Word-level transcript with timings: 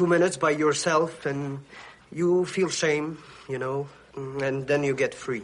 Two 0.00 0.06
minutes 0.06 0.38
by 0.38 0.48
yourself 0.48 1.26
and 1.26 1.60
you 2.10 2.46
feel 2.46 2.70
shame, 2.70 3.18
you 3.50 3.58
know, 3.58 3.86
and 4.16 4.66
then 4.66 4.82
you 4.82 4.94
get 4.94 5.12
free. 5.12 5.42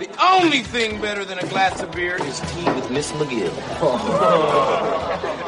The 0.00 0.10
only 0.20 0.64
thing 0.64 1.00
better 1.00 1.24
than 1.24 1.38
a 1.38 1.46
glass 1.46 1.80
of 1.80 1.92
beer 1.92 2.16
is 2.16 2.40
tea 2.40 2.64
with 2.72 2.90
Miss 2.90 3.12
McGill. 3.12 3.54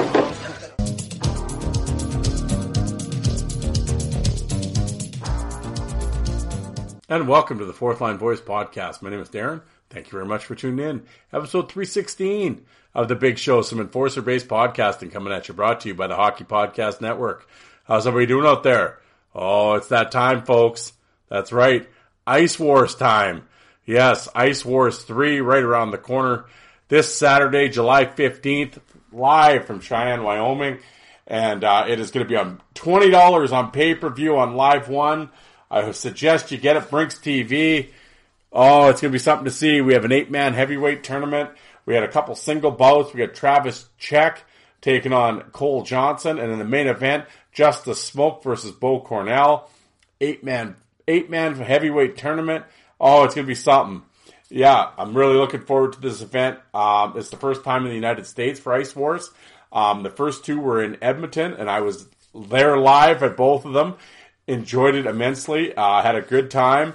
And 7.09 7.29
welcome 7.29 7.61
to 7.61 7.65
the 7.65 7.73
Fourth 7.73 8.01
Line 8.01 8.19
Voice 8.19 8.41
podcast. 8.41 9.01
My 9.01 9.11
name 9.11 9.21
is 9.21 9.29
Darren. 9.29 9.63
Thank 9.91 10.07
you 10.07 10.11
very 10.11 10.27
much 10.27 10.45
for 10.45 10.57
tuning 10.57 10.85
in. 10.85 11.03
Episode 11.33 11.71
316 11.71 12.67
of 12.97 13.07
the 13.07 13.15
big 13.15 13.39
show, 13.39 13.63
some 13.63 13.79
enforcer 13.79 14.23
based 14.23 14.49
podcasting 14.49 15.13
coming 15.13 15.33
at 15.33 15.47
you, 15.47 15.55
brought 15.55 15.83
to 15.83 15.89
you 15.89 15.95
by 15.95 16.09
the 16.09 16.17
Hockey 16.17 16.43
Podcast 16.43 17.01
Network. 17.01 17.49
How's 17.85 18.09
everybody 18.09 18.27
doing 18.27 18.45
out 18.45 18.65
there? 18.65 18.99
Oh, 19.37 19.75
it's 19.75 19.87
that 19.91 20.11
time, 20.11 20.43
folks. 20.43 20.95
That's 21.29 21.53
right. 21.53 21.89
Ice 22.27 22.59
Wars 22.59 22.97
time. 22.97 23.47
Yes, 23.85 24.29
Ice 24.35 24.65
Wars 24.65 25.05
3 25.05 25.41
right 25.43 25.63
around 25.63 25.93
the 25.93 25.99
corner 25.99 26.47
this 26.89 27.15
Saturday, 27.15 27.69
July 27.69 28.07
15th, 28.07 28.81
live 29.13 29.65
from 29.65 29.79
Cheyenne, 29.79 30.25
Wyoming. 30.25 30.81
And 31.29 31.63
uh, 31.63 31.85
it 31.89 32.01
is 32.01 32.11
going 32.11 32.27
to 32.27 32.29
be 32.29 32.37
on 32.37 32.61
$20 32.75 33.53
on 33.53 33.71
pay 33.71 33.95
per 33.95 34.11
view 34.11 34.39
on 34.39 34.57
Live 34.57 34.89
One. 34.89 35.31
I 35.71 35.91
suggest 35.93 36.51
you 36.53 36.59
get 36.59 36.77
it, 36.77 36.91
Brinks 36.91 37.19
TV. 37.19 37.89
Oh, 38.53 38.89
it's 38.89 39.01
going 39.01 39.11
to 39.11 39.15
be 39.15 39.19
something 39.19 39.45
to 39.45 39.51
see. 39.51 39.81
We 39.81 39.95
have 39.95 40.05
an 40.05 40.13
eight 40.13 40.31
man 40.31 40.55
heavyweight 40.55 41.05
tournament. 41.05 41.51
We 41.85 41.95
had 41.95 42.03
a 42.03 42.09
couple 42.09 42.35
single 42.35 42.71
bouts. 42.71 43.13
We 43.13 43.19
got 43.19 43.35
Travis 43.35 43.89
Check 43.99 44.45
taking 44.81 45.13
on 45.13 45.43
Cole 45.53 45.83
Johnson. 45.83 46.39
And 46.39 46.53
in 46.53 46.59
the 46.59 46.65
main 46.65 46.87
event, 46.87 47.25
Justice 47.53 48.03
Smoke 48.03 48.43
versus 48.43 48.73
Bo 48.73 49.01
Cornell. 49.01 49.71
Eight 50.21 50.43
man, 50.45 50.77
eight 51.09 51.29
man 51.29 51.55
heavyweight 51.57 52.17
tournament. 52.17 52.65
Oh, 53.01 53.25
it's 53.25 53.35
going 53.35 53.47
to 53.47 53.51
be 53.51 53.55
something. 53.55 54.03
Yeah, 54.49 54.91
I'm 54.97 55.17
really 55.17 55.37
looking 55.37 55.63
forward 55.63 55.95
to 55.95 56.01
this 56.01 56.23
event. 56.23 56.59
Um, 56.73 57.15
it's 57.17 57.31
the 57.31 57.37
first 57.37 57.65
time 57.65 57.83
in 57.83 57.89
the 57.89 57.97
United 57.97 58.27
States 58.27 58.61
for 58.61 58.73
Ice 58.73 58.95
Wars. 58.95 59.31
Um, 59.73 60.03
the 60.03 60.11
first 60.11 60.45
two 60.45 60.61
were 60.61 60.83
in 60.83 60.99
Edmonton, 61.03 61.53
and 61.55 61.69
I 61.69 61.81
was 61.81 62.07
there 62.35 62.79
live 62.79 63.23
at 63.23 63.37
both 63.37 63.65
of 63.65 63.73
them. 63.73 63.97
Enjoyed 64.49 64.95
it 64.95 65.07
immensely. 65.07 65.75
Uh, 65.75 66.03
had 66.03 66.15
a 66.15 66.23
good 66.23 66.51
time. 66.51 66.95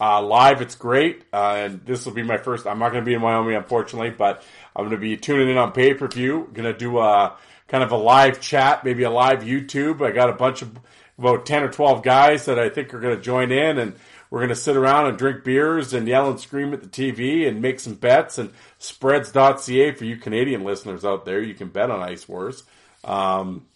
Uh, 0.00 0.22
live, 0.22 0.60
it's 0.60 0.74
great. 0.74 1.24
Uh, 1.32 1.54
and 1.56 1.84
this 1.84 2.04
will 2.04 2.12
be 2.12 2.22
my 2.22 2.36
first. 2.36 2.66
I'm 2.66 2.78
not 2.78 2.90
going 2.90 3.04
to 3.04 3.08
be 3.08 3.14
in 3.14 3.22
Wyoming, 3.22 3.56
unfortunately, 3.56 4.10
but 4.10 4.42
I'm 4.74 4.84
going 4.84 4.96
to 4.96 5.00
be 5.00 5.16
tuning 5.16 5.50
in 5.50 5.56
on 5.56 5.72
pay 5.72 5.94
per 5.94 6.08
view. 6.08 6.48
Going 6.52 6.72
to 6.72 6.76
do 6.78 6.98
a 6.98 7.36
kind 7.68 7.82
of 7.82 7.92
a 7.92 7.96
live 7.96 8.40
chat, 8.40 8.84
maybe 8.84 9.04
a 9.04 9.10
live 9.10 9.40
YouTube. 9.40 10.02
I 10.06 10.10
got 10.12 10.30
a 10.30 10.34
bunch 10.34 10.62
of 10.62 10.78
about 11.18 11.46
10 11.46 11.62
or 11.62 11.68
12 11.70 12.02
guys 12.02 12.44
that 12.46 12.58
I 12.58 12.68
think 12.68 12.92
are 12.92 13.00
going 13.00 13.16
to 13.16 13.22
join 13.22 13.52
in, 13.52 13.78
and 13.78 13.94
we're 14.30 14.40
going 14.40 14.48
to 14.48 14.56
sit 14.56 14.76
around 14.76 15.06
and 15.06 15.16
drink 15.16 15.44
beers 15.44 15.94
and 15.94 16.08
yell 16.08 16.28
and 16.28 16.40
scream 16.40 16.72
at 16.72 16.82
the 16.82 16.88
TV 16.88 17.46
and 17.46 17.62
make 17.62 17.78
some 17.78 17.94
bets. 17.94 18.38
And 18.38 18.50
spreads.ca 18.78 19.92
for 19.92 20.04
you 20.04 20.16
Canadian 20.16 20.64
listeners 20.64 21.04
out 21.04 21.24
there, 21.24 21.40
you 21.40 21.54
can 21.54 21.68
bet 21.68 21.90
on 21.90 22.00
Ice 22.00 22.28
Wars. 22.28 22.64
Um, 23.04 23.66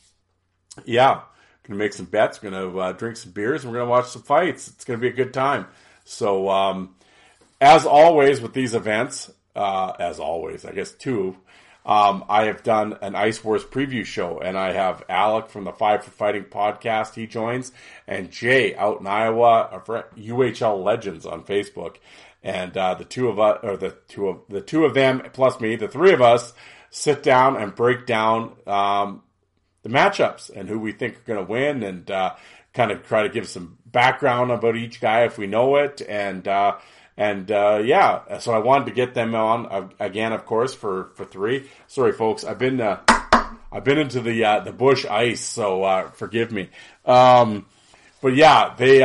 yeah 0.84 1.22
to 1.74 1.78
make 1.78 1.92
some 1.92 2.06
bets. 2.06 2.42
We're 2.42 2.50
to 2.50 2.80
uh, 2.80 2.92
drink 2.92 3.16
some 3.16 3.32
beers, 3.32 3.64
and 3.64 3.72
we're 3.72 3.80
to 3.80 3.86
watch 3.86 4.08
some 4.08 4.22
fights. 4.22 4.68
It's 4.68 4.84
to 4.84 4.96
be 4.96 5.08
a 5.08 5.12
good 5.12 5.34
time. 5.34 5.66
So, 6.04 6.48
um, 6.48 6.94
as 7.60 7.86
always 7.86 8.40
with 8.40 8.52
these 8.52 8.74
events, 8.74 9.30
uh, 9.54 9.92
as 9.98 10.18
always, 10.18 10.64
I 10.64 10.72
guess 10.72 10.92
two, 10.92 11.36
um, 11.84 12.24
I 12.28 12.44
have 12.44 12.62
done 12.62 12.98
an 13.00 13.14
Ice 13.14 13.42
Wars 13.42 13.64
preview 13.64 14.04
show, 14.04 14.40
and 14.40 14.58
I 14.58 14.72
have 14.72 15.02
Alec 15.08 15.48
from 15.48 15.64
the 15.64 15.72
Five 15.72 16.04
for 16.04 16.10
Fighting 16.10 16.44
podcast. 16.44 17.14
He 17.14 17.26
joins, 17.26 17.72
and 18.06 18.30
Jay 18.30 18.74
out 18.76 19.00
in 19.00 19.06
Iowa, 19.06 19.82
UHL 20.16 20.84
Legends 20.84 21.24
on 21.24 21.44
Facebook, 21.44 21.96
and 22.42 22.76
uh, 22.76 22.94
the 22.94 23.04
two 23.04 23.28
of 23.28 23.40
us, 23.40 23.60
or 23.62 23.76
the 23.76 23.96
two 24.06 24.28
of 24.28 24.40
the 24.48 24.60
two 24.60 24.84
of 24.84 24.94
them 24.94 25.22
plus 25.32 25.60
me, 25.60 25.76
the 25.76 25.88
three 25.88 26.12
of 26.12 26.20
us, 26.20 26.52
sit 26.90 27.22
down 27.22 27.56
and 27.56 27.74
break 27.74 28.06
down 28.06 28.52
um, 28.66 29.22
the 29.82 29.88
matchups 29.88 30.50
and 30.54 30.68
who 30.68 30.78
we 30.78 30.92
think 30.92 31.16
are 31.16 31.34
going 31.34 31.44
to 31.44 31.50
win 31.50 31.82
and 31.82 32.10
uh, 32.10 32.34
kind 32.74 32.90
of 32.90 33.06
try 33.06 33.22
to 33.22 33.28
give 33.28 33.48
some 33.48 33.78
background 33.86 34.50
about 34.50 34.76
each 34.76 35.00
guy 35.00 35.24
if 35.24 35.38
we 35.38 35.46
know 35.46 35.76
it. 35.76 36.02
And 36.06 36.46
uh, 36.46 36.78
and 37.16 37.50
uh, 37.50 37.82
yeah 37.84 38.38
so 38.38 38.52
I 38.52 38.58
wanted 38.58 38.86
to 38.86 38.92
get 38.92 39.14
them 39.14 39.34
on 39.34 39.66
uh, 39.66 39.88
again 39.98 40.32
of 40.32 40.44
course 40.46 40.74
for 40.74 41.10
for 41.14 41.24
three. 41.24 41.68
Sorry 41.86 42.12
folks 42.12 42.44
I've 42.44 42.58
been 42.58 42.80
uh, 42.80 43.00
I've 43.72 43.84
been 43.84 43.98
into 43.98 44.20
the 44.20 44.44
uh, 44.44 44.60
the 44.60 44.72
Busch 44.72 45.04
Ice 45.06 45.40
so 45.40 46.10
forgive 46.14 46.52
me. 46.52 46.70
Um, 47.04 47.66
but 48.20 48.34
yeah 48.34 48.74
they 48.76 48.98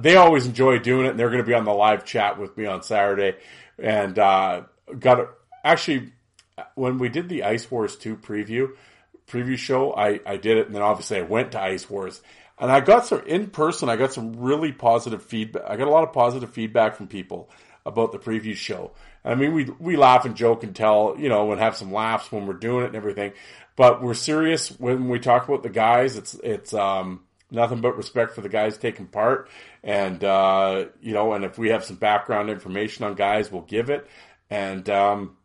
they 0.00 0.16
always 0.16 0.46
enjoy 0.46 0.78
doing 0.78 1.06
it 1.06 1.10
and 1.10 1.18
they're 1.18 1.30
going 1.30 1.42
to 1.42 1.46
be 1.46 1.54
on 1.54 1.64
the 1.64 1.72
live 1.72 2.04
chat 2.04 2.38
with 2.38 2.56
me 2.56 2.66
on 2.66 2.82
Saturday. 2.82 3.36
And 3.78 4.14
got 4.14 5.30
actually 5.64 6.12
when 6.74 6.98
we 6.98 7.08
did 7.08 7.28
the 7.28 7.44
Ice 7.44 7.70
Wars 7.70 7.96
2 7.96 8.16
preview 8.16 8.70
preview 9.28 9.56
show, 9.56 9.92
I, 9.92 10.20
I 10.26 10.36
did 10.36 10.58
it, 10.58 10.66
and 10.66 10.74
then 10.74 10.82
obviously 10.82 11.18
I 11.18 11.22
went 11.22 11.52
to 11.52 11.60
Ice 11.60 11.88
Wars, 11.90 12.20
and 12.58 12.70
I 12.70 12.80
got 12.80 13.06
some 13.06 13.22
in 13.26 13.48
person. 13.48 13.88
I 13.88 13.96
got 13.96 14.12
some 14.12 14.34
really 14.34 14.72
positive 14.72 15.22
feedback. 15.22 15.64
I 15.66 15.76
got 15.76 15.88
a 15.88 15.90
lot 15.90 16.04
of 16.04 16.12
positive 16.12 16.50
feedback 16.50 16.96
from 16.96 17.08
people 17.08 17.50
about 17.84 18.12
the 18.12 18.18
preview 18.18 18.54
show. 18.54 18.92
I 19.24 19.34
mean, 19.34 19.52
we 19.52 19.64
we 19.64 19.96
laugh 19.96 20.24
and 20.24 20.36
joke 20.36 20.62
and 20.62 20.74
tell, 20.74 21.16
you 21.18 21.28
know, 21.28 21.50
and 21.50 21.60
have 21.60 21.76
some 21.76 21.92
laughs 21.92 22.30
when 22.30 22.46
we're 22.46 22.54
doing 22.54 22.84
it 22.84 22.88
and 22.88 22.96
everything, 22.96 23.32
but 23.74 24.02
we're 24.02 24.14
serious 24.14 24.68
when 24.78 25.08
we 25.08 25.18
talk 25.18 25.48
about 25.48 25.62
the 25.62 25.70
guys. 25.70 26.16
It's 26.16 26.34
it's 26.34 26.72
um, 26.72 27.24
nothing 27.50 27.80
but 27.80 27.96
respect 27.96 28.34
for 28.34 28.40
the 28.40 28.48
guys 28.48 28.78
taking 28.78 29.06
part, 29.06 29.48
and 29.82 30.22
uh, 30.22 30.86
you 31.00 31.12
know, 31.12 31.32
and 31.32 31.44
if 31.44 31.58
we 31.58 31.70
have 31.70 31.84
some 31.84 31.96
background 31.96 32.50
information 32.50 33.04
on 33.04 33.14
guys, 33.14 33.50
we'll 33.50 33.62
give 33.62 33.90
it, 33.90 34.06
and 34.48 34.88
um, 34.88 35.36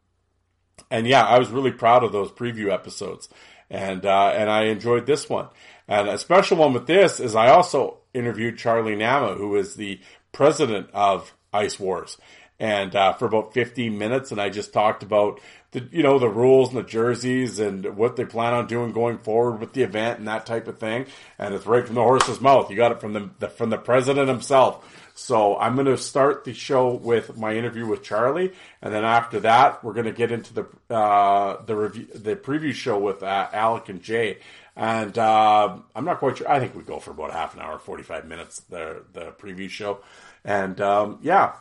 and 0.92 1.08
yeah, 1.08 1.26
I 1.26 1.40
was 1.40 1.50
really 1.50 1.72
proud 1.72 2.04
of 2.04 2.12
those 2.12 2.32
preview 2.32 2.72
episodes 2.72 3.30
and 3.72 4.06
uh, 4.06 4.34
and 4.36 4.50
I 4.50 4.66
enjoyed 4.66 5.08
this 5.08 5.28
one. 5.28 5.48
And 5.88 6.08
a 6.08 6.18
special 6.18 6.58
one 6.58 6.74
with 6.74 6.86
this 6.86 7.20
is 7.20 7.36
I 7.36 7.48
also 7.48 7.98
interviewed 8.14 8.58
Charlie 8.58 8.96
Nama, 8.96 9.34
who 9.34 9.56
is 9.56 9.76
the 9.76 10.00
president 10.32 10.90
of 10.94 11.34
Ice 11.54 11.80
Wars, 11.80 12.18
and 12.60 12.96
uh, 12.96 13.14
for 13.14 13.26
about 13.26 13.54
15 13.54 13.98
minutes, 13.98 14.32
and 14.32 14.40
I 14.40 14.50
just 14.50 14.74
talked 14.74 15.04
about 15.04 15.40
the 15.72 15.88
you 15.92 16.04
know 16.04 16.20
the 16.20 16.30
rules 16.30 16.70
and 16.70 16.78
the 16.78 16.88
jerseys 16.88 17.60
and 17.60 17.96
what 17.96 18.18
they 18.18 18.26
plan 18.26 18.54
on 18.54 18.68
doing 18.68 18.92
going 18.92 19.18
forward 19.20 19.62
with 19.62 19.74
the 19.74 19.84
event 19.84 20.20
and 20.20 20.28
that 20.28 20.46
type 20.46 20.68
of 20.68 20.78
thing. 20.78 21.06
And 21.40 21.54
it's 21.54 21.66
right 21.66 21.86
from 21.86 21.96
the 21.96 22.04
horse's 22.04 22.42
mouth. 22.42 22.70
You 22.70 22.76
got 22.76 22.92
it 22.92 23.00
from 23.00 23.14
the, 23.14 23.30
the 23.40 23.48
from 23.48 23.70
the 23.70 23.78
president 23.78 24.28
himself. 24.28 24.86
So 25.22 25.56
I'm 25.56 25.76
going 25.76 25.86
to 25.86 25.98
start 25.98 26.46
the 26.46 26.54
show 26.54 26.96
with 26.96 27.38
my 27.38 27.54
interview 27.56 27.86
with 27.86 28.02
Charlie, 28.02 28.54
and 28.82 28.92
then 28.92 29.06
after 29.06 29.40
that, 29.42 29.84
we're 29.84 29.94
going 29.94 30.08
to 30.08 30.12
get 30.12 30.32
into 30.32 30.54
the 30.54 30.94
uh, 30.94 31.64
the 31.64 31.76
review, 31.76 32.08
the 32.16 32.36
preview 32.36 32.74
show 32.74 32.98
with 32.98 33.22
uh, 33.22 33.48
Alec 33.54 33.90
and 33.90 34.02
Jay. 34.02 34.40
And 34.76 35.16
uh, 35.18 35.78
I'm 35.96 36.06
not 36.06 36.18
quite 36.18 36.38
sure. 36.38 36.50
I 36.50 36.60
think 36.60 36.76
we 36.76 36.82
go 36.82 37.00
for 37.00 37.12
about 37.12 37.32
half 37.32 37.54
an 37.54 37.62
hour, 37.62 37.78
45 37.78 38.28
minutes. 38.28 38.62
The 38.62 39.04
the 39.14 39.32
preview 39.34 39.70
show, 39.70 40.00
and 40.44 40.82
um, 40.82 41.20
yeah. 41.22 41.54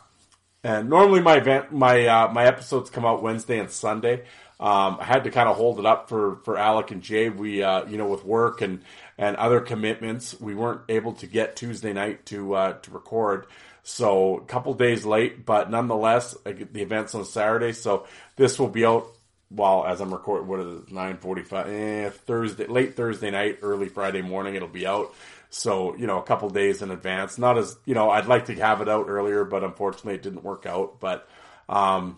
And 0.63 0.89
normally 0.89 1.21
my 1.21 1.37
event, 1.37 1.71
my 1.71 2.07
uh, 2.07 2.31
my 2.31 2.45
episodes 2.45 2.89
come 2.89 3.05
out 3.05 3.21
Wednesday 3.21 3.59
and 3.59 3.69
Sunday. 3.69 4.23
Um, 4.61 4.97
I 4.99 5.05
had 5.05 5.23
to 5.23 5.31
kind 5.31 5.49
of 5.49 5.55
hold 5.55 5.79
it 5.79 5.87
up 5.87 6.07
for, 6.07 6.35
for 6.43 6.55
Alec 6.55 6.91
and 6.91 7.01
Jay. 7.01 7.29
We, 7.29 7.63
uh, 7.63 7.85
you 7.85 7.97
know, 7.97 8.05
with 8.05 8.23
work 8.23 8.61
and, 8.61 8.83
and 9.21 9.35
other 9.37 9.61
commitments, 9.61 10.35
we 10.41 10.55
weren't 10.55 10.81
able 10.89 11.13
to 11.13 11.27
get 11.27 11.55
Tuesday 11.55 11.93
night 11.93 12.25
to 12.25 12.55
uh, 12.55 12.73
to 12.79 12.91
record. 12.91 13.45
So 13.83 14.37
a 14.37 14.41
couple 14.41 14.73
days 14.73 15.05
late, 15.05 15.45
but 15.45 15.69
nonetheless, 15.69 16.35
the 16.43 16.81
event's 16.81 17.13
on 17.13 17.25
Saturday, 17.25 17.73
so 17.73 18.07
this 18.35 18.59
will 18.59 18.67
be 18.67 18.83
out. 18.83 19.07
Well, 19.51 19.85
as 19.85 20.01
I'm 20.01 20.11
recording, 20.11 20.47
what 20.47 20.59
is 20.59 20.81
it? 20.81 20.91
Nine 20.91 21.17
forty-five. 21.17 21.67
Eh, 21.67 22.09
Thursday, 22.09 22.65
late 22.65 22.95
Thursday 22.95 23.29
night, 23.29 23.59
early 23.61 23.89
Friday 23.89 24.23
morning. 24.23 24.55
It'll 24.55 24.67
be 24.67 24.87
out. 24.87 25.13
So 25.51 25.95
you 25.97 26.07
know, 26.07 26.17
a 26.17 26.23
couple 26.23 26.49
days 26.49 26.81
in 26.81 26.89
advance. 26.89 27.37
Not 27.37 27.59
as 27.59 27.77
you 27.85 27.93
know, 27.93 28.09
I'd 28.09 28.25
like 28.25 28.45
to 28.45 28.55
have 28.55 28.81
it 28.81 28.89
out 28.89 29.05
earlier, 29.07 29.43
but 29.43 29.63
unfortunately, 29.63 30.15
it 30.15 30.23
didn't 30.23 30.43
work 30.43 30.65
out. 30.65 30.99
But 30.99 31.27
um, 31.69 32.17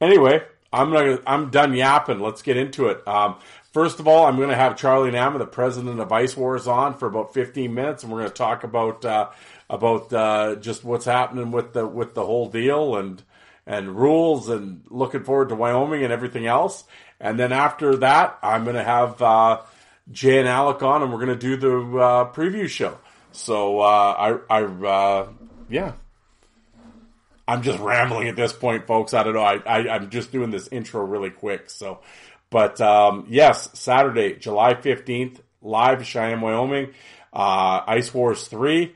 anyway, 0.00 0.42
I'm 0.72 0.90
gonna 0.90 1.20
I'm 1.24 1.50
done 1.50 1.74
yapping. 1.74 2.18
Let's 2.18 2.42
get 2.42 2.56
into 2.56 2.88
it. 2.88 3.06
Um, 3.06 3.36
first 3.72 4.00
of 4.00 4.08
all, 4.08 4.26
I'm 4.26 4.36
going 4.36 4.50
to 4.50 4.56
have 4.56 4.76
Charlie 4.76 5.10
Nama, 5.10 5.38
the 5.38 5.46
president 5.46 6.00
of 6.00 6.12
Ice 6.12 6.36
Wars, 6.36 6.66
on 6.66 6.96
for 6.96 7.06
about 7.06 7.34
15 7.34 7.72
minutes, 7.72 8.02
and 8.02 8.12
we're 8.12 8.20
going 8.20 8.30
to 8.30 8.36
talk 8.36 8.64
about 8.64 9.04
uh, 9.04 9.30
about 9.68 10.12
uh, 10.12 10.56
just 10.56 10.84
what's 10.84 11.04
happening 11.04 11.50
with 11.50 11.72
the 11.72 11.86
with 11.86 12.14
the 12.14 12.24
whole 12.24 12.48
deal 12.48 12.96
and 12.96 13.22
and 13.66 13.96
rules 13.96 14.48
and 14.48 14.82
looking 14.90 15.24
forward 15.24 15.48
to 15.48 15.54
Wyoming 15.54 16.02
and 16.02 16.12
everything 16.12 16.46
else. 16.46 16.84
And 17.20 17.38
then 17.38 17.52
after 17.52 17.96
that, 17.98 18.38
I'm 18.42 18.64
going 18.64 18.76
to 18.76 18.82
have 18.82 19.22
uh, 19.22 19.60
Jay 20.10 20.38
and 20.38 20.48
Alec 20.48 20.82
on, 20.82 21.02
and 21.02 21.12
we're 21.12 21.24
going 21.24 21.38
to 21.38 21.56
do 21.56 21.56
the 21.56 21.98
uh, 21.98 22.32
preview 22.32 22.68
show. 22.68 22.98
So 23.30 23.80
uh, 23.80 24.38
I, 24.50 24.58
I, 24.58 24.62
uh, 24.64 25.28
yeah, 25.70 25.92
I'm 27.46 27.62
just 27.62 27.78
rambling 27.78 28.28
at 28.28 28.36
this 28.36 28.52
point, 28.52 28.86
folks. 28.86 29.14
I 29.14 29.22
don't 29.22 29.34
know. 29.34 29.42
I, 29.42 29.56
I 29.64 29.96
am 29.96 30.10
just 30.10 30.32
doing 30.32 30.50
this 30.50 30.68
intro 30.68 31.04
really 31.04 31.30
quick. 31.30 31.70
So, 31.70 32.00
but 32.52 32.80
um, 32.80 33.26
yes, 33.28 33.68
Saturday, 33.72 34.36
July 34.36 34.74
15th, 34.74 35.40
live 35.60 36.06
Cheyenne, 36.06 36.40
Wyoming, 36.40 36.92
uh, 37.32 37.82
Ice 37.88 38.14
Wars 38.14 38.46
three 38.46 38.94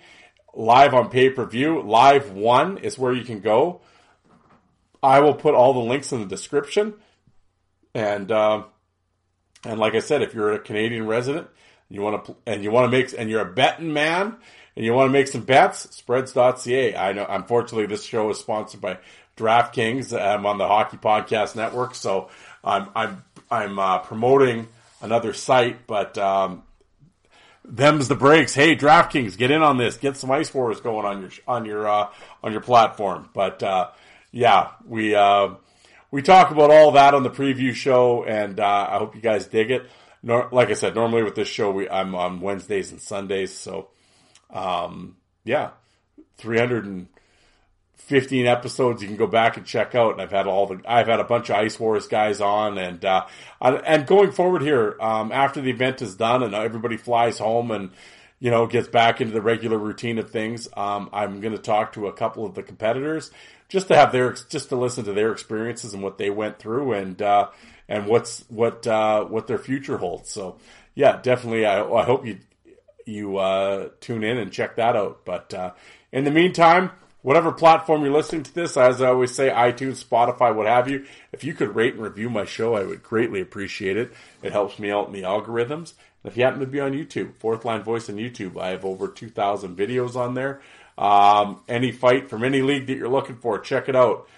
live 0.56 0.94
on 0.94 1.11
pay 1.11 1.31
per 1.31 1.44
view. 1.44 1.82
Live 1.82 2.32
one 2.32 2.79
is 2.79 2.99
where 2.99 3.12
you 3.12 3.25
can 3.25 3.41
go. 3.41 3.81
I 5.03 5.20
will 5.20 5.35
put 5.35 5.55
all 5.55 5.75
the 5.75 5.81
links 5.81 6.12
in 6.12 6.20
the 6.20 6.26
description. 6.26 6.94
And 7.94 8.32
uh, 8.32 8.64
and 9.64 9.79
like 9.79 9.94
I 9.94 10.00
said, 10.00 10.23
if 10.23 10.35
you're 10.35 10.52
a 10.52 10.59
Canadian 10.59 11.06
resident, 11.06 11.49
you 11.88 12.02
want 12.02 12.25
to 12.25 12.37
and 12.47 12.64
you 12.64 12.70
want 12.70 12.91
to 12.91 12.97
make 12.97 13.14
and 13.17 13.31
you're 13.31 13.43
a 13.43 13.52
betting 13.52 13.93
man 13.93 14.37
and 14.75 14.85
you 14.85 14.93
want 14.93 15.09
to 15.09 15.12
make 15.12 15.29
some 15.29 15.43
bets, 15.43 15.94
spreads.ca. 15.94 16.97
I 16.97 17.12
know 17.12 17.26
unfortunately 17.29 17.87
this 17.87 18.05
show 18.05 18.29
is 18.31 18.38
sponsored 18.38 18.81
by 18.81 18.99
DraftKings. 19.37 20.19
I'm 20.19 20.47
on 20.47 20.59
the 20.59 20.67
Hockey 20.67 20.97
Podcast 20.97 21.56
Network, 21.56 21.94
so 21.94 22.29
I'm 22.66 22.88
I'm 22.94 23.24
I'm 23.50 23.78
uh, 23.78 23.98
promoting 24.00 24.68
another 25.00 25.32
site, 25.32 25.86
but 25.86 26.18
um, 26.18 26.64
them's 27.64 28.08
the 28.08 28.16
breaks. 28.16 28.54
Hey, 28.54 28.76
DraftKings, 28.76 29.38
get 29.38 29.50
in 29.50 29.62
on 29.62 29.78
this. 29.78 29.96
Get 29.96 30.16
some 30.16 30.30
ice 30.30 30.52
wars 30.52 30.80
going 30.80 31.06
on 31.06 31.20
your 31.20 31.30
on 31.46 31.64
your 31.64 31.88
uh, 31.88 32.08
on 32.42 32.52
your 32.52 32.60
platform. 32.60 33.28
But 33.32 33.62
uh, 33.62 33.90
yeah, 34.32 34.70
we 34.84 35.14
uh, 35.14 35.50
we 36.10 36.22
talk 36.22 36.50
about 36.50 36.70
all 36.70 36.92
that 36.92 37.14
on 37.14 37.22
the 37.22 37.30
preview 37.30 37.72
show, 37.72 38.24
and 38.24 38.58
uh, 38.58 38.88
I 38.90 38.98
hope 38.98 39.14
you 39.14 39.20
guys 39.20 39.46
dig 39.46 39.70
it. 39.70 39.88
Nor- 40.22 40.48
like 40.50 40.70
I 40.70 40.74
said, 40.74 40.94
normally 40.94 41.22
with 41.22 41.36
this 41.36 41.48
show, 41.48 41.70
we 41.70 41.88
I'm 41.88 42.14
on 42.14 42.40
Wednesdays 42.40 42.90
and 42.90 43.00
Sundays, 43.00 43.54
so 43.54 43.90
um, 44.50 45.16
yeah, 45.44 45.70
three 46.36 46.58
hundred 46.58 46.84
and 46.84 47.06
15 48.06 48.47
episodes 48.47 49.03
you 49.03 49.08
can 49.08 49.17
go 49.17 49.26
back 49.26 49.56
and 49.56 49.67
check 49.67 49.97
out. 49.97 50.12
And 50.12 50.23
I've 50.23 50.31
had 50.31 50.47
all 50.47 50.67
the, 50.67 50.81
I've 50.87 51.08
had 51.08 51.19
a 51.19 51.25
bunch 51.25 51.50
of 51.50 51.56
Ice 51.56 51.79
Wars 51.79 52.06
guys 52.06 52.41
on 52.41 52.79
and, 52.79 53.05
uh, 53.05 53.26
and 53.61 54.06
going 54.06 54.31
forward 54.31 54.62
here, 54.62 54.97
um, 55.00 55.32
after 55.32 55.61
the 55.61 55.70
event 55.70 56.00
is 56.03 56.14
done 56.14 56.44
and 56.44 56.55
everybody 56.55 56.97
flies 56.97 57.38
home 57.38 57.73
and, 57.73 57.91
you 58.38 58.53
know, 58.53 58.69
gets 58.69 58.87
back 58.87 59.20
into 59.20 59.32
the 59.32 59.43
regular 59.43 59.76
routine 59.76 60.19
of 60.19 60.31
things, 60.31 60.69
um, 60.76 61.11
I'm 61.12 61.41
going 61.41 61.55
to 61.55 61.61
talk 61.61 61.94
to 61.94 62.06
a 62.06 62.12
couple 62.12 62.47
of 62.47 62.55
the 62.55 62.62
competitors 62.62 63.32
just 63.69 63.88
to 63.88 63.97
have 63.97 64.12
their, 64.12 64.35
just 64.35 64.69
to 64.69 64.76
listen 64.76 65.05
to 65.05 65.12
their 65.12 65.32
experiences 65.32 65.93
and 65.93 66.02
what 66.02 66.17
they 66.17 66.31
went 66.31 66.61
through 66.61 66.93
and, 66.93 67.20
uh, 67.20 67.49
and 67.88 68.06
what's, 68.06 68.44
what, 68.49 68.87
uh, 68.87 69.25
what 69.25 69.49
their 69.49 69.59
future 69.59 69.99
holds. 69.99 70.31
So 70.31 70.59
yeah, 70.94 71.20
definitely. 71.20 71.67
I, 71.67 71.82
I 71.82 72.05
hope 72.05 72.25
you, 72.25 72.38
you, 73.05 73.38
uh, 73.38 73.88
tune 74.00 74.23
in 74.23 74.38
and 74.38 74.52
check 74.52 74.76
that 74.76 74.94
out. 74.94 75.25
But, 75.25 75.52
uh, 75.52 75.73
in 76.12 76.23
the 76.23 76.31
meantime, 76.31 76.93
whatever 77.26 77.50
platform 77.50 78.05
you're 78.05 78.12
listening 78.12 78.44
to 78.44 78.55
this, 78.55 78.76
as 78.76 79.02
I 79.02 79.08
always 79.08 79.34
say, 79.34 79.50
iTunes, 79.50 80.05
Spotify, 80.05 80.55
what 80.55 80.69
have 80.69 80.88
you, 80.88 81.06
if 81.32 81.43
you 81.43 81.55
could 81.55 81.75
rate 81.75 81.94
and 81.94 82.02
review 82.05 82.31
my 82.31 82.44
show, 82.44 82.76
I 82.76 82.84
would 82.84 83.02
greatly 83.02 83.40
appreciate 83.40 83.96
it. 83.96 84.12
It 84.44 84.52
helps 84.52 84.78
me 84.78 84.93
out 84.93 85.08
in 85.08 85.12
the 85.12 85.23
algorithms. 85.23 85.94
And 86.23 86.31
if 86.31 86.37
you 86.37 86.44
happen 86.44 86.61
to 86.61 86.67
be 86.67 86.78
on 86.78 86.93
YouTube, 86.93 87.34
Fourth 87.34 87.64
Line 87.64 87.82
Voice 87.82 88.08
on 88.08 88.14
YouTube, 88.14 88.56
I 88.61 88.69
have 88.69 88.84
over 88.84 89.08
2,000 89.08 89.76
videos 89.76 90.14
on 90.14 90.34
there. 90.34 90.61
Um, 90.96 91.62
any 91.67 91.90
fight 91.90 92.31
from 92.31 92.44
any 92.44 92.62
league 92.62 92.87
that 92.87 92.96
you're 92.96 93.08
looking 93.08 93.38
for, 93.38 93.58
check 93.58 93.88
it 93.88 93.96
out. 93.96 94.28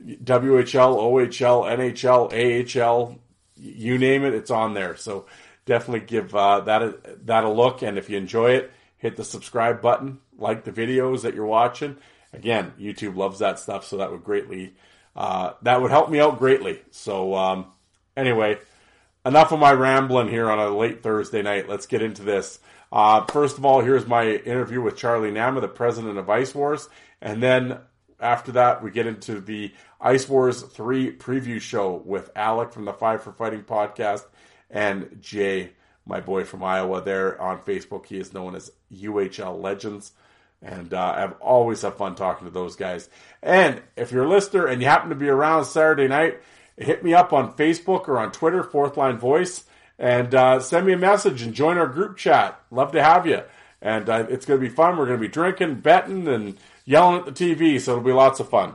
WHL, 0.00 1.00
OHL, 1.00 1.66
NHL, 1.66 2.80
AHL, 2.80 3.18
you 3.56 3.98
name 3.98 4.24
it, 4.24 4.34
it's 4.34 4.52
on 4.52 4.72
there. 4.72 4.94
So 4.94 5.26
definitely 5.64 6.06
give 6.06 6.32
uh, 6.32 6.60
that 6.60 6.80
a, 6.80 6.94
that 7.24 7.42
a 7.42 7.50
look. 7.50 7.82
And 7.82 7.98
if 7.98 8.08
you 8.08 8.16
enjoy 8.16 8.52
it, 8.52 8.70
hit 8.98 9.16
the 9.16 9.24
subscribe 9.24 9.82
button, 9.82 10.20
like 10.38 10.62
the 10.62 10.70
videos 10.70 11.22
that 11.22 11.34
you're 11.34 11.44
watching 11.44 11.96
again, 12.36 12.72
YouTube 12.78 13.16
loves 13.16 13.40
that 13.40 13.58
stuff, 13.58 13.86
so 13.86 13.98
that 13.98 14.10
would 14.10 14.24
greatly 14.24 14.74
uh, 15.14 15.52
that 15.62 15.80
would 15.80 15.90
help 15.90 16.10
me 16.10 16.20
out 16.20 16.38
greatly. 16.38 16.80
So 16.90 17.34
um, 17.34 17.66
anyway, 18.16 18.58
enough 19.24 19.52
of 19.52 19.58
my 19.58 19.72
rambling 19.72 20.28
here 20.28 20.50
on 20.50 20.58
a 20.58 20.76
late 20.76 21.02
Thursday 21.02 21.42
night. 21.42 21.68
Let's 21.68 21.86
get 21.86 22.02
into 22.02 22.22
this. 22.22 22.58
Uh, 22.92 23.24
first 23.26 23.58
of 23.58 23.64
all, 23.64 23.80
here's 23.80 24.06
my 24.06 24.28
interview 24.28 24.80
with 24.80 24.96
Charlie 24.96 25.30
Nama, 25.30 25.60
the 25.60 25.68
president 25.68 26.18
of 26.18 26.30
Ice 26.30 26.54
Wars, 26.54 26.88
and 27.20 27.42
then 27.42 27.78
after 28.20 28.52
that, 28.52 28.82
we 28.82 28.90
get 28.90 29.06
into 29.06 29.40
the 29.40 29.72
Ice 30.00 30.28
Wars 30.28 30.62
3 30.62 31.16
preview 31.16 31.60
show 31.60 32.02
with 32.04 32.30
Alec 32.36 32.72
from 32.72 32.84
the 32.84 32.92
Five 32.92 33.22
for 33.22 33.32
Fighting 33.32 33.62
podcast 33.62 34.24
and 34.70 35.18
Jay, 35.20 35.72
my 36.06 36.20
boy 36.20 36.44
from 36.44 36.62
Iowa, 36.62 37.02
there 37.02 37.40
on 37.40 37.58
Facebook. 37.60 38.06
He 38.06 38.18
is 38.18 38.32
known 38.32 38.54
as 38.54 38.70
UHL 38.92 39.60
Legends. 39.60 40.12
And 40.62 40.92
uh, 40.94 41.14
I've 41.16 41.32
always 41.40 41.82
had 41.82 41.94
fun 41.94 42.14
talking 42.14 42.46
to 42.46 42.52
those 42.52 42.76
guys. 42.76 43.08
And 43.42 43.82
if 43.96 44.10
you're 44.10 44.24
a 44.24 44.28
listener 44.28 44.66
and 44.66 44.80
you 44.80 44.88
happen 44.88 45.10
to 45.10 45.14
be 45.14 45.28
around 45.28 45.66
Saturday 45.66 46.08
night, 46.08 46.40
hit 46.76 47.04
me 47.04 47.14
up 47.14 47.32
on 47.32 47.54
Facebook 47.54 48.08
or 48.08 48.18
on 48.18 48.32
Twitter, 48.32 48.62
Fourth 48.62 48.96
Line 48.96 49.18
Voice, 49.18 49.64
and 49.98 50.34
uh, 50.34 50.60
send 50.60 50.86
me 50.86 50.92
a 50.92 50.98
message 50.98 51.42
and 51.42 51.54
join 51.54 51.78
our 51.78 51.86
group 51.86 52.16
chat. 52.16 52.60
Love 52.70 52.92
to 52.92 53.02
have 53.02 53.26
you. 53.26 53.42
And 53.80 54.08
uh, 54.08 54.26
it's 54.28 54.46
going 54.46 54.60
to 54.60 54.66
be 54.66 54.74
fun. 54.74 54.96
We're 54.96 55.06
going 55.06 55.18
to 55.20 55.26
be 55.26 55.32
drinking, 55.32 55.80
betting, 55.80 56.26
and 56.26 56.58
yelling 56.84 57.20
at 57.20 57.26
the 57.26 57.32
TV, 57.32 57.80
so 57.80 57.92
it'll 57.92 58.04
be 58.04 58.12
lots 58.12 58.40
of 58.40 58.48
fun. 58.48 58.74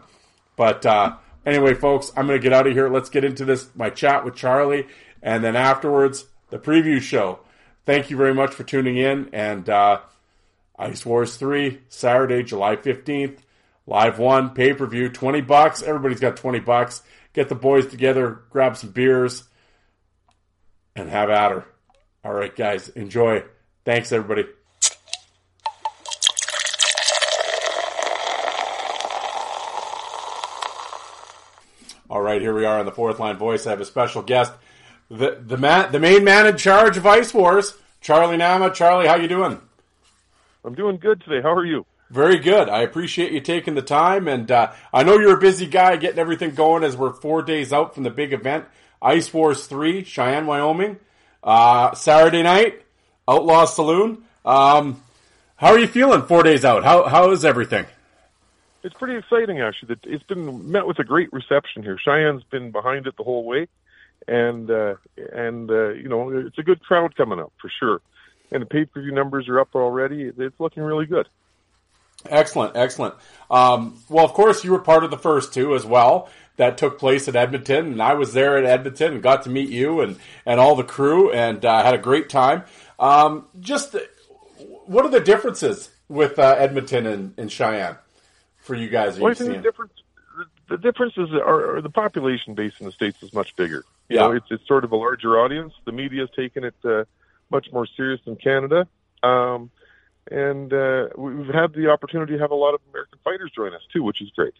But 0.56 0.86
uh, 0.86 1.18
anyway, 1.46 1.74
folks, 1.74 2.12
I'm 2.16 2.28
going 2.28 2.40
to 2.40 2.44
get 2.44 2.54
out 2.54 2.68
of 2.68 2.74
here. 2.74 2.90
Let's 2.90 3.10
get 3.10 3.24
into 3.24 3.46
this 3.46 3.70
my 3.76 3.90
chat 3.90 4.24
with 4.24 4.36
Charlie, 4.36 4.88
and 5.22 5.44
then 5.44 5.56
afterwards 5.56 6.26
the 6.50 6.60
preview 6.60 7.02
show. 7.02 7.40
Thank 7.86 8.12
you 8.12 8.18
very 8.18 8.34
much 8.34 8.54
for 8.54 8.64
tuning 8.64 8.98
in, 8.98 9.30
and 9.34 9.68
uh, 9.68 10.02
Ice 10.78 11.06
Wars 11.06 11.36
3, 11.38 11.82
Saturday, 11.90 12.44
July 12.44 12.76
15th. 12.76 13.40
Live 13.88 14.20
one, 14.20 14.52
pay 14.52 14.74
per 14.74 14.86
view, 14.86 15.10
20 15.10 15.42
bucks. 15.42 15.82
Everybody's 15.84 16.20
got 16.20 16.38
20 16.38 16.60
bucks. 16.60 17.02
Get 17.34 17.50
the 17.50 17.56
boys 17.56 17.88
together, 17.88 18.42
grab 18.50 18.78
some 18.78 18.92
beers, 18.92 19.44
and 20.96 21.10
have 21.10 21.30
at 21.30 21.52
her. 21.52 21.66
All 22.24 22.34
right, 22.34 22.56
guys, 22.56 22.90
enjoy. 22.90 23.44
Thanks, 23.86 24.12
everybody. 24.12 24.48
All 32.10 32.22
right, 32.22 32.42
here 32.42 32.54
we 32.54 32.66
are 32.66 32.78
on 32.78 32.86
the 32.86 32.92
fourth 32.92 33.20
line 33.20 33.38
voice. 33.38 33.66
I 33.66 33.70
have 33.70 33.80
a 33.80 33.86
special 33.86 34.22
guest, 34.22 34.52
the 35.10 35.42
the 35.42 35.58
man, 35.58 35.94
the 35.94 36.00
main 36.00 36.26
man 36.26 36.46
in 36.46 36.58
charge 36.58 36.98
of 36.98 37.06
Ice 37.06 37.34
Wars, 37.34 37.74
Charlie 38.02 38.36
Nama. 38.36 38.74
Charlie, 38.74 39.08
how 39.08 39.16
you 39.16 39.30
doing? 39.30 39.62
I'm 40.64 40.76
doing 40.76 40.98
good 40.98 41.22
today. 41.22 41.42
How 41.42 41.54
are 41.54 41.66
you? 41.66 41.86
Very 42.12 42.38
good. 42.38 42.70
I 42.70 42.82
appreciate 42.82 43.32
you 43.32 43.40
taking 43.40 43.74
the 43.74 43.82
time, 43.82 44.28
and 44.28 44.52
uh, 44.52 44.74
I 44.94 45.04
know 45.04 45.18
you're 45.18 45.38
a 45.38 45.40
busy 45.40 45.66
guy 45.66 45.96
getting 45.96 46.20
everything 46.20 46.54
going 46.54 46.84
as 46.84 46.96
we're 46.96 47.14
four 47.14 47.42
days 47.42 47.74
out 47.74 47.96
from 47.96 48.04
the 48.04 48.10
big 48.10 48.34
event, 48.34 48.66
Ice 49.02 49.34
Wars 49.34 49.66
Three, 49.66 50.04
Cheyenne, 50.04 50.46
Wyoming, 50.46 51.00
uh, 51.44 51.96
Saturday 51.96 52.44
night, 52.44 52.84
Outlaw 53.28 53.66
Saloon. 53.66 54.24
Um, 54.46 55.02
how 55.56 55.70
are 55.70 55.80
you 55.80 55.88
feeling? 55.88 56.24
Four 56.24 56.44
days 56.44 56.66
out. 56.66 56.84
How 56.84 57.08
how 57.08 57.32
is 57.32 57.44
everything? 57.46 57.86
It's 58.84 58.96
pretty 58.96 59.16
exciting, 59.16 59.62
actually. 59.62 59.96
It's 60.04 60.24
been 60.24 60.72
met 60.72 60.86
with 60.86 61.00
a 61.00 61.04
great 61.04 61.32
reception 61.32 61.82
here. 61.82 61.98
Cheyenne's 61.98 62.44
been 62.44 62.72
behind 62.72 63.08
it 63.08 63.16
the 63.18 63.24
whole 63.24 63.46
way, 63.46 63.68
and 64.28 64.70
uh, 64.70 64.96
and 65.34 65.72
uh, 65.72 65.90
you 65.90 66.10
know 66.10 66.30
it's 66.30 66.60
a 66.60 66.64
good 66.64 66.82
crowd 66.82 67.16
coming 67.16 67.40
up 67.40 67.54
for 67.60 67.72
sure 67.80 68.02
and 68.52 68.62
the 68.62 68.66
pay 68.66 68.86
per 68.86 69.02
view 69.02 69.12
numbers 69.12 69.48
are 69.48 69.60
up 69.60 69.76
already. 69.76 70.24
It's 70.24 70.60
looking 70.60 70.84
really 70.84 71.06
good. 71.06 71.28
Excellent, 72.30 72.76
excellent. 72.76 73.16
Um, 73.50 74.00
well, 74.10 74.26
of 74.26 74.34
course, 74.34 74.64
you 74.64 74.72
were 74.72 74.80
part 74.80 75.04
of 75.04 75.12
the 75.12 75.18
first 75.18 75.54
two 75.54 75.76
as 75.76 75.86
well 75.86 76.30
that 76.58 76.78
took 76.78 77.00
place 77.00 77.28
at 77.28 77.36
Edmonton, 77.36 77.94
and 77.94 78.02
I 78.02 78.14
was 78.14 78.34
there 78.34 78.58
at 78.58 78.66
Edmonton 78.66 79.14
and 79.14 79.24
got 79.24 79.44
to 79.44 79.50
meet 79.50 79.70
you 79.70 80.02
and 80.02 80.18
and 80.46 80.60
all 80.60 80.76
the 80.76 80.84
crew, 80.84 81.32
and 81.32 81.64
uh, 81.66 81.84
had 81.84 81.94
a 81.94 81.98
great 81.98 82.30
time. 82.30 82.64
Um, 83.00 83.48
just 83.60 83.96
what 84.86 85.06
are 85.06 85.10
the 85.10 85.20
differences 85.20 85.90
with 86.08 86.38
uh, 86.38 86.56
Edmonton 86.58 87.08
and, 87.08 87.34
and, 87.38 87.52
Cheyenne 87.52 87.96
for 88.58 88.76
you 88.76 88.90
guys? 88.90 89.20
Well, 89.20 89.34
think 89.34 89.56
the 89.56 89.62
difference, 89.62 89.94
the, 90.38 90.76
the 90.76 90.78
differences 90.78 91.32
are, 91.34 91.78
are, 91.78 91.82
the 91.82 91.90
population 91.90 92.54
base 92.54 92.74
in 92.80 92.86
the 92.86 92.92
states 92.92 93.24
is 93.24 93.34
much 93.34 93.56
bigger. 93.56 93.86
You 94.10 94.18
yeah. 94.18 94.22
know, 94.24 94.32
it's, 94.34 94.46
it's 94.52 94.68
sort 94.68 94.84
of 94.84 94.92
a 94.92 94.96
larger 94.96 95.40
audience. 95.40 95.74
The 95.86 95.94
media 95.94 96.22
has 96.22 96.30
taken 96.36 96.66
it 96.66 96.76
uh, 96.84 97.06
much 97.52 97.68
more 97.72 97.88
serious 97.98 98.22
than 98.26 98.36
Canada. 98.36 98.88
Um, 99.24 99.70
and 100.30 100.72
uh, 100.72 101.10
we've 101.18 101.54
had 101.54 101.74
the 101.74 101.90
opportunity 101.90 102.34
to 102.34 102.40
have 102.40 102.52
a 102.52 102.56
lot 102.56 102.74
of 102.74 102.82
American 102.90 103.20
fighters 103.24 103.52
join 103.56 103.74
us 103.74 103.82
too, 103.92 104.04
which 104.04 104.22
is 104.22 104.30
great. 104.36 104.54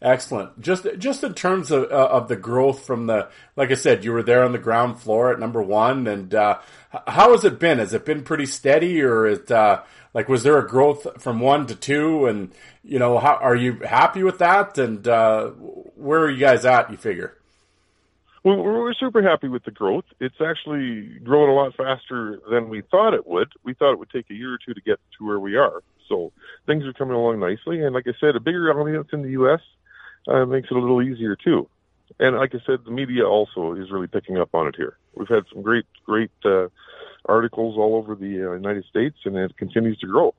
Excellent. 0.00 0.60
Just 0.60 0.86
just 0.98 1.24
in 1.24 1.34
terms 1.34 1.72
of 1.72 1.90
uh, 1.90 2.08
of 2.10 2.28
the 2.28 2.36
growth 2.36 2.86
from 2.86 3.06
the, 3.06 3.28
like 3.56 3.72
I 3.72 3.74
said, 3.74 4.04
you 4.04 4.12
were 4.12 4.22
there 4.22 4.44
on 4.44 4.52
the 4.52 4.58
ground 4.58 5.00
floor 5.00 5.32
at 5.32 5.40
number 5.40 5.60
one, 5.60 6.06
and 6.06 6.32
uh, 6.32 6.60
how 7.08 7.32
has 7.32 7.44
it 7.44 7.58
been? 7.58 7.78
Has 7.78 7.92
it 7.94 8.04
been 8.04 8.22
pretty 8.22 8.46
steady, 8.46 9.02
or 9.02 9.26
it 9.26 9.50
uh, 9.50 9.82
like 10.14 10.28
was 10.28 10.44
there 10.44 10.58
a 10.58 10.68
growth 10.68 11.20
from 11.20 11.40
one 11.40 11.66
to 11.66 11.74
two? 11.74 12.26
And 12.26 12.52
you 12.84 13.00
know, 13.00 13.18
how 13.18 13.38
are 13.42 13.56
you 13.56 13.80
happy 13.80 14.22
with 14.22 14.38
that? 14.38 14.78
And 14.78 15.06
uh, 15.08 15.48
where 15.48 16.20
are 16.20 16.30
you 16.30 16.38
guys 16.38 16.64
at? 16.64 16.92
You 16.92 16.96
figure? 16.96 17.37
We're 18.56 18.94
super 18.94 19.22
happy 19.22 19.48
with 19.48 19.64
the 19.64 19.70
growth. 19.70 20.04
It's 20.20 20.40
actually 20.40 21.18
growing 21.24 21.50
a 21.50 21.54
lot 21.54 21.74
faster 21.76 22.40
than 22.50 22.68
we 22.68 22.82
thought 22.82 23.14
it 23.14 23.26
would. 23.26 23.48
We 23.64 23.74
thought 23.74 23.92
it 23.92 23.98
would 23.98 24.10
take 24.10 24.30
a 24.30 24.34
year 24.34 24.54
or 24.54 24.58
two 24.64 24.74
to 24.74 24.80
get 24.80 24.98
to 25.18 25.26
where 25.26 25.40
we 25.40 25.56
are. 25.56 25.82
So 26.08 26.32
things 26.66 26.84
are 26.84 26.92
coming 26.92 27.14
along 27.14 27.40
nicely. 27.40 27.82
And 27.82 27.94
like 27.94 28.06
I 28.06 28.12
said, 28.20 28.36
a 28.36 28.40
bigger 28.40 28.70
audience 28.70 29.08
in 29.12 29.22
the 29.22 29.30
U.S. 29.30 29.60
Uh, 30.26 30.44
makes 30.46 30.68
it 30.70 30.76
a 30.76 30.80
little 30.80 31.02
easier 31.02 31.36
too. 31.36 31.68
And 32.18 32.36
like 32.36 32.54
I 32.54 32.58
said, 32.66 32.80
the 32.84 32.90
media 32.90 33.26
also 33.26 33.74
is 33.74 33.90
really 33.90 34.06
picking 34.06 34.38
up 34.38 34.54
on 34.54 34.66
it 34.66 34.76
here. 34.76 34.96
We've 35.14 35.28
had 35.28 35.44
some 35.52 35.62
great, 35.62 35.84
great 36.06 36.30
uh, 36.44 36.68
articles 37.26 37.76
all 37.76 37.96
over 37.96 38.14
the 38.14 38.50
uh, 38.50 38.52
United 38.54 38.84
States, 38.86 39.16
and 39.24 39.36
it 39.36 39.56
continues 39.56 39.98
to 39.98 40.06
grow. 40.06 40.34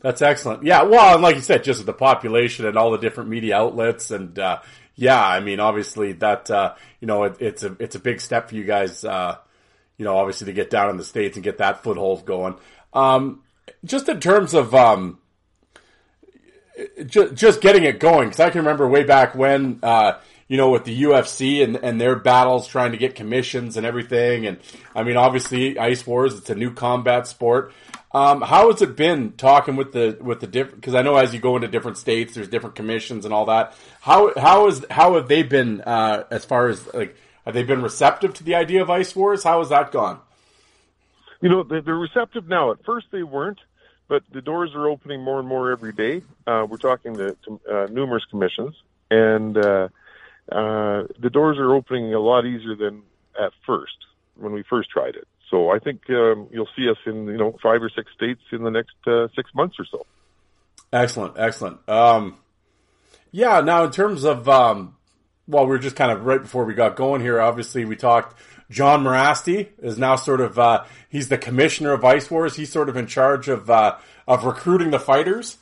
That's 0.00 0.22
excellent. 0.22 0.64
Yeah, 0.64 0.82
well, 0.82 1.14
and 1.14 1.22
like 1.22 1.36
you 1.36 1.42
said, 1.42 1.62
just 1.62 1.84
the 1.86 1.92
population 1.92 2.66
and 2.66 2.76
all 2.76 2.90
the 2.90 2.98
different 2.98 3.30
media 3.30 3.56
outlets, 3.56 4.10
and 4.10 4.38
uh, 4.38 4.60
yeah, 5.00 5.26
I 5.26 5.40
mean, 5.40 5.60
obviously 5.60 6.12
that 6.12 6.50
uh, 6.50 6.74
you 7.00 7.06
know 7.06 7.24
it, 7.24 7.36
it's 7.40 7.62
a 7.62 7.74
it's 7.80 7.96
a 7.96 7.98
big 7.98 8.20
step 8.20 8.50
for 8.50 8.54
you 8.54 8.64
guys. 8.64 9.02
Uh, 9.02 9.38
you 9.96 10.04
know, 10.04 10.14
obviously 10.14 10.44
to 10.46 10.52
get 10.52 10.68
down 10.68 10.90
in 10.90 10.98
the 10.98 11.04
states 11.04 11.38
and 11.38 11.42
get 11.42 11.56
that 11.56 11.82
foothold 11.82 12.26
going. 12.26 12.56
Um, 12.92 13.42
just 13.82 14.10
in 14.10 14.20
terms 14.20 14.52
of 14.52 14.74
um, 14.74 15.18
just 17.06 17.34
just 17.34 17.60
getting 17.62 17.84
it 17.84 17.98
going, 17.98 18.28
because 18.28 18.40
I 18.40 18.50
can 18.50 18.58
remember 18.60 18.86
way 18.86 19.04
back 19.04 19.34
when. 19.34 19.78
Uh, 19.82 20.18
you 20.50 20.56
know, 20.56 20.70
with 20.70 20.82
the 20.82 21.04
UFC 21.04 21.62
and, 21.62 21.76
and 21.76 22.00
their 22.00 22.16
battles 22.16 22.66
trying 22.66 22.90
to 22.90 22.98
get 22.98 23.14
commissions 23.14 23.76
and 23.76 23.86
everything. 23.86 24.46
And 24.46 24.58
I 24.96 25.04
mean, 25.04 25.16
obviously, 25.16 25.78
Ice 25.78 26.04
Wars, 26.04 26.36
it's 26.36 26.50
a 26.50 26.56
new 26.56 26.74
combat 26.74 27.28
sport. 27.28 27.72
Um, 28.12 28.40
how 28.42 28.68
has 28.68 28.82
it 28.82 28.96
been 28.96 29.34
talking 29.34 29.76
with 29.76 29.92
the 29.92 30.18
with 30.20 30.40
the 30.40 30.48
different? 30.48 30.80
Because 30.80 30.96
I 30.96 31.02
know 31.02 31.14
as 31.14 31.32
you 31.32 31.38
go 31.38 31.54
into 31.54 31.68
different 31.68 31.98
states, 31.98 32.34
there's 32.34 32.48
different 32.48 32.74
commissions 32.74 33.24
and 33.24 33.32
all 33.32 33.46
that. 33.46 33.76
How 34.00 34.32
how 34.36 34.66
is 34.66 34.84
how 34.90 35.14
have 35.14 35.28
they 35.28 35.44
been 35.44 35.82
uh, 35.82 36.24
as 36.32 36.44
far 36.44 36.66
as 36.66 36.84
like 36.92 37.16
have 37.44 37.54
they 37.54 37.62
been 37.62 37.80
receptive 37.80 38.34
to 38.34 38.44
the 38.44 38.56
idea 38.56 38.82
of 38.82 38.90
ice 38.90 39.14
wars? 39.14 39.44
How 39.44 39.60
has 39.60 39.68
that 39.68 39.92
gone? 39.92 40.18
You 41.40 41.48
know, 41.48 41.62
they're 41.62 41.94
receptive 41.94 42.48
now. 42.48 42.72
At 42.72 42.84
first, 42.84 43.06
they 43.12 43.22
weren't, 43.22 43.60
but 44.08 44.24
the 44.32 44.42
doors 44.42 44.74
are 44.74 44.88
opening 44.88 45.22
more 45.22 45.38
and 45.38 45.46
more 45.46 45.70
every 45.70 45.92
day. 45.92 46.22
Uh, 46.44 46.66
we're 46.68 46.76
talking 46.76 47.14
to, 47.14 47.36
to 47.44 47.60
uh, 47.70 47.86
numerous 47.88 48.24
commissions, 48.24 48.74
and 49.12 49.56
uh, 50.50 51.04
the 51.18 51.30
doors 51.30 51.58
are 51.58 51.74
opening 51.74 52.12
a 52.14 52.20
lot 52.20 52.44
easier 52.44 52.76
than 52.76 53.02
at 53.40 53.52
first 53.66 53.96
when 54.36 54.52
we 54.52 54.62
first 54.68 54.90
tried 54.90 55.14
it. 55.14 55.28
So 55.50 55.70
I 55.70 55.78
think 55.78 56.02
um, 56.10 56.48
you'll 56.52 56.68
see 56.76 56.88
us 56.88 56.96
in 57.06 57.26
you 57.26 57.36
know 57.36 57.56
five 57.62 57.82
or 57.82 57.90
six 57.94 58.12
states 58.14 58.40
in 58.52 58.62
the 58.62 58.70
next 58.70 58.94
uh, 59.06 59.28
six 59.34 59.50
months 59.54 59.76
or 59.78 59.84
so. 59.90 60.06
Excellent, 60.92 61.34
excellent. 61.38 61.88
Um, 61.88 62.38
yeah. 63.32 63.60
Now, 63.60 63.84
in 63.84 63.90
terms 63.90 64.24
of 64.24 64.48
um, 64.48 64.96
well, 65.46 65.66
we 65.66 65.74
are 65.74 65.80
just 65.80 65.96
kind 65.96 66.12
of 66.12 66.24
right 66.24 66.40
before 66.40 66.64
we 66.64 66.74
got 66.74 66.96
going 66.96 67.20
here. 67.20 67.40
Obviously, 67.40 67.84
we 67.84 67.96
talked. 67.96 68.40
John 68.70 69.02
Mirasty 69.02 69.68
is 69.82 69.98
now 69.98 70.14
sort 70.14 70.40
of 70.40 70.56
uh, 70.58 70.84
he's 71.08 71.28
the 71.28 71.38
commissioner 71.38 71.92
of 71.92 72.04
Ice 72.04 72.30
Wars. 72.30 72.54
He's 72.54 72.70
sort 72.70 72.88
of 72.88 72.96
in 72.96 73.08
charge 73.08 73.48
of 73.48 73.68
uh, 73.68 73.96
of 74.28 74.44
recruiting 74.44 74.92
the 74.92 75.00
fighters. 75.00 75.58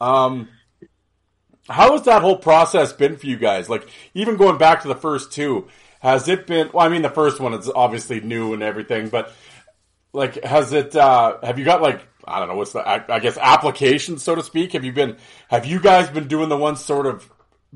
Um, 0.00 0.48
how 1.68 1.92
has 1.92 2.02
that 2.02 2.22
whole 2.22 2.36
process 2.36 2.92
been 2.92 3.16
for 3.16 3.26
you 3.26 3.36
guys? 3.36 3.68
Like 3.68 3.88
even 4.14 4.36
going 4.36 4.58
back 4.58 4.82
to 4.82 4.88
the 4.88 4.94
first 4.94 5.32
two, 5.32 5.68
has 6.00 6.28
it 6.28 6.46
been? 6.46 6.70
Well, 6.72 6.86
I 6.86 6.88
mean, 6.88 7.02
the 7.02 7.10
first 7.10 7.40
one 7.40 7.54
is 7.54 7.70
obviously 7.74 8.20
new 8.20 8.52
and 8.52 8.62
everything, 8.62 9.08
but 9.08 9.32
like, 10.12 10.42
has 10.44 10.72
it? 10.72 10.94
uh 10.94 11.38
Have 11.42 11.58
you 11.58 11.64
got 11.64 11.82
like 11.82 12.02
I 12.24 12.38
don't 12.38 12.48
know 12.48 12.56
what's 12.56 12.72
the 12.72 12.80
I, 12.80 13.04
I 13.08 13.18
guess 13.20 13.38
application, 13.38 14.18
so 14.18 14.34
to 14.34 14.42
speak? 14.42 14.72
Have 14.72 14.84
you 14.84 14.92
been? 14.92 15.16
Have 15.48 15.66
you 15.66 15.80
guys 15.80 16.08
been 16.10 16.28
doing 16.28 16.48
the 16.48 16.56
ones 16.56 16.84
sort 16.84 17.06
of 17.06 17.30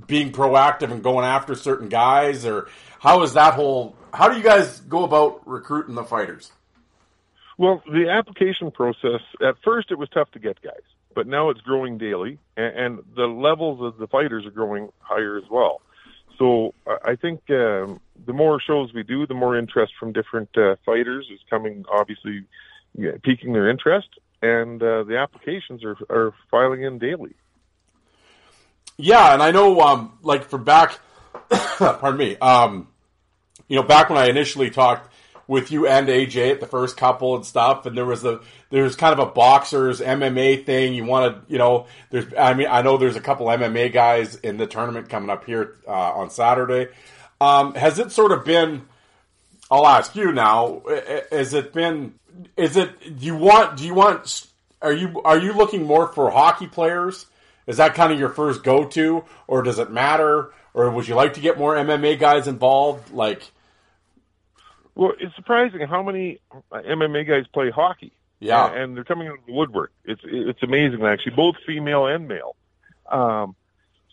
being 0.07 0.33
proactive 0.33 0.91
and 0.91 1.03
going 1.03 1.25
after 1.25 1.55
certain 1.55 1.89
guys, 1.89 2.47
or 2.47 2.69
how 2.99 3.23
is 3.23 3.35
that 3.35 3.55
whole? 3.55 3.97
How 4.13 4.29
do 4.29 4.37
you 4.37 4.43
guys 4.43 4.81
go 4.81 5.05
about 5.05 5.47
recruiting 5.47 5.95
the 5.95 6.05
fighters? 6.05 6.51
Well, 7.59 7.83
the 7.87 8.09
application 8.09 8.71
process 8.71 9.21
at 9.47 9.57
first 9.63 9.91
it 9.91 9.99
was 9.99 10.09
tough 10.09 10.31
to 10.33 10.39
get 10.39 10.61
guys, 10.63 10.81
but 11.21 11.27
now 11.27 11.51
it's 11.51 11.61
growing 11.61 11.99
daily, 11.99 12.39
and, 12.57 12.79
and 12.79 12.99
the 13.15 13.27
levels 13.27 13.83
of 13.83 13.99
the 13.99 14.07
fighters 14.07 14.47
are 14.47 14.51
growing 14.51 14.89
higher 15.01 15.37
as 15.37 15.45
well. 15.51 15.83
So 16.39 16.73
I 17.05 17.15
think 17.15 17.43
um, 17.51 18.01
the 18.25 18.33
more 18.33 18.59
shows 18.59 18.95
we 18.95 19.03
do, 19.03 19.27
the 19.27 19.35
more 19.35 19.59
interest 19.59 19.93
from 20.01 20.15
different 20.15 20.49
uh, 20.57 20.77
fighters 20.87 21.29
is 21.31 21.39
coming. 21.51 21.85
Obviously, 21.93 22.47
yeah, 22.97 23.11
piquing 23.23 23.53
their 23.53 23.69
interest, 23.69 24.09
and 24.41 24.83
uh, 24.83 25.03
the 25.03 25.19
applications 25.19 25.85
are 25.85 25.99
are 26.09 26.33
filing 26.51 26.85
in 26.85 26.99
daily. 26.99 27.35
Yeah, 28.97 29.35
and 29.35 29.43
I 29.43 29.51
know, 29.51 29.79
um, 29.83 30.19
like 30.23 30.45
for 30.45 30.57
back, 30.57 31.01
pardon 31.51 32.17
me, 32.17 32.39
um, 32.39 32.89
you 33.69 33.77
know, 33.77 33.83
back 33.83 34.09
when 34.09 34.17
I 34.17 34.31
initially 34.31 34.71
talked 34.71 35.10
with 35.51 35.73
you 35.73 35.85
and 35.89 36.07
AJ 36.07 36.53
at 36.53 36.61
the 36.61 36.67
first 36.67 36.97
couple 36.97 37.35
and 37.35 37.45
stuff, 37.45 37.85
and 37.85 37.97
there 37.97 38.07
was 38.07 38.25
a 38.25 38.39
there's 38.71 38.95
kind 38.95 39.19
of 39.19 39.19
a 39.19 39.33
boxers 39.33 40.01
MMA 40.01 40.65
thing. 40.65 40.95
You 40.95 41.05
want 41.05 41.35
to, 41.35 41.53
you 41.53 41.59
know, 41.59 41.89
there's 42.11 42.33
I 42.39 42.55
mean 42.55 42.69
I 42.71 42.83
know 42.83 42.97
there's 42.97 43.17
a 43.17 43.21
couple 43.21 43.49
MMA 43.49 43.93
guys 43.93 44.37
in 44.37 44.59
the 44.59 44.69
tournament 44.69 45.09
coming 45.09 45.29
up 45.29 45.45
here 45.45 45.75
uh, 45.89 45.91
on 45.91 46.31
Saturday. 46.31 46.93
Um, 47.41 47.75
has 47.75 47.99
it 47.99 48.13
sort 48.13 48.31
of 48.31 48.45
been? 48.45 48.87
I'll 49.73 49.89
ask 49.89 50.15
you 50.15 50.31
now. 50.31 50.83
Has 51.33 51.53
it 51.53 51.73
been? 51.73 52.15
Is 52.57 52.77
it? 52.77 53.19
Do 53.19 53.27
you 53.27 53.35
want? 53.35 53.77
Do 53.77 53.85
you 53.85 53.95
want? 53.95 54.47
Are 54.81 54.93
you 54.93 55.21
are 55.23 55.39
you 55.39 55.53
looking 55.53 55.83
more 55.83 56.07
for 56.07 56.31
hockey 56.31 56.69
players? 56.69 57.27
Is 57.67 57.79
that 57.79 57.97
kind 57.97 58.13
of 58.13 58.21
your 58.21 58.29
first 58.29 58.63
go 58.63 58.85
to, 58.85 59.25
or 59.49 59.63
does 59.63 59.81
it 59.81 59.91
matter? 59.91 60.53
Or 60.75 60.91
would 60.91 61.09
you 61.09 61.17
like 61.17 61.35
to 61.35 61.41
get 61.41 61.59
more 61.59 61.75
MMA 61.75 62.21
guys 62.21 62.47
involved? 62.47 63.11
Like, 63.11 63.43
well, 64.95 65.13
it's 65.19 65.35
surprising 65.37 65.81
how 65.87 66.03
many 66.03 66.41
MMA 66.73 67.27
guys 67.27 67.47
play 67.53 67.71
hockey. 67.71 68.13
Yeah, 68.39 68.73
and 68.73 68.97
they're 68.97 69.05
coming 69.05 69.29
out 69.29 69.39
of 69.39 69.47
the 69.47 69.53
woodwork. 69.53 69.93
It's 70.05 70.23
it's 70.25 70.63
amazing 70.63 71.05
actually, 71.05 71.37
both 71.37 71.57
female 71.67 72.07
and 72.07 72.27
male. 72.27 72.57
Um, 73.11 73.55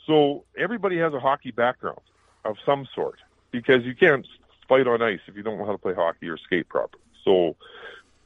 so 0.05 0.43
everybody 0.57 0.97
has 0.97 1.13
a 1.13 1.19
hockey 1.19 1.51
background 1.51 2.01
of 2.43 2.57
some 2.65 2.87
sort 2.93 3.19
because 3.51 3.83
you 3.83 3.95
can't 3.95 4.25
fight 4.67 4.87
on 4.87 5.01
ice 5.01 5.19
if 5.27 5.35
you 5.35 5.43
don't 5.43 5.57
know 5.57 5.65
how 5.65 5.71
to 5.71 5.77
play 5.77 5.93
hockey 5.93 6.27
or 6.27 6.37
skate 6.37 6.67
properly. 6.67 7.03
So 7.23 7.55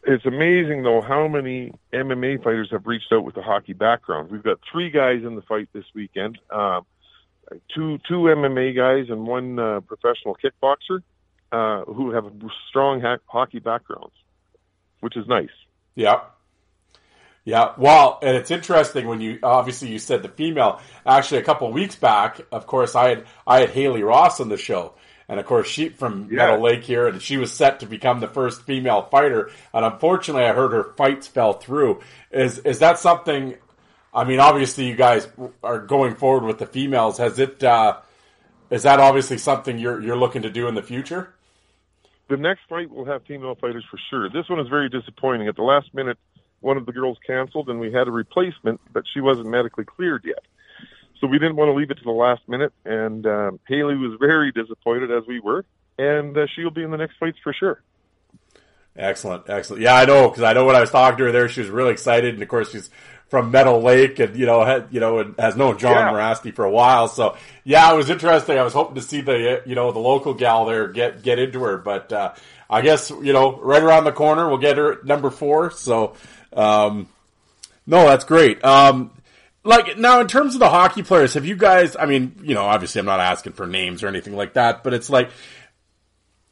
it's 0.03 0.25
amazing 0.25 0.83
though 0.83 1.01
how 1.01 1.27
many 1.27 1.71
MMA 1.93 2.43
fighters 2.43 2.69
have 2.71 2.87
reached 2.87 3.11
out 3.11 3.23
with 3.23 3.37
a 3.37 3.41
hockey 3.43 3.73
background. 3.73 4.31
We've 4.31 4.43
got 4.43 4.59
three 4.71 4.89
guys 4.89 5.23
in 5.23 5.35
the 5.35 5.43
fight 5.43 5.69
this 5.73 5.85
weekend. 5.93 6.39
Um, 6.49 6.85
two 7.73 7.99
two 8.07 8.21
MMA 8.21 8.75
guys 8.75 9.09
and 9.09 9.27
one 9.27 9.59
uh, 9.59 9.81
professional 9.81 10.35
kickboxer 10.35 11.03
uh, 11.51 11.83
who 11.85 12.11
have 12.11 12.25
strong 12.69 13.01
ha- 13.01 13.17
hockey 13.25 13.59
backgrounds, 13.59 14.13
which 15.01 15.17
is 15.17 15.27
nice. 15.27 15.49
Yeah. 15.95 16.21
Yeah, 17.43 17.73
well, 17.77 18.19
and 18.21 18.37
it's 18.37 18.51
interesting 18.51 19.07
when 19.07 19.19
you 19.19 19.39
obviously 19.41 19.89
you 19.89 19.97
said 19.97 20.21
the 20.21 20.29
female. 20.29 20.79
Actually, 21.07 21.39
a 21.39 21.43
couple 21.43 21.67
of 21.67 21.73
weeks 21.73 21.95
back, 21.95 22.39
of 22.51 22.67
course, 22.67 22.95
I 22.95 23.09
had 23.09 23.25
I 23.47 23.61
had 23.61 23.71
Haley 23.71 24.03
Ross 24.03 24.39
on 24.39 24.49
the 24.49 24.57
show, 24.57 24.93
and 25.27 25.39
of 25.39 25.47
course 25.47 25.67
she 25.67 25.89
from 25.89 26.27
yeah. 26.29 26.37
Meadow 26.37 26.61
Lake 26.61 26.83
here, 26.83 27.07
and 27.07 27.19
she 27.19 27.37
was 27.37 27.51
set 27.51 27.79
to 27.79 27.87
become 27.87 28.19
the 28.19 28.27
first 28.27 28.61
female 28.61 29.01
fighter. 29.01 29.49
And 29.73 29.83
unfortunately, 29.83 30.43
I 30.43 30.53
heard 30.53 30.71
her 30.71 30.93
fights 30.95 31.27
fell 31.27 31.53
through. 31.53 32.01
Is 32.29 32.59
is 32.59 32.77
that 32.79 32.99
something? 32.99 33.55
I 34.13 34.23
mean, 34.23 34.39
obviously, 34.39 34.87
you 34.87 34.95
guys 34.95 35.27
are 35.63 35.79
going 35.79 36.15
forward 36.15 36.43
with 36.43 36.59
the 36.59 36.67
females. 36.67 37.17
Has 37.17 37.39
it? 37.39 37.63
Uh, 37.63 38.01
is 38.69 38.83
that 38.83 38.99
obviously 38.99 39.39
something 39.39 39.79
you're 39.79 39.99
you're 39.99 40.17
looking 40.17 40.43
to 40.43 40.51
do 40.51 40.67
in 40.67 40.75
the 40.75 40.83
future? 40.83 41.33
The 42.31 42.37
next 42.37 42.61
fight 42.69 42.89
will 42.89 43.03
have 43.03 43.25
female 43.25 43.55
fighters 43.55 43.83
for 43.91 43.99
sure. 44.09 44.29
This 44.29 44.49
one 44.49 44.59
is 44.61 44.69
very 44.69 44.87
disappointing. 44.87 45.49
At 45.49 45.57
the 45.57 45.63
last 45.63 45.93
minute, 45.93 46.17
one 46.61 46.77
of 46.77 46.85
the 46.85 46.93
girls 46.93 47.17
canceled, 47.27 47.69
and 47.69 47.77
we 47.77 47.91
had 47.91 48.07
a 48.07 48.11
replacement, 48.11 48.79
but 48.93 49.03
she 49.13 49.19
wasn't 49.19 49.47
medically 49.47 49.83
cleared 49.83 50.23
yet. 50.23 50.39
So 51.19 51.27
we 51.27 51.39
didn't 51.39 51.57
want 51.57 51.67
to 51.67 51.73
leave 51.73 51.91
it 51.91 51.97
to 51.97 52.03
the 52.03 52.11
last 52.11 52.41
minute, 52.47 52.71
and 52.85 53.27
um, 53.27 53.59
Haley 53.67 53.95
was 53.95 54.17
very 54.19 54.51
disappointed, 54.53 55.11
as 55.11 55.23
we 55.27 55.41
were, 55.41 55.65
and 55.99 56.35
uh, 56.37 56.47
she'll 56.55 56.71
be 56.71 56.83
in 56.83 56.91
the 56.91 56.97
next 56.97 57.17
fights 57.19 57.37
for 57.43 57.53
sure. 57.53 57.81
Excellent, 58.95 59.49
excellent. 59.49 59.81
Yeah, 59.81 59.95
I 59.95 60.05
know 60.05 60.29
because 60.29 60.43
I 60.43 60.53
know 60.53 60.65
when 60.65 60.75
I 60.75 60.81
was 60.81 60.91
talking 60.91 61.17
to 61.19 61.23
her 61.25 61.31
there, 61.31 61.47
she 61.49 61.61
was 61.61 61.69
really 61.69 61.91
excited, 61.91 62.33
and 62.33 62.43
of 62.43 62.49
course 62.49 62.71
she's 62.71 62.89
from 63.29 63.49
Meadow 63.49 63.79
Lake, 63.79 64.19
and 64.19 64.35
you 64.35 64.45
know, 64.45 64.63
had, 64.65 64.87
you 64.91 64.99
know, 64.99 65.19
and 65.19 65.35
has 65.39 65.55
known 65.55 65.77
John 65.79 65.93
Yeah. 65.93 66.11
Mirasty 66.11 66.53
for 66.53 66.65
a 66.65 66.69
while. 66.69 67.07
So 67.07 67.37
yeah, 67.63 67.91
it 67.93 67.95
was 67.95 68.09
interesting. 68.09 68.59
I 68.59 68.63
was 68.63 68.73
hoping 68.73 68.95
to 68.95 69.01
see 69.01 69.21
the 69.21 69.63
you 69.65 69.75
know 69.75 69.91
the 69.93 69.99
local 69.99 70.33
gal 70.33 70.65
there 70.65 70.89
get 70.89 71.23
get 71.23 71.39
into 71.39 71.63
her, 71.63 71.77
but 71.77 72.11
uh, 72.11 72.33
I 72.69 72.81
guess 72.81 73.09
you 73.09 73.31
know 73.31 73.57
right 73.61 73.81
around 73.81 74.03
the 74.03 74.11
corner 74.11 74.49
we'll 74.49 74.57
get 74.57 74.77
her 74.77 74.93
at 74.93 75.05
number 75.05 75.29
four. 75.29 75.71
So 75.71 76.15
um, 76.51 77.07
no, 77.87 78.05
that's 78.07 78.25
great. 78.25 78.63
Um, 78.65 79.11
like 79.63 79.97
now, 79.97 80.19
in 80.19 80.27
terms 80.27 80.55
of 80.55 80.59
the 80.59 80.69
hockey 80.69 81.03
players, 81.03 81.35
have 81.35 81.45
you 81.45 81.55
guys? 81.55 81.95
I 81.97 82.07
mean, 82.07 82.35
you 82.43 82.55
know, 82.55 82.65
obviously, 82.65 82.99
I'm 82.99 83.05
not 83.05 83.21
asking 83.21 83.53
for 83.53 83.67
names 83.67 84.03
or 84.03 84.07
anything 84.09 84.35
like 84.35 84.53
that, 84.53 84.83
but 84.83 84.93
it's 84.93 85.09
like, 85.09 85.29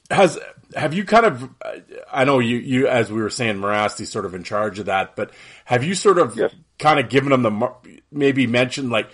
has 0.09 0.39
have 0.75 0.93
you 0.93 1.03
kind 1.05 1.25
of? 1.25 1.49
I 2.11 2.25
know 2.25 2.39
you, 2.39 2.57
you 2.57 2.87
as 2.87 3.11
we 3.11 3.21
were 3.21 3.29
saying, 3.29 3.59
Mirasty's 3.59 4.11
sort 4.11 4.25
of 4.25 4.33
in 4.33 4.43
charge 4.43 4.79
of 4.79 4.85
that, 4.87 5.15
but 5.15 5.31
have 5.65 5.83
you 5.83 5.95
sort 5.95 6.17
of 6.19 6.35
Yes. 6.35 6.53
kind 6.77 6.99
of 6.99 7.09
given 7.09 7.29
them 7.31 7.43
the 7.43 7.73
maybe 8.11 8.47
mentioned 8.47 8.89
like 8.89 9.09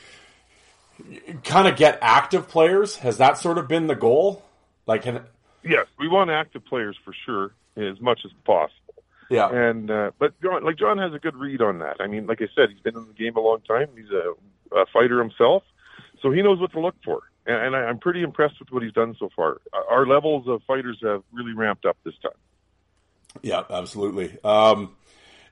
kind 1.44 1.68
of 1.68 1.76
get 1.78 2.00
active 2.02 2.48
players? 2.48 2.98
Has 2.98 3.18
that 3.18 3.38
sort 3.38 3.58
of 3.58 3.68
been 3.68 3.88
the 3.88 3.96
goal? 3.96 4.44
Like, 4.88 5.04
can, 5.04 5.22
Yes, 5.64 5.88
we 5.98 6.08
want 6.08 6.30
active 6.30 6.64
players 6.66 6.96
for 7.04 7.14
sure, 7.26 7.52
as 7.76 8.00
much 8.00 8.20
as 8.26 8.32
possible. 8.46 9.04
yeah, 9.30 9.50
And 9.50 9.90
uh, 9.90 10.12
but 10.20 10.40
John, 10.42 10.64
like 10.64 10.78
John 10.78 10.98
has 11.00 11.14
a 11.14 11.20
good 11.20 11.36
read 11.36 11.62
on 11.62 11.80
that. 11.80 11.98
I 12.00 12.08
mean, 12.08 12.28
like 12.28 12.42
I 12.42 12.48
said, 12.56 12.70
he's 12.70 12.80
been 12.82 12.96
in 12.96 13.08
the 13.08 13.14
game 13.14 13.36
a 13.36 13.40
long 13.40 13.62
time. 13.62 13.88
He's 13.96 14.12
a, 14.12 14.34
a 14.78 14.86
fighter 14.94 15.20
himself, 15.20 15.64
so 16.22 16.32
he 16.32 16.42
knows 16.42 16.60
what 16.60 16.72
to 16.74 16.80
look 16.80 16.96
for. 17.04 17.22
And, 17.46 17.56
and 17.56 17.76
I, 17.76 17.80
I'm 17.86 18.00
pretty 18.00 18.24
impressed 18.24 18.60
with 18.60 18.72
what 18.72 18.84
he's 18.84 18.94
done 18.94 19.16
so 19.20 19.30
far. 19.36 19.62
Our- 19.74 19.86
Our 19.90 20.06
levels 20.08 20.48
of 20.48 20.62
fighters 20.64 20.98
have 21.04 21.24
really 21.32 21.54
ramped 21.54 21.86
up 21.86 21.98
this 22.04 22.16
time. 22.22 22.32
Yeah, 23.42 23.64
absolutely. 23.70 24.38
Um, 24.44 24.96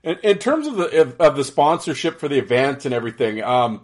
in, 0.04 0.18
in 0.24 0.38
terms 0.38 0.68
of 0.68 0.76
the 0.76 1.16
of, 1.20 1.36
the 1.36 1.44
sponsorship 1.44 2.20
for 2.20 2.28
the 2.28 2.38
event 2.38 2.86
and 2.86 2.94
everything, 2.94 3.44
um, 3.44 3.84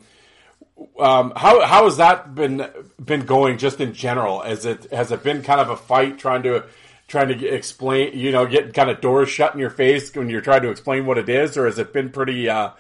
um, 0.98 1.34
how 1.36 1.62
how 1.66 1.84
has 1.84 1.98
that 1.98 2.34
been 2.36 2.66
been 3.04 3.25
going 3.25 3.58
just 3.58 3.82
in 3.82 3.94
general? 3.94 4.42
Has 4.42 4.66
it 4.66 4.89
has 4.92 5.12
it 5.12 5.24
been 5.24 5.42
kind 5.44 5.60
of 5.60 5.70
a 5.70 5.75
fight 5.75 6.18
trying 6.18 6.44
to 6.44 6.66
trying 7.08 7.28
to 7.28 7.46
explain, 7.48 8.18
you 8.18 8.32
know, 8.32 8.46
get 8.46 8.74
kind 8.74 8.89
of 8.89 9.01
doors 9.01 9.30
shut 9.30 9.54
in 9.54 9.60
your 9.60 9.70
face 9.70 10.16
when 10.16 10.30
you're 10.30 10.42
trying 10.42 10.62
to 10.62 10.70
explain 10.70 11.06
what 11.06 11.18
it 11.18 11.28
is, 11.28 11.58
or 11.58 11.66
has 11.66 11.78
it 11.80 11.92
been 11.92 12.10
pretty? 12.10 12.48
Uh, 12.50 12.72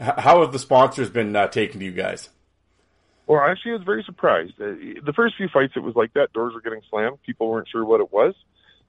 how 0.00 0.40
have 0.40 0.52
the 0.52 0.58
sponsors 0.58 1.08
been 1.10 1.36
uh, 1.36 1.46
taking 1.46 1.78
to 1.80 1.84
you 1.86 1.92
guys? 1.92 2.28
Well, 3.26 3.40
actually, 3.40 3.72
I 3.72 3.76
was 3.76 3.84
very 3.84 4.02
surprised. 4.04 4.52
Uh, 4.60 5.00
the 5.04 5.12
first 5.14 5.36
few 5.36 5.48
fights, 5.48 5.72
it 5.76 5.80
was 5.80 5.96
like 5.96 6.12
that. 6.14 6.32
Doors 6.32 6.54
were 6.54 6.60
getting 6.60 6.82
slammed. 6.90 7.22
People 7.22 7.48
weren't 7.48 7.68
sure 7.68 7.84
what 7.84 8.00
it 8.00 8.12
was. 8.12 8.34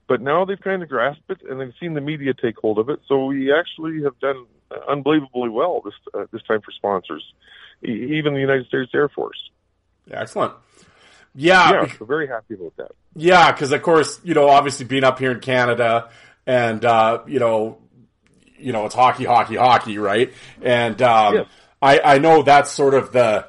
But 0.08 0.20
now 0.20 0.44
they've 0.44 0.60
kind 0.60 0.82
of 0.82 0.88
grasped 0.88 1.30
it, 1.30 1.38
and 1.48 1.60
they've 1.60 1.74
seen 1.80 1.94
the 1.94 2.00
media 2.00 2.32
take 2.34 2.58
hold 2.58 2.78
of 2.78 2.88
it. 2.90 3.00
So 3.08 3.26
we 3.26 3.52
actually 3.52 4.02
have 4.04 4.18
done 4.20 4.46
unbelievably 4.88 5.48
well 5.48 5.80
this 5.84 5.94
uh, 6.14 6.26
this 6.32 6.42
time 6.42 6.60
for 6.60 6.70
sponsors, 6.72 7.24
even 7.82 8.34
the 8.34 8.40
United 8.40 8.66
States 8.66 8.90
Air 8.94 9.08
Force. 9.08 9.50
Excellent. 10.10 10.52
Yeah, 11.34 11.72
Yeah, 11.72 11.92
so 11.98 12.04
very 12.04 12.28
happy 12.28 12.54
about 12.54 12.76
that. 12.76 12.92
Yeah, 13.14 13.52
because 13.52 13.72
of 13.72 13.82
course, 13.82 14.20
you 14.22 14.34
know, 14.34 14.48
obviously 14.48 14.86
being 14.86 15.04
up 15.04 15.18
here 15.18 15.32
in 15.32 15.40
Canada, 15.40 16.10
and 16.46 16.84
uh, 16.84 17.22
you 17.26 17.40
know, 17.40 17.78
you 18.58 18.72
know, 18.72 18.86
it's 18.86 18.94
hockey, 18.94 19.24
hockey, 19.24 19.56
hockey, 19.56 19.98
right? 19.98 20.32
And 20.62 21.00
um, 21.02 21.34
Yes. 21.34 21.46
I 21.82 22.00
I 22.00 22.18
know 22.18 22.42
that's 22.42 22.70
sort 22.70 22.94
of 22.94 23.12
the, 23.12 23.48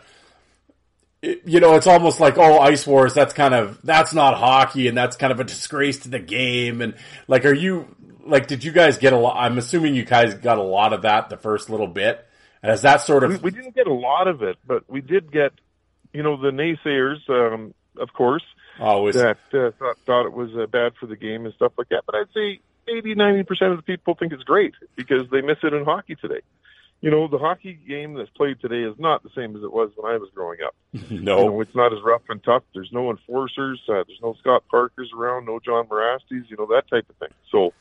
you 1.45 1.59
know, 1.59 1.75
it's 1.75 1.87
almost 1.87 2.19
like 2.19 2.37
oh, 2.37 2.59
ice 2.59 2.85
wars. 2.85 3.13
That's 3.13 3.33
kind 3.33 3.53
of 3.53 3.79
that's 3.83 4.13
not 4.13 4.37
hockey, 4.37 4.87
and 4.87 4.97
that's 4.97 5.15
kind 5.15 5.31
of 5.31 5.39
a 5.39 5.43
disgrace 5.43 5.99
to 5.99 6.09
the 6.09 6.19
game. 6.19 6.81
And 6.81 6.95
like, 7.27 7.45
are 7.45 7.53
you 7.53 7.95
like, 8.25 8.47
did 8.47 8.63
you 8.63 8.71
guys 8.71 8.97
get 8.97 9.13
a 9.13 9.17
lot? 9.17 9.37
I'm 9.37 9.57
assuming 9.57 9.95
you 9.95 10.05
guys 10.05 10.33
got 10.35 10.57
a 10.57 10.63
lot 10.63 10.93
of 10.93 11.03
that 11.03 11.29
the 11.29 11.37
first 11.37 11.69
little 11.69 11.87
bit. 11.87 12.23
And 12.61 12.69
has 12.71 12.81
that 12.81 13.01
sort 13.01 13.23
of 13.23 13.31
We, 13.31 13.37
we 13.37 13.51
didn't 13.51 13.75
get 13.75 13.87
a 13.87 13.93
lot 13.93 14.27
of 14.27 14.41
it, 14.41 14.57
but 14.65 14.89
we 14.89 15.01
did 15.01 15.31
get, 15.31 15.53
you 16.11 16.23
know, 16.23 16.37
the 16.37 16.49
naysayers, 16.49 17.29
um, 17.29 17.73
of 17.99 18.13
course, 18.13 18.43
always 18.79 19.15
that 19.15 19.37
uh, 19.53 19.71
thought, 19.77 19.97
thought 20.05 20.25
it 20.25 20.33
was 20.33 20.55
uh, 20.55 20.65
bad 20.65 20.93
for 20.99 21.05
the 21.05 21.15
game 21.15 21.45
and 21.45 21.53
stuff 21.53 21.73
like 21.77 21.89
that. 21.89 22.03
But 22.05 22.15
I'd 22.15 22.33
say 22.33 22.59
80, 22.87 23.15
90% 23.15 23.71
of 23.71 23.77
the 23.77 23.83
people 23.83 24.15
think 24.15 24.33
it's 24.33 24.43
great 24.43 24.73
because 24.95 25.29
they 25.31 25.41
miss 25.41 25.57
it 25.63 25.73
in 25.73 25.85
hockey 25.85 26.15
today. 26.15 26.41
You 27.01 27.11
know, 27.11 27.27
the 27.27 27.37
hockey 27.37 27.73
game 27.87 28.15
that's 28.15 28.29
played 28.31 28.59
today 28.59 28.81
is 28.81 28.97
not 28.97 29.21
the 29.21 29.29
same 29.35 29.55
as 29.55 29.61
it 29.63 29.71
was 29.71 29.91
when 29.95 30.11
I 30.11 30.17
was 30.17 30.29
growing 30.33 30.59
up. 30.65 30.75
You 31.11 31.21
know, 31.21 31.47
no? 31.49 31.61
it's 31.61 31.75
not 31.75 31.93
as 31.93 31.99
rough 32.03 32.23
and 32.29 32.43
tough. 32.43 32.63
There's 32.73 32.89
no 32.91 33.11
enforcers. 33.11 33.79
Uh, 33.87 34.03
there's 34.07 34.19
no 34.21 34.35
Scott 34.39 34.63
Parkers 34.69 35.11
around. 35.15 35.45
No 35.45 35.59
John 35.59 35.85
Mirastys. 35.87 36.49
You 36.49 36.57
know 36.57 36.65
that 36.67 36.83
type 36.89 37.07
of 37.09 37.15
thing. 37.17 37.35
So, 37.51 37.73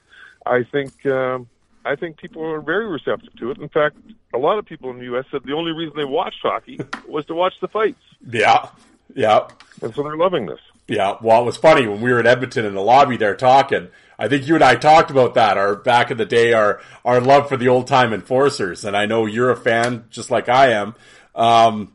I 0.44 0.62
think 0.70 1.06
um, 1.06 1.48
I 1.86 1.96
think 1.96 2.18
people 2.18 2.44
are 2.44 2.60
very 2.60 2.86
receptive 2.86 3.34
to 3.36 3.50
it. 3.52 3.58
In 3.58 3.68
fact, 3.70 3.96
a 4.34 4.38
lot 4.38 4.58
of 4.58 4.66
people 4.66 4.90
in 4.90 4.98
the 4.98 5.04
U.S. 5.04 5.24
said 5.30 5.42
the 5.44 5.54
only 5.54 5.72
reason 5.72 5.94
they 5.96 6.04
watched 6.04 6.40
hockey 6.42 6.78
was 7.08 7.24
to 7.26 7.34
watch 7.34 7.54
the 7.60 7.68
fights, 7.68 8.02
Yeah, 8.30 8.68
yeah. 9.14 9.48
and 9.82 9.94
so 9.94 10.02
they're 10.02 10.16
loving 10.16 10.46
this. 10.46 10.60
Yeah, 10.88 11.16
well, 11.22 11.42
it 11.42 11.46
was 11.46 11.56
funny 11.56 11.86
when 11.86 12.00
we 12.00 12.12
were 12.12 12.20
in 12.20 12.26
Edmonton 12.26 12.64
in 12.66 12.74
the 12.74 12.82
lobby 12.82 13.16
there 13.16 13.34
talking. 13.34 13.88
I 14.18 14.28
think 14.28 14.46
you 14.48 14.54
and 14.54 14.64
I 14.64 14.76
talked 14.76 15.10
about 15.10 15.34
that. 15.34 15.58
Our 15.58 15.74
back 15.76 16.10
in 16.10 16.16
the 16.16 16.24
day, 16.24 16.52
our 16.52 16.80
our 17.04 17.20
love 17.20 17.48
for 17.48 17.56
the 17.56 17.68
old 17.68 17.86
time 17.86 18.12
enforcers, 18.12 18.84
and 18.84 18.96
I 18.96 19.06
know 19.06 19.26
you're 19.26 19.50
a 19.50 19.56
fan 19.56 20.06
just 20.10 20.30
like 20.30 20.48
I 20.48 20.72
am. 20.72 20.94
Um, 21.34 21.92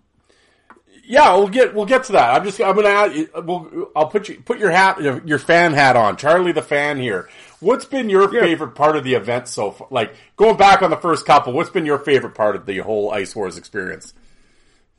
yeah, 1.04 1.34
we'll 1.36 1.50
get 1.50 1.74
we'll 1.74 1.86
get 1.86 2.04
to 2.06 2.12
that. 2.14 2.36
I'm 2.36 2.44
just 2.46 2.62
I'm 2.62 2.76
gonna 2.76 2.88
add, 2.90 3.30
we'll 3.46 3.92
I'll 3.96 4.08
put 4.08 4.30
you 4.30 4.40
put 4.40 4.60
your 4.60 4.72
hat 4.72 5.02
your, 5.02 5.22
your 5.26 5.40
fan 5.40 5.74
hat 5.74 5.96
on. 5.96 6.16
Charlie 6.16 6.52
the 6.52 6.62
fan 6.62 7.00
here. 7.00 7.28
What's 7.60 7.86
been 7.86 8.10
your 8.10 8.34
Yeah. 8.34 8.42
favorite 8.42 8.76
part 8.76 8.96
of 8.96 9.04
the 9.04 9.16
event 9.16 9.48
so 9.48 9.72
far? 9.72 9.88
Like 9.92 10.14
going 10.36 10.58
back 10.58 10.82
on 10.82 10.90
the 10.90 10.98
first 10.98 11.26
couple, 11.26 11.54
what's 11.54 11.70
been 11.70 11.86
your 11.86 12.00
favorite 12.00 12.36
part 12.36 12.56
of 12.56 12.66
the 12.66 12.78
whole 12.80 13.12
Ice 13.12 13.36
Wars 13.36 13.58
experience? 13.58 14.14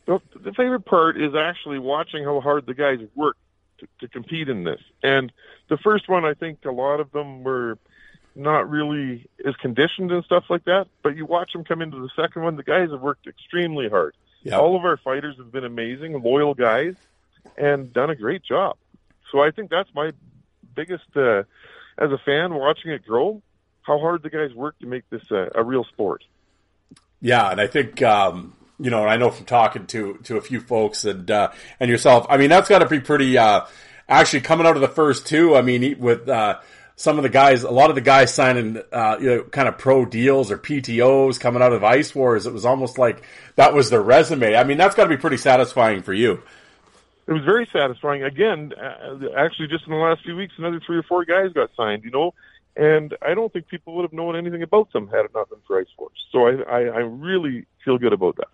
The, 0.06 0.18
the 0.34 0.52
favorite 0.52 0.84
part 0.84 1.16
is 1.16 1.32
actually 1.36 1.78
watching 1.78 2.24
how 2.24 2.40
hard 2.40 2.66
the 2.66 2.74
guys 2.74 2.98
work 3.14 3.36
to, 3.82 3.88
to 4.00 4.08
compete 4.08 4.48
in 4.48 4.64
this. 4.64 4.80
And 5.02 5.32
the 5.68 5.76
first 5.76 6.08
one, 6.08 6.24
I 6.24 6.34
think 6.34 6.64
a 6.64 6.70
lot 6.70 7.00
of 7.00 7.10
them 7.12 7.42
were 7.42 7.78
not 8.34 8.70
really 8.70 9.26
as 9.44 9.54
conditioned 9.56 10.10
and 10.10 10.24
stuff 10.24 10.44
like 10.48 10.64
that. 10.64 10.86
But 11.02 11.16
you 11.16 11.26
watch 11.26 11.52
them 11.52 11.64
come 11.64 11.82
into 11.82 12.00
the 12.00 12.10
second 12.16 12.42
one, 12.42 12.56
the 12.56 12.62
guys 12.62 12.90
have 12.90 13.00
worked 13.00 13.26
extremely 13.26 13.88
hard. 13.88 14.14
Yeah. 14.42 14.58
All 14.58 14.76
of 14.76 14.84
our 14.84 14.96
fighters 14.96 15.36
have 15.36 15.52
been 15.52 15.64
amazing, 15.64 16.20
loyal 16.22 16.54
guys, 16.54 16.94
and 17.56 17.92
done 17.92 18.10
a 18.10 18.16
great 18.16 18.42
job. 18.42 18.76
So 19.30 19.40
I 19.40 19.50
think 19.50 19.70
that's 19.70 19.90
my 19.94 20.12
biggest, 20.74 21.16
uh, 21.16 21.44
as 21.98 22.10
a 22.10 22.18
fan 22.18 22.54
watching 22.54 22.90
it 22.90 23.04
grow, 23.04 23.42
how 23.82 23.98
hard 23.98 24.22
the 24.22 24.30
guys 24.30 24.52
work 24.54 24.78
to 24.80 24.86
make 24.86 25.08
this 25.10 25.30
uh, 25.30 25.48
a 25.54 25.62
real 25.62 25.84
sport. 25.84 26.24
Yeah, 27.20 27.50
and 27.50 27.60
I 27.60 27.68
think 27.68 28.02
um, 28.02 28.54
you 28.82 28.90
know, 28.90 29.02
and 29.02 29.10
I 29.10 29.16
know 29.16 29.30
from 29.30 29.46
talking 29.46 29.86
to 29.88 30.18
to 30.24 30.36
a 30.36 30.40
few 30.40 30.60
folks 30.60 31.04
and 31.04 31.30
uh, 31.30 31.52
and 31.78 31.90
yourself, 31.90 32.26
I 32.28 32.36
mean, 32.36 32.50
that's 32.50 32.68
got 32.68 32.80
to 32.80 32.88
be 32.88 33.00
pretty. 33.00 33.38
Uh, 33.38 33.66
actually, 34.08 34.40
coming 34.40 34.66
out 34.66 34.74
of 34.74 34.82
the 34.82 34.88
first 34.88 35.26
two, 35.26 35.54
I 35.54 35.62
mean, 35.62 35.98
with 35.98 36.28
uh, 36.28 36.58
some 36.96 37.16
of 37.16 37.22
the 37.22 37.28
guys, 37.28 37.62
a 37.62 37.70
lot 37.70 37.90
of 37.90 37.94
the 37.94 38.02
guys 38.02 38.34
signing, 38.34 38.80
uh, 38.92 39.16
you 39.20 39.26
know, 39.26 39.42
kind 39.44 39.68
of 39.68 39.78
pro 39.78 40.04
deals 40.04 40.50
or 40.50 40.58
PTOS 40.58 41.40
coming 41.40 41.62
out 41.62 41.72
of 41.72 41.84
Ice 41.84 42.14
Wars, 42.14 42.46
it 42.46 42.52
was 42.52 42.64
almost 42.64 42.98
like 42.98 43.22
that 43.56 43.72
was 43.74 43.90
their 43.90 44.02
resume. 44.02 44.56
I 44.56 44.64
mean, 44.64 44.78
that's 44.78 44.94
got 44.94 45.04
to 45.04 45.08
be 45.08 45.16
pretty 45.16 45.36
satisfying 45.36 46.02
for 46.02 46.12
you. 46.12 46.42
it 47.26 47.32
was 47.32 47.44
very 47.44 47.68
satisfying. 47.72 48.24
Again, 48.24 48.72
uh, 48.76 49.16
actually, 49.36 49.68
just 49.68 49.86
in 49.86 49.92
the 49.92 49.98
last 49.98 50.22
few 50.22 50.36
weeks, 50.36 50.54
another 50.58 50.80
three 50.84 50.98
or 50.98 51.02
four 51.04 51.24
guys 51.24 51.52
got 51.52 51.70
signed. 51.76 52.04
You 52.04 52.10
know, 52.10 52.34
and 52.76 53.16
I 53.22 53.34
don't 53.34 53.52
think 53.52 53.68
people 53.68 53.94
would 53.94 54.02
have 54.02 54.12
known 54.12 54.36
anything 54.36 54.62
about 54.62 54.92
them 54.92 55.08
had 55.08 55.24
it 55.24 55.30
not 55.34 55.48
been 55.50 55.60
for 55.66 55.80
Ice 55.80 55.86
Force. 55.96 56.18
So 56.30 56.46
I, 56.46 56.52
I, 56.62 56.80
I 56.80 56.98
really 56.98 57.66
feel 57.84 57.98
good 57.98 58.12
about 58.12 58.36
that. 58.36 58.48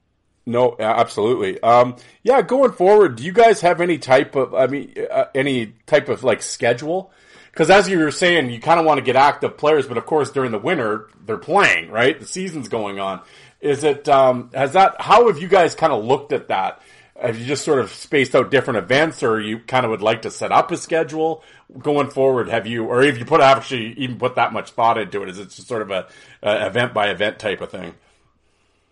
No, 0.49 0.77
absolutely. 0.79 1.63
Um, 1.63 1.97
yeah, 2.23 2.41
going 2.41 2.73
forward, 2.73 3.17
do 3.17 3.23
you 3.23 3.33
guys 3.33 3.61
have 3.61 3.83
any 3.83 3.99
type 3.99 4.35
of, 4.35 4.55
I 4.55 4.67
mean, 4.67 4.95
uh, 5.11 5.27
any 5.35 5.75
type 5.85 6.09
of 6.09 6.25
like 6.25 6.43
schedule? 6.43 7.13
Because 7.53 7.69
as 7.69 7.87
you 7.87 7.99
were 7.99 8.11
saying, 8.11 8.49
you 8.51 8.59
kind 8.59 8.81
of 8.81 8.87
want 8.87 8.97
to 8.97 9.05
get 9.05 9.15
active 9.15 9.59
players, 9.59 9.87
but 9.87 9.99
of 9.99 10.07
course 10.07 10.31
during 10.31 10.51
the 10.51 10.59
winter 10.59 11.11
they're 11.27 11.37
playing, 11.37 11.91
right? 11.91 12.19
The 12.19 12.25
season's 12.25 12.69
going 12.69 12.99
on. 12.99 13.21
Is 13.61 13.85
it? 13.85 14.09
Um, 14.09 14.51
has 14.55 14.73
that? 14.73 14.99
How 15.01 15.27
have 15.27 15.39
you 15.39 15.49
guys 15.49 15.75
kind 15.75 15.93
of 15.93 16.03
looked 16.03 16.33
at 16.33 16.49
that? 16.49 16.81
Have 17.21 17.39
you 17.39 17.45
just 17.45 17.65
sort 17.65 17.81
of 17.81 17.91
spaced 17.93 18.35
out 18.35 18.51
different 18.51 18.79
events, 18.79 19.23
or 19.23 19.41
you 19.41 19.59
kind 19.59 19.85
of 19.85 19.91
would 19.91 20.01
like 20.01 20.23
to 20.23 20.31
set 20.31 20.51
up 20.51 20.71
a 20.71 20.79
schedule 20.79 21.43
going 21.79 22.09
forward? 22.09 22.49
Have 22.49 22.67
you, 22.67 22.85
or 22.85 23.03
have 23.03 23.19
you 23.19 23.25
put 23.27 23.41
actually 23.43 23.93
even 23.99 24.19
put 24.19 24.37
that 24.37 24.53
much 24.53 24.71
thought 24.71 24.97
into 24.97 25.25
it? 25.25 25.29
Is 25.29 25.39
it 25.39 25.51
just 25.51 25.67
sort 25.67 25.83
of 25.83 25.91
a, 25.91 26.07
a 26.43 26.69
event 26.69 26.95
by 26.95 27.09
event 27.11 27.39
type 27.39 27.61
of 27.61 27.71
thing? 27.71 27.93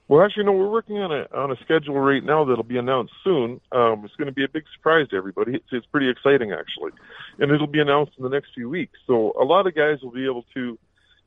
Well, 0.09 0.23
actually, 0.25 0.45
no, 0.45 0.53
we're 0.53 0.71
working 0.71 0.99
on 0.99 1.11
a 1.11 1.27
on 1.37 1.51
a 1.51 1.57
schedule 1.64 1.99
right 1.99 2.23
now 2.23 2.45
that'll 2.45 2.62
be 2.62 2.79
announced 2.79 3.12
soon. 3.25 3.61
Um, 3.73 4.05
it's 4.05 4.14
going 4.14 4.27
to 4.27 4.33
be 4.33 4.45
a 4.45 4.49
big 4.49 4.64
surprise 4.77 5.09
to 5.09 5.16
everybody. 5.16 5.57
It's, 5.57 5.66
it's 5.73 5.87
pretty 5.87 6.09
exciting, 6.09 6.53
actually, 6.53 6.92
and 7.40 7.51
it'll 7.51 7.66
be 7.66 7.81
announced 7.81 8.12
in 8.16 8.23
the 8.23 8.31
next 8.31 8.51
few 8.55 8.69
weeks. 8.69 8.97
So 9.09 9.33
a 9.40 9.42
lot 9.45 9.66
of 9.66 9.75
guys 9.75 10.01
will 10.03 10.12
be 10.12 10.25
able 10.25 10.45
to 10.55 10.79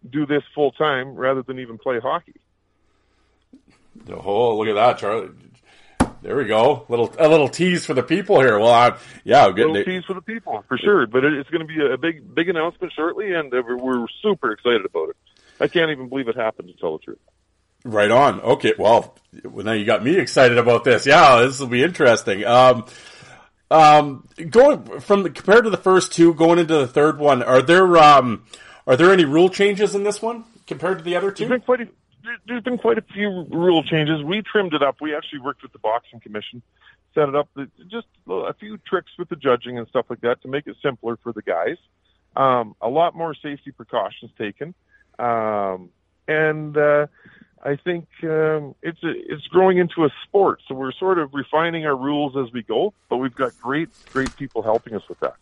do 0.10 0.26
this 0.26 0.44
full 0.56 0.72
time 0.72 1.15
rather 1.15 1.44
than 1.44 1.60
even 1.60 1.78
play 1.78 2.00
hockey. 2.00 2.39
Oh, 4.10 4.58
look 4.58 4.70
at 4.70 4.76
that, 4.76 4.98
Charlie. 4.98 5.32
there 6.22 6.38
we 6.38 6.46
go. 6.46 6.86
Little 6.88 7.13
a 7.20 7.28
little 7.28 7.50
tease 7.50 7.86
for 7.86 7.94
the 7.94 8.04
people 8.04 8.39
here. 8.39 8.58
Well, 8.60 8.72
I, 8.72 8.98
yeah, 9.26 9.52
good. 9.52 9.68
Little 9.68 9.84
tease 9.84 10.06
for 10.06 10.13
the 10.13 10.22
people 10.22 10.63
for 10.70 10.78
sure. 10.78 11.06
But 11.06 11.26
it, 11.26 11.34
it's 11.34 11.50
going 11.50 11.68
to 11.68 11.74
be 11.74 11.86
a 11.86 11.98
big 11.98 12.34
big 12.34 12.48
announcement 12.48 12.94
shortly, 12.94 13.34
and 13.34 13.52
we're, 13.52 13.76
we're 13.76 14.08
super 14.22 14.54
excited 14.54 14.86
about 14.86 15.10
it. 15.10 15.18
I 15.60 15.68
can't 15.68 15.92
even 15.92 16.08
believe 16.08 16.30
it 16.30 16.38
happened 16.38 16.70
to 16.70 16.74
tell 16.76 16.98
the 16.98 17.04
truth. 17.04 17.20
Right 17.84 18.12
on. 18.12 18.42
Okay. 18.42 18.74
Well, 18.78 19.15
now 19.44 19.72
you 19.72 19.86
got 19.86 20.04
me 20.04 20.18
excited 20.18 20.58
about 20.58 20.84
this. 20.84 21.06
Yeah, 21.06 21.42
this 21.42 21.60
will 21.60 21.68
be 21.68 21.84
interesting. 21.84 22.46
Um, 22.46 22.86
um, 23.72 24.28
going 24.50 25.00
from 25.00 25.24
the, 25.24 25.30
compared 25.30 25.65
to 25.65 25.70
the 25.70 25.78
first 25.78 26.12
two, 26.12 26.34
going 26.34 26.60
into 26.60 26.78
the 26.78 26.88
third 26.88 27.20
one, 27.20 27.44
are 27.44 27.62
there 27.62 27.98
um, 27.98 28.46
are 28.88 28.98
there 28.98 29.13
any 29.13 29.26
rule 29.26 29.50
changes 29.50 29.94
in 29.96 30.04
this 30.04 30.22
one 30.22 30.44
compared 30.65 30.98
to 30.98 31.04
the 31.04 31.15
other 31.15 31.32
two? 31.32 31.48
There's 31.48 31.60
been 31.60 31.65
quite 31.65 31.82
a, 31.82 31.88
there's 32.48 32.63
been 32.63 32.78
quite 32.80 32.98
a 32.98 33.04
few 33.13 33.46
rule 33.50 33.84
changes. 33.84 34.24
We 34.24 34.42
trimmed 34.42 34.74
it 34.74 34.82
up. 34.82 34.98
We 35.00 35.15
actually 35.15 35.39
worked 35.39 35.62
with 35.62 35.72
the 35.72 35.80
boxing 35.80 36.20
commission, 36.20 36.63
set 37.13 37.30
it 37.30 37.36
up 37.36 37.48
just 37.88 38.08
a 38.28 38.54
few 38.56 38.78
tricks 38.80 39.12
with 39.20 39.30
the 39.30 39.36
judging 39.36 39.78
and 39.78 39.88
stuff 39.88 40.08
like 40.10 40.22
that 40.22 40.42
to 40.42 40.48
make 40.48 40.65
it 40.68 40.76
simpler 40.82 41.18
for 41.22 41.32
the 41.32 41.44
guys. 41.44 41.78
Um, 42.36 42.76
a 42.82 42.89
lot 42.89 43.15
more 43.15 43.36
safety 43.36 43.72
precautions 43.72 44.32
taken, 44.38 44.74
um, 45.20 45.89
and 46.28 46.76
uh, 46.76 47.08
I 47.63 47.76
think 47.76 48.08
um, 48.24 48.76
it's 48.82 49.04
a, 49.04 49.12
it's 49.12 49.45
growing 49.48 49.78
into 49.78 50.06
a 50.06 50.10
sport. 50.24 50.62
So 50.67 50.76
we're 50.76 50.93
sort 50.93 51.19
of 51.19 51.34
refining 51.34 51.86
our 51.86 51.95
rules 51.95 52.38
as 52.38 52.54
we 52.54 52.63
go, 52.63 52.93
but 53.10 53.17
we've 53.17 53.36
got 53.36 53.60
great 53.60 53.89
great 54.12 54.36
people 54.38 54.62
helping 54.62 54.95
us 54.95 55.04
with 55.10 55.19
that. 55.19 55.36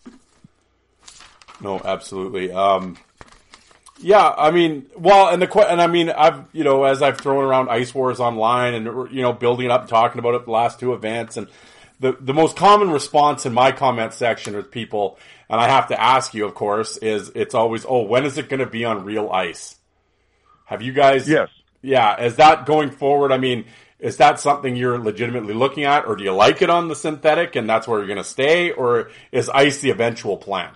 No, 1.62 1.80
absolutely. 1.84 2.52
Um, 2.52 2.98
yeah, 4.00 4.34
I 4.38 4.52
mean, 4.52 4.88
well, 4.96 5.30
and 5.30 5.42
the 5.42 5.60
and 5.70 5.82
I 5.82 5.88
mean, 5.88 6.10
I've 6.10 6.46
you 6.54 6.64
know, 6.64 6.84
as 6.84 7.02
I've 7.02 7.18
thrown 7.20 7.44
around 7.44 7.70
Ice 7.70 7.94
Wars 7.94 8.20
online 8.20 8.74
and 8.74 9.12
you 9.12 9.22
know, 9.22 9.34
building 9.34 9.66
it 9.66 9.72
up, 9.72 9.82
and 9.82 9.90
talking 9.90 10.20
about 10.20 10.36
it 10.36 10.46
the 10.46 10.52
last 10.52 10.80
two 10.80 10.94
events, 10.94 11.38
and 11.38 11.48
the 12.00 12.16
the 12.20 12.34
most 12.34 12.56
common 12.56 12.92
response 12.92 13.46
in 13.46 13.54
my 13.54 13.72
comment 13.72 14.14
section 14.14 14.56
with 14.56 14.72
people, 14.72 15.18
and 15.50 15.60
I 15.60 15.68
have 15.68 15.88
to 15.88 16.00
ask 16.00 16.34
you, 16.34 16.46
of 16.46 16.54
course, 16.54 16.98
is 16.98 17.32
it's 17.34 17.56
always, 17.56 17.86
oh, 17.88 18.04
when 18.04 18.26
is 18.26 18.38
it 18.38 18.50
going 18.50 18.60
to 18.60 18.68
be 18.68 18.86
on 18.86 19.04
real 19.04 19.30
ice? 19.30 19.76
Have 20.66 20.82
you 20.82 20.94
guys? 20.94 21.28
Yes. 21.28 21.50
Yeah, 21.88 22.22
is 22.22 22.36
that 22.36 22.66
going 22.66 22.92
forward? 22.92 23.32
I 23.32 23.38
mean, 23.38 23.64
is 23.98 24.18
that 24.18 24.42
something 24.42 24.76
you're 24.76 25.00
legitimately 25.00 25.54
looking 25.54 25.86
at, 25.86 26.06
or 26.06 26.18
do 26.18 26.24
you 26.26 26.34
like 26.34 26.62
it 26.62 26.70
on 26.70 26.90
the 26.90 26.96
synthetic 26.96 27.56
and 27.56 27.70
that's 27.70 27.88
where 27.88 28.00
you're 28.00 28.08
going 28.08 28.18
to 28.18 28.26
stay, 28.26 28.72
or 28.72 29.10
is 29.32 29.48
ice 29.48 29.80
the 29.80 29.90
eventual 29.90 30.36
plan? 30.36 30.74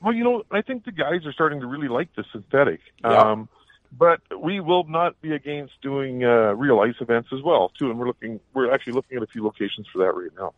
Well, 0.00 0.14
you 0.14 0.22
know, 0.22 0.44
I 0.52 0.62
think 0.62 0.84
the 0.84 0.92
guys 0.92 1.26
are 1.26 1.32
starting 1.32 1.60
to 1.62 1.66
really 1.66 1.88
like 1.88 2.14
the 2.14 2.24
synthetic. 2.30 2.78
Yeah. 3.02 3.32
Um, 3.32 3.48
but 3.90 4.20
we 4.40 4.60
will 4.60 4.84
not 4.84 5.20
be 5.20 5.32
against 5.32 5.72
doing 5.82 6.22
uh, 6.22 6.52
real 6.54 6.78
ice 6.78 6.94
events 7.00 7.30
as 7.32 7.42
well, 7.42 7.72
too. 7.76 7.90
And 7.90 7.98
we're 7.98 8.06
looking, 8.06 8.38
we're 8.52 8.72
actually 8.72 8.92
looking 8.92 9.16
at 9.16 9.24
a 9.24 9.26
few 9.26 9.42
locations 9.42 9.88
for 9.92 9.98
that 9.98 10.12
right 10.14 10.30
now. 10.38 10.52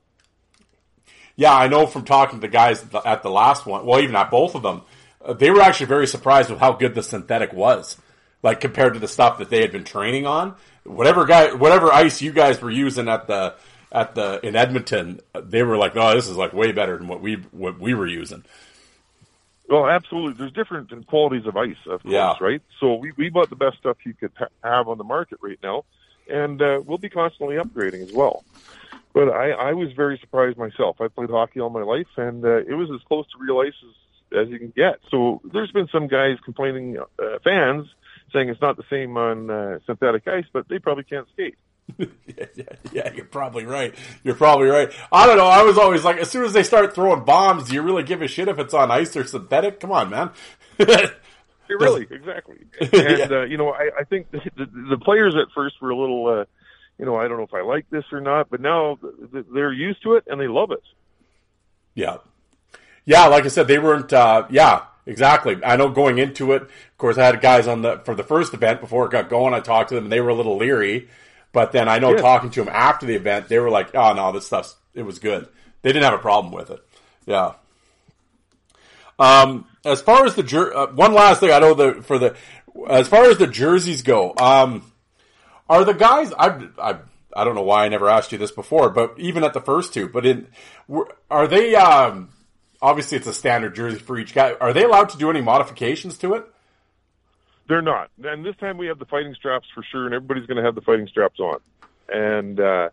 Yeah, 1.35 1.55
I 1.55 1.69
know 1.69 1.87
from 1.87 2.05
talking 2.05 2.40
to 2.40 2.47
the 2.47 2.53
guys 2.53 2.85
at 3.07 3.23
the 3.23 3.31
last 3.31 3.64
one, 3.64 3.87
well, 3.87 4.01
even 4.01 4.16
at 4.16 4.31
both 4.31 4.55
of 4.55 4.62
them, 4.62 4.83
uh, 5.25 5.33
they 5.33 5.51
were 5.51 5.62
actually 5.62 5.87
very 5.87 6.07
surprised 6.07 6.51
with 6.51 6.61
how 6.61 6.73
good 6.73 6.95
the 6.95 7.03
synthetic 7.03 7.55
was, 7.55 7.97
like 8.47 8.61
compared 8.61 8.95
to 8.95 9.01
the 9.01 9.09
stuff 9.09 9.39
that 9.39 9.51
they 9.51 9.61
had 9.61 9.73
been 9.73 9.83
training 9.83 10.25
on. 10.25 10.55
Whatever 10.85 11.27
guy, 11.27 11.53
whatever 11.53 11.93
ice 11.93 12.23
you 12.23 12.33
guys 12.33 12.63
were 12.63 12.71
using 12.71 13.09
at 13.09 13.27
the 13.27 13.57
at 13.91 14.15
the 14.15 14.39
in 14.47 14.55
Edmonton, 14.55 15.21
they 15.35 15.65
were 15.65 15.77
like, 15.77 15.97
"Oh, 15.97 16.15
this 16.15 16.29
is 16.29 16.37
like 16.37 16.53
way 16.53 16.71
better 16.71 16.97
than 16.97 17.09
what 17.09 17.21
we 17.21 17.35
what 17.51 17.81
we 17.81 17.93
were 17.93 18.07
using." 18.07 18.45
Well, 19.69 19.89
absolutely. 19.89 20.35
There's 20.35 20.53
different 20.53 21.07
qualities 21.09 21.45
of 21.45 21.57
ice, 21.57 21.75
of 21.87 22.05
course, 22.05 22.13
yeah. 22.13 22.37
right? 22.41 22.63
So 22.79 22.95
we, 22.95 23.11
we 23.17 23.31
bought 23.31 23.51
the 23.51 23.57
best 23.57 23.79
stuff 23.79 23.97
you 24.07 24.15
could 24.15 24.31
ha- 24.39 24.47
have 24.63 24.87
on 24.87 24.97
the 24.97 25.03
market 25.03 25.39
right 25.43 25.59
now, 25.61 25.85
and 26.31 26.63
uh, 26.63 26.81
we'll 26.87 26.99
be 26.99 27.09
constantly 27.09 27.57
upgrading 27.57 28.03
as 28.03 28.13
well. 28.13 28.45
But 29.13 29.31
I, 29.31 29.51
I 29.51 29.73
was 29.73 29.93
very 29.93 30.19
surprised 30.19 30.57
myself. 30.57 31.01
I 31.01 31.09
played 31.09 31.31
hockey 31.31 31.59
all 31.59 31.71
my 31.71 31.83
life, 31.83 32.07
and 32.17 32.45
uh, 32.45 32.59
it 32.59 32.75
was 32.75 32.91
as 32.95 33.01
close 33.09 33.27
to 33.33 33.39
real 33.41 33.59
ice 33.59 33.75
as, 33.83 34.47
as 34.47 34.49
you 34.51 34.61
can 34.61 34.73
get. 34.77 35.01
So 35.11 35.41
there's 35.53 35.73
been 35.73 35.89
some 35.89 36.07
guys 36.07 36.37
complaining, 36.45 36.99
uh, 36.99 37.39
fans, 37.43 37.89
saying 38.33 38.49
it's 38.49 38.61
not 38.61 38.77
the 38.77 38.85
same 38.91 39.17
on 39.17 39.51
uh, 39.51 39.79
synthetic 39.87 40.27
ice, 40.29 40.45
but 40.53 40.69
they 40.69 40.79
probably 40.79 41.05
can't 41.05 41.29
skate. 41.33 41.57
yeah, 41.99 42.07
yeah, 42.55 42.65
yeah, 42.93 43.12
you're 43.15 43.25
probably 43.25 43.65
right. 43.65 43.95
You're 44.25 44.35
probably 44.35 44.69
right. 44.69 44.93
I 45.12 45.27
don't 45.27 45.37
know. 45.37 45.47
I 45.47 45.62
was 45.62 45.79
always 45.79 46.05
like, 46.05 46.17
as 46.19 46.31
soon 46.31 46.45
as 46.45 46.53
they 46.53 46.62
start 46.62 46.95
throwing 46.95 47.25
bombs, 47.25 47.69
do 47.69 47.75
you 47.75 47.83
really 47.83 48.03
give 48.03 48.23
a 48.23 48.29
shit 48.29 48.49
if 48.49 48.59
it's 48.59 48.75
on 48.75 48.91
ice 48.91 49.17
or 49.17 49.25
synthetic? 49.25 49.81
Come 49.81 49.93
on, 49.93 50.11
man. 50.11 50.31
really, 51.69 52.03
exactly. 52.11 52.59
And 52.81 52.93
yeah. 52.93 53.27
uh, 53.31 53.45
you 53.45 53.57
know, 53.57 53.71
I, 53.71 53.91
I 54.01 54.05
think 54.05 54.31
the, 54.31 54.41
the, 54.57 54.67
the, 54.91 54.99
players 54.99 55.35
at 55.37 55.53
first 55.55 55.81
were 55.81 55.91
a 55.91 55.97
little, 55.97 56.27
uh, 56.27 56.45
you 56.99 57.05
know, 57.05 57.17
I 57.17 57.29
don't 57.29 57.39
know 57.39 57.45
if 57.45 57.55
I 57.55 57.62
like 57.62 57.89
this 57.91 58.05
or 58.12 58.21
not, 58.21 58.51
but 58.51 58.61
now 58.61 58.99
they're 59.53 59.73
used 59.73 60.03
to 60.03 60.15
it 60.15 60.25
and 60.27 60.41
they 60.41 60.49
love 60.49 60.71
it. 60.71 60.83
Yeah, 61.95 62.19
yeah. 63.05 63.27
Like 63.27 63.45
I 63.45 63.49
said, 63.49 63.69
they 63.69 63.79
weren't. 63.79 64.12
Uh, 64.12 64.47
yeah, 64.51 64.83
exactly. 65.07 65.59
I 65.64 65.77
know 65.77 65.88
going 65.88 66.19
into 66.19 66.53
it. 66.53 66.62
Of 66.62 66.99
course, 66.99 67.16
I 67.16 67.25
had 67.25 67.40
guys 67.40 67.66
on 67.66 67.83
the 67.83 67.99
for 68.05 68.14
the 68.14 68.25
first 68.25 68.53
event 68.53 68.81
before 68.81 69.07
it 69.07 69.12
got 69.12 69.31
going. 69.31 69.55
I 69.55 69.61
talked 69.61 69.88
to 69.90 69.95
them, 69.95 70.05
and 70.05 70.12
they 70.12 70.21
were 70.21 70.31
a 70.31 70.35
little 70.35 70.57
leery 70.57 71.09
but 71.57 71.73
then 71.73 71.88
I 71.88 72.01
know 72.01 72.11
yeah. 72.11 72.19
talking 72.19 72.51
to 72.51 72.62
them 72.62 72.71
after 72.71 73.07
the 73.07 73.14
event, 73.14 73.49
they 73.49 73.59
were 73.59 73.71
like, 73.71 73.95
"Oh 73.95 74.12
no, 74.12 74.31
this 74.31 74.45
stuff 74.45 74.75
it 74.92 75.05
was 75.05 75.19
good." 75.19 75.49
They 75.81 75.90
didn't 75.90 76.05
have 76.05 76.12
a 76.12 76.19
problem 76.19 76.53
with 76.53 76.69
it. 76.69 76.81
Yeah. 77.25 77.55
Um, 79.19 79.66
as 79.83 80.03
far 80.03 80.27
as 80.27 80.35
the 80.35 80.42
jer- 80.42 80.77
uh, 80.77 80.92
one 80.92 81.14
last 81.14 81.40
thing, 81.40 81.51
I 81.51 81.59
know 81.61 81.73
the 81.73 82.03
for 82.03 82.19
the 82.19 82.37
as 82.90 83.09
far 83.09 83.25
as 83.31 83.38
the 83.38 83.47
jerseys 83.47 84.03
go, 84.03 84.35
um, 84.37 84.92
are 85.66 85.83
the 85.87 85.95
guys 85.95 86.31
I 86.38 86.69
I 86.79 86.99
I 87.35 87.45
don't 87.45 87.55
know 87.55 87.62
why 87.62 87.87
I 87.87 87.88
never 87.88 88.11
asked 88.11 88.33
you 88.33 88.37
this 88.38 88.53
before, 88.53 88.90
but 88.90 89.14
even 89.16 89.42
at 89.42 89.55
the 89.55 89.62
first 89.62 89.95
two, 89.95 90.11
but 90.11 90.27
in 90.27 90.49
are 91.31 91.49
they 91.49 91.75
um, 91.75 92.29
obviously 92.81 93.19
it's 93.19 93.27
a 93.27 93.35
standard 93.35 93.75
jersey 93.75 93.99
for 93.99 94.19
each 94.19 94.35
guy. 94.35 94.53
Are 94.61 94.73
they 94.73 94.85
allowed 94.85 95.11
to 95.11 95.19
do 95.19 95.31
any 95.31 95.41
modifications 95.41 96.19
to 96.19 96.35
it? 96.35 96.47
They're 97.69 97.83
not. 97.83 98.11
And 98.23 98.45
this 98.45 98.57
time 98.57 98.79
we 98.79 98.87
have 98.87 98.99
the 98.99 99.07
fighting 99.07 99.35
straps 99.35 99.67
for 99.75 99.85
sure, 99.91 100.07
and 100.07 100.15
everybody's 100.15 100.47
going 100.47 100.59
to 100.59 100.62
have 100.62 100.75
the 100.75 100.81
fighting 100.83 101.09
straps 101.09 101.41
on. 101.41 101.59
And 102.09 102.61
uh, 102.61 102.91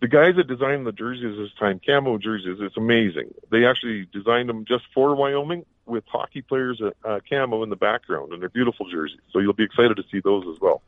the 0.00 0.08
guys 0.08 0.36
that 0.36 0.46
designed 0.46 0.86
the 0.86 0.92
jerseys 0.92 1.36
this 1.36 1.50
time, 1.58 1.80
camo 1.84 2.18
jerseys, 2.18 2.58
it's 2.60 2.76
amazing. 2.76 3.34
They 3.50 3.66
actually 3.66 4.06
designed 4.12 4.48
them 4.48 4.64
just 4.66 4.84
for 4.94 5.14
Wyoming 5.14 5.64
with 5.86 6.04
hockey 6.06 6.42
players 6.42 6.80
uh, 6.80 6.90
uh, 7.06 7.20
camo 7.28 7.62
in 7.62 7.70
the 7.70 7.76
background, 7.76 8.32
and 8.32 8.40
they're 8.40 8.48
beautiful 8.48 8.88
jerseys. 8.88 9.20
So 9.32 9.38
you'll 9.38 9.52
be 9.52 9.64
excited 9.64 9.96
to 9.96 10.04
see 10.10 10.20
those 10.20 10.44
as 10.54 10.60
well. 10.60 10.82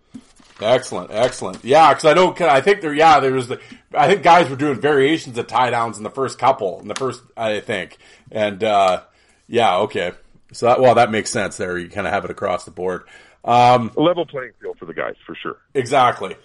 Excellent, 0.60 1.10
excellent. 1.10 1.64
Yeah, 1.64 1.92
because 1.92 2.04
I 2.04 2.14
know, 2.14 2.34
I 2.40 2.60
think 2.60 2.80
there, 2.80 2.94
yeah, 2.94 3.20
there 3.20 3.32
was 3.32 3.48
the, 3.48 3.60
I 3.94 4.08
think 4.08 4.22
guys 4.22 4.48
were 4.48 4.56
doing 4.56 4.80
variations 4.80 5.36
of 5.36 5.46
tie 5.46 5.70
downs 5.70 5.98
in 5.98 6.04
the 6.04 6.10
first 6.10 6.38
couple, 6.38 6.80
in 6.80 6.88
the 6.88 6.94
first, 6.94 7.22
I 7.36 7.60
think, 7.60 7.98
and 8.30 8.62
uh, 8.64 9.02
yeah, 9.48 9.78
okay. 9.78 10.12
So 10.52 10.66
that, 10.66 10.80
well, 10.80 10.94
that 10.94 11.10
makes 11.10 11.30
sense 11.30 11.56
there. 11.56 11.76
You 11.76 11.88
kind 11.88 12.06
of 12.06 12.12
have 12.12 12.24
it 12.24 12.30
across 12.30 12.64
the 12.64 12.70
board. 12.70 13.04
Um, 13.44 13.92
a 13.96 14.00
level 14.00 14.24
playing 14.26 14.52
field 14.60 14.78
for 14.78 14.86
the 14.86 14.94
guys, 14.94 15.14
for 15.26 15.34
sure. 15.34 15.58
Exactly. 15.74 16.36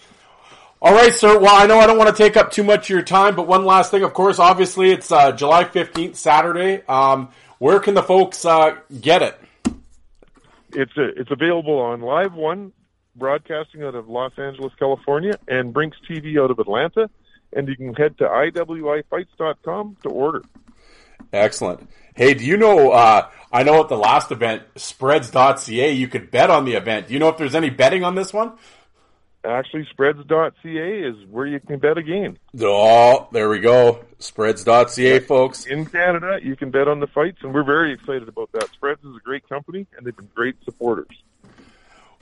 All 0.84 0.94
right, 0.94 1.14
sir. 1.14 1.40
Well, 1.40 1.56
I 1.56 1.68
know 1.68 1.80
I 1.80 1.86
don't 1.86 1.98
want 1.98 2.16
to 2.16 2.24
take 2.24 2.36
up 2.36 2.52
too 2.52 2.64
much 2.64 2.86
of 2.86 2.90
your 2.90 3.04
time, 3.04 3.36
but 3.36 3.48
one 3.48 3.66
last 3.66 3.92
thing, 3.92 4.04
of 4.04 4.14
course, 4.14 4.40
obviously 4.40 4.92
it's 4.92 5.12
uh, 5.12 5.32
July 5.32 5.64
15th, 5.64 6.16
Saturday. 6.16 6.84
Um, 6.88 7.30
where 7.62 7.80
can 7.80 7.94
the 7.94 8.02
folks 8.02 8.44
uh, 8.44 8.76
get 9.02 9.22
it? 9.22 9.40
It's 10.74 10.98
a, 10.98 11.04
uh, 11.04 11.08
it's 11.16 11.30
available 11.30 11.78
on 11.78 12.02
Live 12.02 12.34
One, 12.34 12.74
broadcasting 13.16 13.84
out 13.84 13.94
of 13.94 14.10
Los 14.10 14.32
Angeles, 14.36 14.74
California, 14.80 15.38
and 15.48 15.72
Brinks 15.72 15.98
TV 16.10 16.42
out 16.44 16.50
of 16.50 16.58
Atlanta. 16.58 17.08
And 17.54 17.68
you 17.68 17.76
can 17.76 17.94
head 17.94 18.18
to 18.18 18.24
iwifights.com 18.24 19.98
to 20.02 20.10
order. 20.10 20.42
Excellent. 21.32 21.88
Hey, 22.16 22.34
do 22.34 22.44
you 22.44 22.58
know? 22.58 22.94
Uh, 22.94 23.30
I 23.52 23.62
know 23.62 23.80
at 23.80 23.90
the 23.90 23.98
last 23.98 24.32
event, 24.32 24.64
spreads.ca, 24.76 25.92
you 25.92 26.08
could 26.08 26.32
bet 26.32 26.50
on 26.50 26.66
the 26.66 26.74
event. 26.74 27.10
Do 27.10 27.14
you 27.14 27.20
know 27.20 27.30
if 27.30 27.38
there's 27.38 27.54
any 27.54 27.70
betting 27.70 28.04
on 28.04 28.16
this 28.16 28.34
one? 28.34 28.54
Actually, 29.44 29.88
spreads.ca 29.90 30.54
is 30.64 31.16
where 31.32 31.48
you 31.48 31.60
can 31.60 31.80
bet 31.80 31.98
a 31.98 32.04
game. 32.04 32.38
Oh, 32.60 33.28
there 33.32 33.50
we 33.50 33.60
go. 33.60 34.06
Spreads.ca, 34.20 35.20
folks. 35.22 35.66
In 35.66 35.88
Canada, 35.88 36.38
you 36.44 36.56
can 36.56 36.70
bet 36.70 36.88
on 36.88 37.00
the 37.00 37.08
fights, 37.08 37.40
and 37.42 37.52
we're 37.52 37.64
very 37.64 37.92
excited 37.92 38.28
about 38.28 38.52
that. 38.52 38.70
Spreads 38.74 39.04
is 39.04 39.16
a 39.16 39.20
great 39.20 39.48
company, 39.50 39.88
and 39.98 40.06
they've 40.06 40.16
been 40.16 40.30
great 40.36 40.56
supporters. 40.64 41.24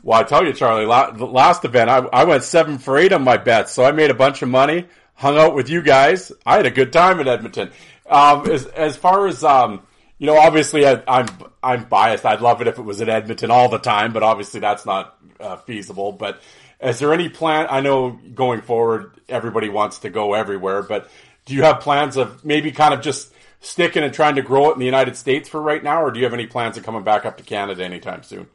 Well, 0.01 0.17
I 0.17 0.23
tell 0.23 0.45
you, 0.45 0.53
Charlie, 0.53 0.86
the 0.86 1.25
last 1.25 1.65
event, 1.65 1.89
I, 1.89 1.97
I 1.97 2.23
went 2.23 2.43
seven 2.43 2.77
for 2.77 2.97
eight 2.97 3.12
on 3.12 3.23
my 3.23 3.36
bets, 3.36 3.73
so 3.73 3.84
I 3.84 3.91
made 3.91 4.12
a 4.12 4.15
bunch 4.15 4.41
of 4.41 4.47
money, 4.47 4.86
hung 5.13 5.38
out 5.38 5.53
with 5.53 5.69
you 5.69 5.82
guys. 5.82 6.32
I 6.45 6.55
had 6.55 6.65
a 6.65 6.71
good 6.71 6.93
time 6.93 7.19
in 7.19 7.27
Edmonton. 7.27 7.71
Um, 8.10 8.49
as, 8.49 8.65
as 8.67 8.95
far 8.95 9.27
as, 9.27 9.43
um, 9.43 9.82
you 10.17 10.25
know, 10.25 10.38
obviously 10.38 10.86
I, 10.86 10.93
am 10.93 11.03
I'm, 11.05 11.27
I'm 11.62 11.84
biased. 11.84 12.25
I'd 12.25 12.39
love 12.39 12.62
it 12.62 12.67
if 12.67 12.79
it 12.79 12.84
was 12.84 13.01
in 13.01 13.10
Edmonton 13.10 13.51
all 13.51 13.67
the 13.67 13.77
time, 13.77 14.13
but 14.13 14.23
obviously 14.23 14.62
that's 14.62 14.86
not 14.86 15.17
uh, 15.41 15.58
feasible. 15.58 16.13
But 16.13 16.41
is 16.81 16.99
there 16.99 17.13
any 17.13 17.29
plan? 17.29 17.67
I 17.69 17.81
know 17.81 18.11
going 18.33 18.61
forward, 18.61 19.11
everybody 19.27 19.69
wants 19.69 19.99
to 19.99 20.09
go 20.09 20.33
everywhere, 20.33 20.81
but 20.81 21.09
do 21.45 21.53
you 21.53 21.63
have 21.63 21.81
plans 21.81 22.17
of 22.17 22.43
maybe 22.45 22.71
kind 22.71 22.93
of 22.93 23.01
just 23.01 23.33
sticking 23.61 24.03
and 24.03 24.13
trying 24.13 24.35
to 24.35 24.41
grow 24.41 24.69
it 24.69 24.73
in 24.73 24.79
the 24.79 24.85
United 24.85 25.17
States 25.17 25.49
for 25.49 25.61
right 25.61 25.83
now, 25.83 26.03
or 26.03 26.11
do 26.11 26.19
you 26.19 26.25
have 26.25 26.33
any 26.33 26.47
plans 26.47 26.77
of 26.77 26.83
coming 26.83 27.03
back 27.03 27.25
up 27.25 27.37
to 27.37 27.43
Canada 27.43 27.83
anytime 27.83 28.23
soon? 28.23 28.47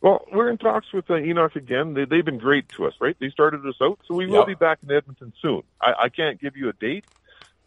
Well, 0.00 0.26
we're 0.32 0.48
in 0.48 0.58
talks 0.58 0.92
with 0.92 1.08
uh, 1.10 1.16
Enoch 1.18 1.54
again. 1.54 1.94
They, 1.94 2.04
they've 2.06 2.24
been 2.24 2.38
great 2.38 2.68
to 2.70 2.86
us, 2.86 2.94
right? 3.00 3.16
They 3.20 3.30
started 3.30 3.64
us 3.66 3.76
out, 3.80 4.00
so 4.08 4.14
we 4.14 4.26
will 4.26 4.38
Yep. 4.38 4.46
be 4.46 4.54
back 4.54 4.78
in 4.82 4.90
Edmonton 4.90 5.32
soon. 5.40 5.62
I, 5.80 5.92
I 6.04 6.08
can't 6.08 6.40
give 6.40 6.56
you 6.56 6.68
a 6.68 6.72
date, 6.72 7.04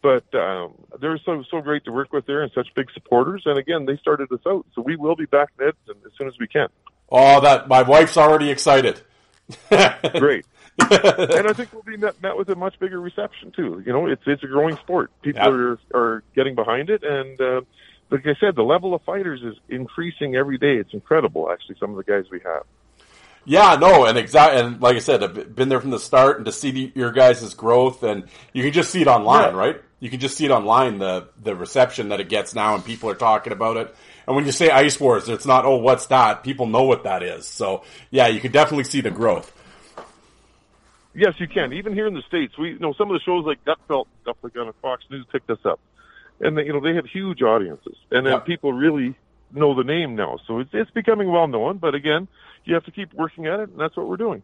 but 0.02 0.24
um, 0.34 0.74
they're 1.00 1.18
so 1.24 1.42
so 1.50 1.62
great 1.62 1.84
to 1.84 1.92
work 1.92 2.12
with 2.12 2.26
there 2.26 2.42
and 2.42 2.52
such 2.52 2.68
big 2.74 2.90
supporters. 2.92 3.42
And 3.46 3.58
again, 3.58 3.86
they 3.86 3.96
started 3.96 4.30
us 4.32 4.40
out, 4.46 4.66
so 4.74 4.82
we 4.82 4.96
will 4.96 5.16
be 5.16 5.24
back 5.24 5.50
in 5.58 5.68
Edmonton 5.68 6.02
as 6.04 6.12
soon 6.18 6.28
as 6.28 6.34
we 6.38 6.46
can. 6.46 6.68
Oh, 7.08 7.40
that 7.40 7.68
my 7.68 7.82
wife's 7.82 8.16
already 8.18 8.50
excited. 8.50 9.00
Great. 10.18 10.44
and 10.78 11.46
I 11.48 11.52
think 11.54 11.72
we'll 11.72 11.82
be 11.82 11.96
met, 11.96 12.20
met 12.20 12.36
with 12.36 12.48
a 12.50 12.54
much 12.54 12.78
bigger 12.78 13.00
reception 13.00 13.52
too. 13.52 13.82
You 13.86 13.92
know, 13.92 14.06
it's 14.06 14.22
it's 14.26 14.42
a 14.42 14.46
growing 14.46 14.76
sport. 14.76 15.10
People 15.22 15.42
are 15.42 15.78
are 15.94 16.22
getting 16.34 16.54
behind 16.54 16.90
it, 16.90 17.02
and 17.02 17.40
uh, 17.40 17.60
like 18.10 18.26
I 18.26 18.34
said, 18.40 18.56
the 18.56 18.62
level 18.62 18.94
of 18.94 19.02
fighters 19.02 19.42
is 19.42 19.54
increasing 19.68 20.36
every 20.36 20.58
day. 20.58 20.76
It's 20.76 20.92
incredible, 20.92 21.50
actually. 21.50 21.76
Some 21.80 21.90
of 21.90 21.96
the 21.96 22.04
guys 22.04 22.24
we 22.30 22.40
have. 22.40 22.64
Yeah, 23.48 23.76
no, 23.80 24.04
and 24.06 24.18
exactly, 24.18 24.60
and 24.60 24.80
like 24.80 24.96
I 24.96 24.98
said, 24.98 25.22
I've 25.22 25.54
been 25.54 25.68
there 25.68 25.80
from 25.80 25.90
the 25.90 26.00
start, 26.00 26.36
and 26.38 26.46
to 26.46 26.52
see 26.52 26.72
the, 26.72 26.92
your 26.96 27.12
guys' 27.12 27.54
growth, 27.54 28.02
and 28.02 28.24
you 28.52 28.64
can 28.64 28.72
just 28.72 28.90
see 28.90 29.00
it 29.02 29.06
online, 29.06 29.54
Yeah. 29.54 29.58
right? 29.58 29.82
You 30.00 30.10
can 30.10 30.18
just 30.20 30.36
see 30.36 30.44
it 30.44 30.50
online 30.50 30.98
the 30.98 31.28
the 31.42 31.54
reception 31.54 32.08
that 32.10 32.20
it 32.20 32.28
gets 32.28 32.54
now, 32.54 32.74
and 32.74 32.84
people 32.84 33.08
are 33.08 33.14
talking 33.14 33.52
about 33.52 33.76
it. 33.76 33.94
And 34.26 34.34
when 34.34 34.44
you 34.44 34.52
say 34.52 34.70
Ice 34.70 34.98
Wars, 34.98 35.28
it's 35.28 35.46
not 35.46 35.64
oh, 35.64 35.76
what's 35.76 36.06
that? 36.06 36.42
People 36.42 36.66
know 36.66 36.82
what 36.84 37.04
that 37.04 37.22
is. 37.22 37.46
So 37.46 37.84
yeah, 38.10 38.26
you 38.28 38.40
can 38.40 38.52
definitely 38.52 38.84
see 38.84 39.00
the 39.00 39.10
growth. 39.10 39.52
Yes, 41.14 41.34
you 41.38 41.48
can. 41.48 41.72
Even 41.72 41.94
here 41.94 42.06
in 42.06 42.14
the 42.14 42.22
states, 42.22 42.58
we 42.58 42.70
you 42.72 42.78
know 42.78 42.92
some 42.92 43.10
of 43.10 43.14
the 43.14 43.20
shows 43.24 43.44
like 43.46 43.64
Gutfeld 43.64 44.06
stuff 44.22 44.36
like 44.42 44.56
on 44.56 44.72
Fox 44.82 45.04
News 45.10 45.24
picked 45.30 45.48
us 45.50 45.64
up, 45.64 45.80
and 46.40 46.58
they, 46.58 46.66
you 46.66 46.72
know 46.72 46.80
they 46.80 46.94
have 46.94 47.06
huge 47.06 47.40
audiences, 47.42 47.96
and 48.10 48.26
then 48.26 48.34
Yeah. 48.34 48.38
people 48.40 48.72
really 48.72 49.14
know 49.52 49.74
the 49.74 49.84
name 49.84 50.16
now. 50.16 50.38
So 50.46 50.58
it's 50.58 50.70
it's 50.72 50.90
becoming 50.90 51.30
well 51.30 51.46
known. 51.46 51.78
But 51.78 51.94
again, 51.94 52.28
you 52.64 52.74
have 52.74 52.84
to 52.84 52.90
keep 52.90 53.14
working 53.14 53.46
at 53.46 53.60
it, 53.60 53.68
and 53.70 53.78
that's 53.78 53.96
what 53.96 54.08
we're 54.08 54.16
doing. 54.18 54.42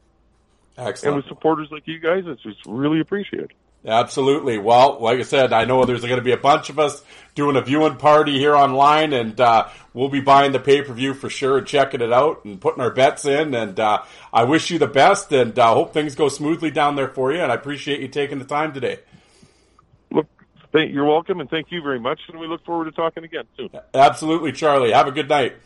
Excellent. 0.79 1.05
And 1.05 1.17
with 1.17 1.27
supporters 1.27 1.69
like 1.71 1.87
you 1.87 1.99
guys, 1.99 2.25
it's 2.27 2.43
just 2.43 2.65
really 2.67 3.01
appreciated. 3.01 3.53
Absolutely. 3.85 4.59
Well, 4.59 4.99
like 5.01 5.19
I 5.19 5.23
said, 5.23 5.53
I 5.53 5.65
know 5.65 5.85
there's 5.85 6.03
going 6.03 6.17
to 6.17 6.23
be 6.23 6.33
a 6.33 6.37
bunch 6.37 6.71
of 6.71 6.79
us 6.79 7.03
doing 7.35 7.57
a 7.57 7.61
viewing 7.61 7.97
party 7.97 8.39
here 8.39 8.55
online, 8.55 9.13
and 9.13 9.41
uh, 9.41 9.69
we'll 9.93 10.09
be 10.09 10.21
buying 10.21 10.53
the 10.53 10.61
pay 10.61 10.83
per 10.83 10.93
view 10.93 11.15
for 11.15 11.29
sure 11.29 11.59
and 11.59 11.67
checking 11.67 12.01
it 12.01 12.13
out 12.13 12.45
and 12.45 12.61
putting 12.61 12.81
our 12.81 12.93
bets 12.93 13.25
in. 13.25 13.55
And 13.55 13.79
uh, 13.81 14.03
I 14.33 14.45
wish 14.45 14.71
you 14.71 14.79
the 14.79 14.87
best, 14.87 15.33
and 15.33 15.59
uh, 15.59 15.75
hope 15.75 15.93
things 15.93 16.15
go 16.15 16.29
smoothly 16.29 16.71
down 16.71 16.95
there 16.95 17.09
for 17.09 17.33
you. 17.33 17.41
And 17.41 17.51
I 17.51 17.57
appreciate 17.57 18.01
you 18.01 18.09
taking 18.09 18.39
the 18.39 18.45
time 18.45 18.73
today. 18.73 19.01
Look, 20.13 20.29
thank, 20.73 20.93
you're 20.93 21.07
welcome, 21.07 21.41
and 21.41 21.51
thank 21.51 21.73
you 21.73 21.83
very 21.83 21.99
much. 21.99 22.21
And 22.29 22.39
we 22.39 22.47
look 22.47 22.65
forward 22.65 22.85
to 22.85 22.93
talking 22.93 23.25
again 23.25 23.45
soon. 23.57 23.71
Absolutely, 23.95 24.53
Charlie. 24.53 24.93
Have 24.93 25.09
a 25.09 25.13
good 25.13 25.29
night. 25.29 25.57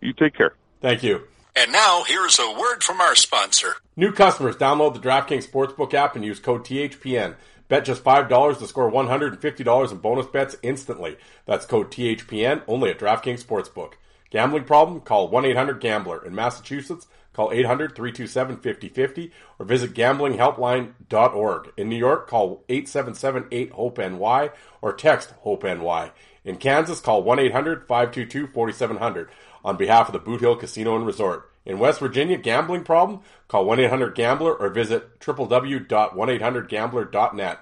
You 0.00 0.12
take 0.12 0.34
care. 0.34 0.54
Thank 0.80 1.02
you. 1.02 1.22
And 1.58 1.72
now, 1.72 2.04
here's 2.06 2.38
a 2.38 2.52
word 2.52 2.84
from 2.84 3.00
our 3.00 3.16
sponsor. 3.16 3.76
New 3.96 4.12
customers 4.12 4.56
download 4.56 4.92
the 4.92 5.00
DraftKings 5.00 5.48
Sportsbook 5.48 5.94
app 5.94 6.14
and 6.14 6.22
use 6.22 6.38
code 6.38 6.66
THPN. 6.66 7.34
Bet 7.68 7.86
just 7.86 8.04
$5 8.04 8.58
to 8.58 8.66
score 8.66 8.92
$150 8.92 9.90
in 9.90 9.96
bonus 9.96 10.26
bets 10.26 10.56
instantly. 10.62 11.16
That's 11.46 11.64
code 11.64 11.90
THPN 11.90 12.60
only 12.68 12.90
at 12.90 12.98
DraftKings 12.98 13.42
Sportsbook. 13.42 13.94
Gambling 14.28 14.64
problem? 14.64 15.00
Call 15.00 15.30
1-800-GAMBLER. 15.30 16.26
In 16.26 16.34
Massachusetts, 16.34 17.06
call 17.32 17.48
800-327-5050 17.48 19.30
or 19.58 19.64
visit 19.64 19.94
gamblinghelpline.org. 19.94 21.72
In 21.78 21.88
New 21.88 21.96
York, 21.96 22.28
call 22.28 22.64
877-8-HOPE-NY 22.68 24.50
or 24.82 24.92
text 24.92 25.32
HOPE-NY. 25.40 26.10
In 26.44 26.58
Kansas, 26.58 27.00
call 27.00 27.24
1-800-522-4700 27.24 29.28
on 29.66 29.76
behalf 29.76 30.08
of 30.08 30.12
the 30.12 30.20
Boot 30.20 30.40
Hill 30.40 30.54
Casino 30.54 30.94
and 30.94 31.04
Resort. 31.04 31.50
In 31.66 31.80
West 31.80 31.98
Virginia, 31.98 32.38
gambling 32.38 32.84
problem? 32.84 33.18
Call 33.48 33.66
1-800-GAMBLER 33.66 34.54
or 34.54 34.68
visit 34.70 35.18
www.1800gambler.net. 35.18 37.58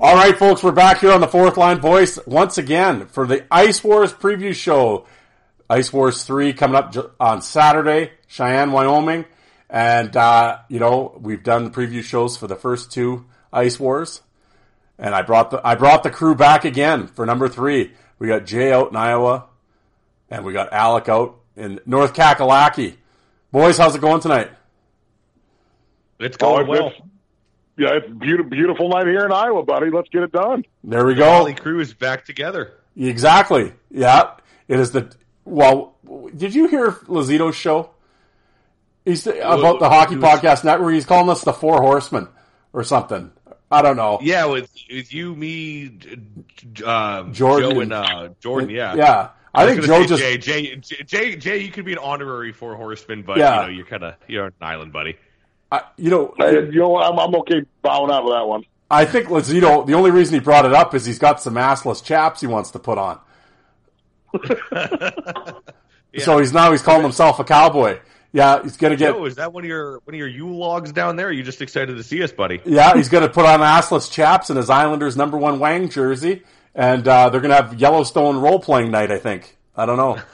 All 0.00 0.14
right, 0.14 0.36
folks, 0.38 0.62
we're 0.62 0.70
back 0.72 1.00
here 1.00 1.10
on 1.10 1.20
the 1.20 1.26
Fourth 1.26 1.56
Line 1.56 1.80
Voice 1.80 2.18
once 2.24 2.56
again 2.56 3.06
for 3.06 3.26
the 3.26 3.44
Ice 3.50 3.82
Wars 3.82 4.12
preview 4.12 4.54
show. 4.54 5.06
Ice 5.68 5.92
Wars 5.92 6.22
3 6.22 6.52
coming 6.52 6.76
up 6.76 6.94
on 7.20 7.42
Saturday, 7.42 8.12
Cheyenne, 8.28 8.70
Wyoming. 8.70 9.24
And, 9.68 10.16
uh, 10.16 10.58
you 10.68 10.78
know, 10.78 11.18
we've 11.20 11.42
done 11.42 11.64
the 11.64 11.70
preview 11.70 12.02
shows 12.02 12.36
for 12.36 12.46
the 12.46 12.54
first 12.56 12.92
two 12.92 13.26
Ice 13.52 13.78
Wars. 13.78 14.22
And 14.98 15.14
I 15.14 15.22
brought 15.22 15.50
the, 15.50 15.60
I 15.66 15.74
brought 15.74 16.04
the 16.04 16.10
crew 16.10 16.34
back 16.34 16.64
again 16.64 17.08
for 17.08 17.26
number 17.26 17.48
three. 17.48 17.92
We 18.18 18.28
got 18.28 18.46
Jay 18.46 18.72
out 18.72 18.90
in 18.90 18.96
Iowa 18.96 19.46
and 20.30 20.44
we 20.44 20.52
got 20.52 20.72
Alec 20.72 21.08
out 21.08 21.40
in 21.56 21.80
North 21.86 22.14
Kakalaki. 22.14 22.96
Boys, 23.52 23.78
how's 23.78 23.94
it 23.94 24.00
going 24.00 24.20
tonight? 24.20 24.50
It's 26.20 26.36
going 26.36 26.66
Oh, 26.66 26.70
well. 26.70 26.86
it's- 26.88 27.02
Yeah, 27.78 27.90
it's 27.94 28.08
beautiful, 28.08 28.50
beautiful 28.50 28.88
night 28.88 29.06
here 29.06 29.24
in 29.24 29.32
Iowa, 29.32 29.62
buddy. 29.62 29.90
Let's 29.90 30.08
get 30.08 30.22
it 30.24 30.32
done. 30.32 30.64
There 30.84 31.06
we 31.06 31.14
The 31.14 31.20
go. 31.20 31.30
Holly 31.30 31.54
crew 31.54 31.80
is 31.80 31.94
back 31.94 32.24
together. 32.24 32.72
Exactly. 32.96 33.72
Yeah. 33.90 34.32
It 34.66 34.80
is 34.80 34.90
the 34.90 35.14
well. 35.44 35.94
Did 36.36 36.54
you 36.54 36.66
hear 36.66 36.90
Lazito's 36.90 37.54
show? 37.56 37.90
He's 39.04 39.26
about 39.26 39.78
the 39.78 39.88
hockey 39.88 40.16
was- 40.16 40.24
podcast 40.24 40.64
network. 40.64 40.92
He's 40.94 41.06
calling 41.06 41.30
us 41.30 41.42
the 41.42 41.52
Four 41.52 41.80
Horsemen 41.80 42.28
or 42.72 42.84
something. 42.84 43.30
I 43.70 43.82
don't 43.82 43.96
know. 43.96 44.18
Yeah, 44.22 44.46
with, 44.46 44.70
with 44.90 45.12
you, 45.12 45.34
me, 45.36 45.88
J- 45.90 46.16
J- 46.72 46.84
um, 46.84 47.32
Jordan 47.34 47.70
Joe, 47.70 47.80
and- 47.80 47.92
and 47.92 47.92
uh, 47.92 48.28
Jordan. 48.40 48.70
Yeah, 48.70 48.94
Yeah. 48.94 49.28
I, 49.54 49.64
was 49.66 49.74
think 49.74 49.86
Joe 49.86 50.04
just. 50.06 50.22
Jay, 50.22 50.38
Jay, 50.38 50.76
Jay, 50.76 51.36
Jay, 51.36 51.58
you 51.58 51.70
could 51.70 51.84
be 51.84 51.92
an 51.92 51.98
honorary 51.98 52.52
four 52.52 52.76
horseman, 52.76 53.22
but 53.22 53.36
Yeah. 53.38 53.60
you 53.60 53.66
know 53.66 53.76
you're 53.76 53.86
kind 53.86 54.04
of 54.04 54.14
you're 54.26 54.46
an 54.46 54.52
island 54.60 54.92
buddy. 54.92 55.16
I, 55.70 55.82
you 55.96 56.10
know, 56.10 56.34
you 56.38 56.78
know, 56.78 56.96
I'm, 56.96 57.18
I'm 57.18 57.34
okay 57.36 57.62
bowing 57.82 58.10
out 58.10 58.24
with 58.24 58.34
that 58.34 58.46
one. 58.46 58.64
I 58.90 59.04
think 59.04 59.28
Lazito. 59.28 59.86
The 59.86 59.92
only 59.94 60.10
reason 60.10 60.34
he 60.34 60.40
brought 60.40 60.64
it 60.64 60.72
up 60.72 60.94
is 60.94 61.04
he's 61.04 61.18
got 61.18 61.42
some 61.42 61.54
assless 61.54 62.02
chaps 62.02 62.40
he 62.40 62.46
wants 62.46 62.70
to 62.70 62.78
put 62.78 62.96
on. 62.96 63.20
So 66.16 66.38
he's 66.38 66.52
now 66.52 66.72
he's 66.72 66.82
calling 66.82 67.02
himself 67.02 67.38
a 67.38 67.44
cowboy. 67.44 68.00
Yeah, 68.32 68.62
he's 68.62 68.76
gonna 68.76 68.96
get. 68.96 69.14
Joe, 69.14 69.24
is 69.24 69.36
that 69.36 69.52
one 69.52 69.64
of 69.64 69.68
your 69.68 70.00
one 70.04 70.14
of 70.14 70.18
your 70.18 70.28
U 70.28 70.54
logs 70.54 70.92
down 70.92 71.16
there? 71.16 71.28
Are 71.28 71.32
you 71.32 71.42
just 71.42 71.62
excited 71.62 71.96
to 71.96 72.02
see 72.02 72.22
us, 72.22 72.32
buddy? 72.32 72.60
Yeah, 72.64 72.94
he's 72.94 73.08
going 73.08 73.22
to 73.22 73.32
put 73.32 73.46
on 73.46 73.60
assless 73.60 74.10
chaps 74.10 74.50
in 74.50 74.56
his 74.56 74.70
Islanders 74.70 75.16
number 75.16 75.36
one 75.36 75.58
Wang 75.58 75.88
jersey, 75.88 76.42
and 76.74 77.06
uh, 77.06 77.30
they're 77.30 77.40
going 77.40 77.50
to 77.50 77.56
have 77.56 77.80
Yellowstone 77.80 78.38
role 78.38 78.58
playing 78.58 78.90
night. 78.90 79.10
I 79.10 79.18
think. 79.18 79.56
I 79.76 79.86
don't 79.86 79.96
know. 79.96 80.18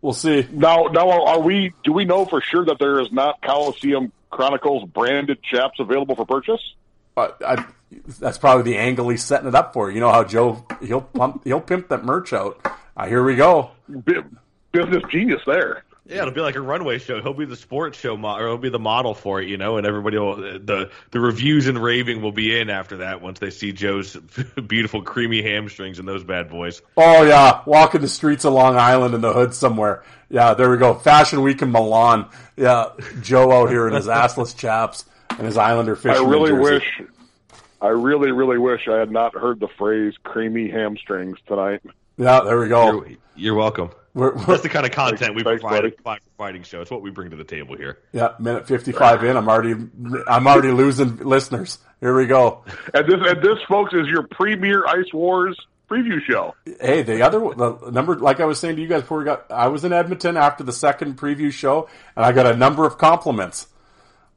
We'll 0.00 0.12
see. 0.12 0.46
Now, 0.52 0.84
now, 0.92 1.10
are 1.26 1.40
we? 1.40 1.72
Do 1.82 1.92
we 1.92 2.04
know 2.04 2.24
for 2.24 2.40
sure 2.40 2.64
that 2.66 2.78
there 2.78 3.00
is 3.00 3.10
not 3.10 3.42
Coliseum 3.42 4.12
Chronicles 4.32 4.88
branded 4.88 5.38
chaps 5.42 5.78
available 5.78 6.16
for 6.16 6.24
purchase? 6.26 6.60
Uh, 7.16 7.28
I, 7.46 7.64
that's 8.18 8.38
probably 8.38 8.64
the 8.72 8.78
angle 8.78 9.08
he's 9.10 9.22
setting 9.22 9.46
it 9.46 9.54
up 9.54 9.72
for. 9.74 9.90
You 9.90 10.00
know 10.00 10.10
how 10.10 10.24
Joe 10.24 10.66
he'll 10.82 11.02
pump 11.02 11.44
he'll 11.44 11.60
pimp 11.60 11.88
that 11.88 12.04
merch 12.04 12.32
out. 12.32 12.58
Uh, 12.96 13.06
here 13.06 13.22
we 13.22 13.36
go. 13.36 13.70
Bu- 13.88 14.24
Business 14.72 15.02
genius 15.10 15.42
there. 15.46 15.84
Yeah, 16.12 16.22
it'll 16.22 16.34
be 16.34 16.42
like 16.42 16.56
a 16.56 16.60
runway 16.60 16.98
show. 16.98 17.22
He'll 17.22 17.32
be 17.32 17.46
the 17.46 17.56
sports 17.56 17.98
show, 17.98 18.16
mo- 18.18 18.36
or 18.36 18.46
he'll 18.46 18.58
be 18.58 18.68
the 18.68 18.78
model 18.78 19.14
for 19.14 19.40
it, 19.40 19.48
you 19.48 19.56
know. 19.56 19.78
And 19.78 19.86
everybody 19.86 20.18
will 20.18 20.36
the 20.36 20.90
the 21.10 21.20
reviews 21.20 21.68
and 21.68 21.82
raving 21.82 22.20
will 22.20 22.32
be 22.32 22.58
in 22.58 22.68
after 22.68 22.98
that 22.98 23.22
once 23.22 23.38
they 23.38 23.48
see 23.50 23.72
Joe's 23.72 24.14
beautiful 24.66 25.00
creamy 25.02 25.40
hamstrings 25.42 25.98
and 25.98 26.06
those 26.06 26.22
bad 26.22 26.50
boys. 26.50 26.82
Oh 26.98 27.22
yeah, 27.22 27.62
walking 27.64 28.02
the 28.02 28.08
streets 28.08 28.44
of 28.44 28.52
Long 28.52 28.76
Island 28.76 29.14
in 29.14 29.22
the 29.22 29.32
hood 29.32 29.54
somewhere. 29.54 30.02
Yeah, 30.28 30.52
there 30.54 30.70
we 30.70 30.76
go. 30.76 30.94
Fashion 30.94 31.40
Week 31.42 31.62
in 31.62 31.72
Milan. 31.72 32.28
Yeah, 32.56 32.90
Joe 33.22 33.50
out 33.50 33.70
here 33.70 33.88
in 33.88 33.94
his 33.94 34.06
assless 34.08 34.54
chaps 34.56 35.06
and 35.30 35.46
his 35.46 35.56
Islander 35.56 35.98
I 36.04 36.18
really 36.22 36.50
jersey. 36.50 36.62
wish. 36.74 37.02
I 37.80 37.88
really, 37.88 38.30
really 38.32 38.58
wish 38.58 38.86
I 38.86 38.98
had 38.98 39.10
not 39.10 39.34
heard 39.34 39.60
the 39.60 39.68
phrase 39.78 40.14
"creamy 40.22 40.68
hamstrings" 40.70 41.38
tonight. 41.46 41.80
Yeah, 42.18 42.40
there 42.40 42.60
we 42.60 42.68
go. 42.68 43.04
You're, 43.04 43.16
you're 43.34 43.54
welcome. 43.54 43.90
We're, 44.14 44.34
we're, 44.34 44.44
That's 44.44 44.62
the 44.62 44.68
kind 44.68 44.84
of 44.84 44.92
content 44.92 45.34
we 45.34 45.42
Thanks, 45.42 45.62
provide 45.62 45.82
buddy. 45.82 45.94
at 46.06 46.22
Fighting 46.36 46.62
Show. 46.64 46.82
It's 46.82 46.90
what 46.90 47.00
we 47.02 47.10
bring 47.10 47.30
to 47.30 47.36
the 47.36 47.44
table 47.44 47.76
here. 47.76 47.98
yeah, 48.12 48.34
minute 48.38 48.66
fifty-five 48.68 49.24
in. 49.24 49.36
I'm 49.36 49.48
already, 49.48 49.74
I'm 50.28 50.46
already 50.46 50.70
losing 50.70 51.16
listeners. 51.16 51.78
Here 52.00 52.14
we 52.14 52.26
go. 52.26 52.64
And 52.92 53.06
this, 53.06 53.20
and 53.26 53.42
this, 53.42 53.58
folks, 53.68 53.94
is 53.94 54.06
your 54.08 54.24
premier 54.24 54.84
Ice 54.86 55.12
Wars 55.14 55.58
preview 55.90 56.20
show. 56.22 56.54
Hey, 56.80 57.02
the 57.02 57.22
other 57.22 57.38
the 57.38 57.90
number, 57.90 58.16
like 58.16 58.40
I 58.40 58.44
was 58.44 58.58
saying 58.58 58.76
to 58.76 58.82
you 58.82 58.88
guys 58.88 59.02
before 59.02 59.18
we 59.18 59.24
got, 59.24 59.50
I 59.50 59.68
was 59.68 59.84
in 59.84 59.92
Edmonton 59.92 60.36
after 60.36 60.64
the 60.64 60.72
second 60.72 61.16
preview 61.16 61.52
show, 61.52 61.88
and 62.16 62.24
I 62.24 62.32
got 62.32 62.46
a 62.46 62.56
number 62.56 62.86
of 62.86 62.98
compliments. 62.98 63.66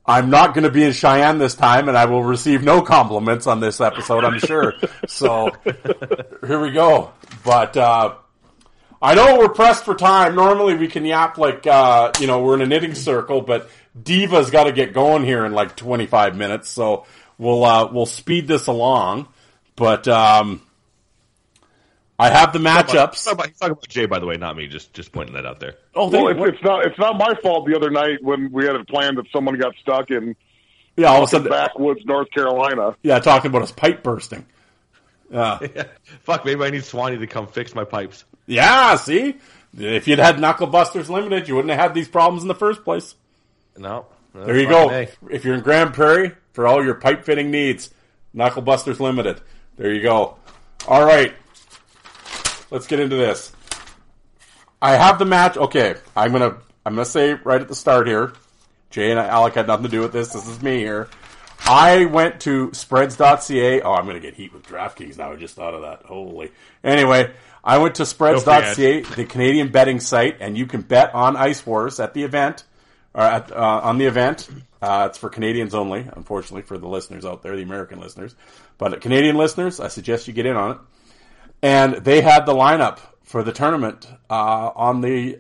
I'm 0.06 0.30
not 0.30 0.54
going 0.54 0.66
to 0.66 0.70
be 0.70 0.84
in 0.84 0.92
Cheyenne 0.92 1.40
this 1.40 1.56
time, 1.56 1.90
and 1.90 1.98
I 1.98 2.06
will 2.06 2.24
receive 2.24 2.62
no 2.62 2.82
compliments 2.82 3.48
on 3.48 3.60
this 3.60 3.82
episode, 3.82 4.24
I'm 4.24 4.38
sure. 4.38 4.74
so 5.08 5.50
here 6.46 6.60
we 6.60 6.72
go. 6.72 7.12
But 7.44 7.76
uh, 7.76 8.16
I 9.02 9.16
know 9.16 9.38
we're 9.40 9.50
pressed 9.50 9.86
for 9.86 9.96
time. 9.96 10.36
Normally 10.36 10.76
we 10.76 10.88
can 10.88 11.06
yap 11.06 11.38
like 11.38 11.68
uh, 11.68 12.12
you 12.20 12.28
know 12.28 12.42
we're 12.42 12.56
in 12.56 12.62
a 12.62 12.66
knitting 12.66 12.96
circle, 12.96 13.42
but 13.42 13.70
Diva's 14.02 14.50
got 14.50 14.66
to 14.66 14.72
get 14.72 14.94
going 14.94 15.24
here 15.24 15.46
in 15.46 15.54
like 15.54 15.76
25 15.76 16.36
minutes, 16.36 16.70
so 16.70 17.06
we'll 17.38 17.64
uh, 17.64 17.92
we'll 17.92 18.06
speed 18.06 18.48
this 18.48 18.68
along. 18.68 19.28
But 19.76 20.08
um, 20.08 20.62
I 22.18 22.30
have 22.30 22.54
the 22.54 22.60
matchups. 22.60 23.12
He's 23.12 23.24
talking, 23.24 23.34
about, 23.34 23.48
he's 23.48 23.58
talking 23.58 23.72
about 23.74 23.88
Jay, 23.90 24.06
by 24.06 24.20
the 24.20 24.26
way, 24.26 24.38
not 24.38 24.56
me. 24.56 24.68
Just 24.68 24.94
just 24.94 25.12
pointing 25.12 25.36
that 25.36 25.46
out 25.46 25.60
there. 25.60 25.76
Oh, 25.94 26.10
Well, 26.10 26.28
it's, 26.28 26.56
it's 26.56 26.64
not 26.64 26.86
it's 26.86 27.00
not 27.00 27.18
my 27.18 27.34
fault. 27.42 27.68
The 27.68 27.76
other 27.76 27.90
night 27.90 28.20
when 28.22 28.52
we 28.52 28.66
had 28.66 28.76
a 28.76 28.86
plan 28.86 29.16
that 29.16 29.26
someone 29.34 29.58
got 29.58 29.76
stuck 29.82 30.12
in 30.12 30.36
yeah, 30.98 31.08
all 31.08 31.24
of 31.24 31.24
a 31.24 31.28
sudden, 31.28 31.50
backwoods 31.50 32.06
North 32.06 32.30
Carolina. 32.32 32.96
yeah, 33.04 33.20
talking 33.20 33.50
about 33.50 33.62
his 33.62 33.72
pipe 33.72 34.02
bursting. 34.02 34.46
Uh, 35.34 35.60
Fuck, 36.24 36.46
maybe 36.46 36.64
I 36.64 36.70
need 36.70 36.86
Swanee 36.86 37.18
to 37.18 37.28
come 37.28 37.48
fix 37.48 37.76
my 37.76 37.84
pipes. 37.84 38.24
Yeah, 38.48 38.96
see, 38.96 39.36
if 39.78 40.08
you'd 40.08 40.20
had 40.20 40.40
Knuckle 40.40 40.68
Busters 40.68 41.10
Limited, 41.10 41.48
you 41.48 41.56
wouldn't 41.56 41.72
have 41.72 41.80
had 41.80 41.94
these 41.94 42.08
problems 42.08 42.42
in 42.42 42.48
the 42.48 42.56
first 42.56 42.84
place. 42.84 43.16
No. 43.78 44.06
There 44.34 44.58
you 44.58 44.68
go. 44.68 45.08
If 45.30 45.46
you're 45.46 45.56
in 45.56 45.62
Grand 45.62 45.94
Prairie 45.94 46.34
for 46.54 46.68
all 46.68 46.84
your 46.84 46.96
pipe 46.96 47.24
fitting 47.24 47.52
needs, 47.52 47.90
Knuckle 48.34 48.62
Busters 48.62 49.00
Limited. 49.00 49.42
There 49.78 49.94
you 49.94 50.02
go. 50.02 50.38
All 50.88 51.04
right, 51.04 51.34
let's 52.70 52.86
get 52.86 53.00
into 53.00 53.16
this. 53.16 53.52
I 54.82 54.92
have 54.92 55.20
the 55.20 55.26
match. 55.26 55.58
Okay, 55.58 55.96
I'm 56.16 56.32
gonna 56.32 56.58
I'm 56.86 56.94
gonna 56.94 57.06
say 57.06 57.34
right 57.34 57.60
at 57.60 57.68
the 57.68 57.76
start 57.76 58.08
here. 58.08 58.34
Jay 58.92 59.10
and 59.10 59.20
Alec 59.20 59.56
had 59.56 59.68
nothing 59.68 59.86
to 59.86 59.90
do 59.90 60.02
with 60.02 60.14
this. 60.14 60.34
This 60.34 60.48
is 60.48 60.62
me 60.62 60.78
here. 60.78 61.10
I 61.66 62.06
went 62.06 62.42
to 62.42 62.72
spreads.ca. 62.74 63.82
Oh, 63.82 63.94
I'm 63.94 64.06
gonna 64.06 64.20
get 64.20 64.36
heat 64.36 64.54
with 64.54 64.64
DraftKings 64.68 65.18
now. 65.18 65.32
I 65.32 65.36
just 65.38 65.56
thought 65.56 65.74
of 65.74 65.82
that. 65.82 66.04
Holy. 66.04 66.52
Anyway, 66.84 67.32
I 67.66 67.80
went 67.80 67.96
to 67.96 68.06
spreads.ca, 68.06 69.02
the 69.02 69.26
Canadian 69.26 69.70
betting 69.70 70.00
site, 70.00 70.38
and 70.40 70.58
you 70.58 70.68
can 70.68 70.82
bet 70.82 71.16
on 71.16 71.36
Ice 71.36 71.66
Wars 71.66 72.00
at 72.00 72.14
the 72.14 72.24
event 72.24 72.64
or 73.14 73.22
at, 73.22 73.52
uh, 73.52 73.82
on 73.84 73.98
the 73.98 74.06
event. 74.06 74.48
Uh, 74.82 75.08
it's 75.10 75.18
for 75.18 75.30
Canadians 75.30 75.74
only, 75.74 76.08
unfortunately, 76.16 76.62
for 76.62 76.78
the 76.78 76.88
listeners 76.88 77.26
out 77.26 77.42
there, 77.42 77.56
the 77.56 77.64
American 77.64 78.00
listeners. 78.00 78.36
But 78.78 79.02
Canadian 79.02 79.36
listeners, 79.36 79.80
I 79.80 79.88
suggest 79.88 80.28
you 80.28 80.34
get 80.34 80.46
in 80.46 80.56
on 80.56 80.72
it. 80.72 80.78
And 81.64 81.96
they 81.96 82.22
had 82.22 82.46
the 82.46 82.54
lineup 82.54 83.00
for 83.24 83.42
the 83.42 83.52
tournament 83.52 84.08
uh, 84.30 84.70
on 84.76 85.02
the 85.02 85.40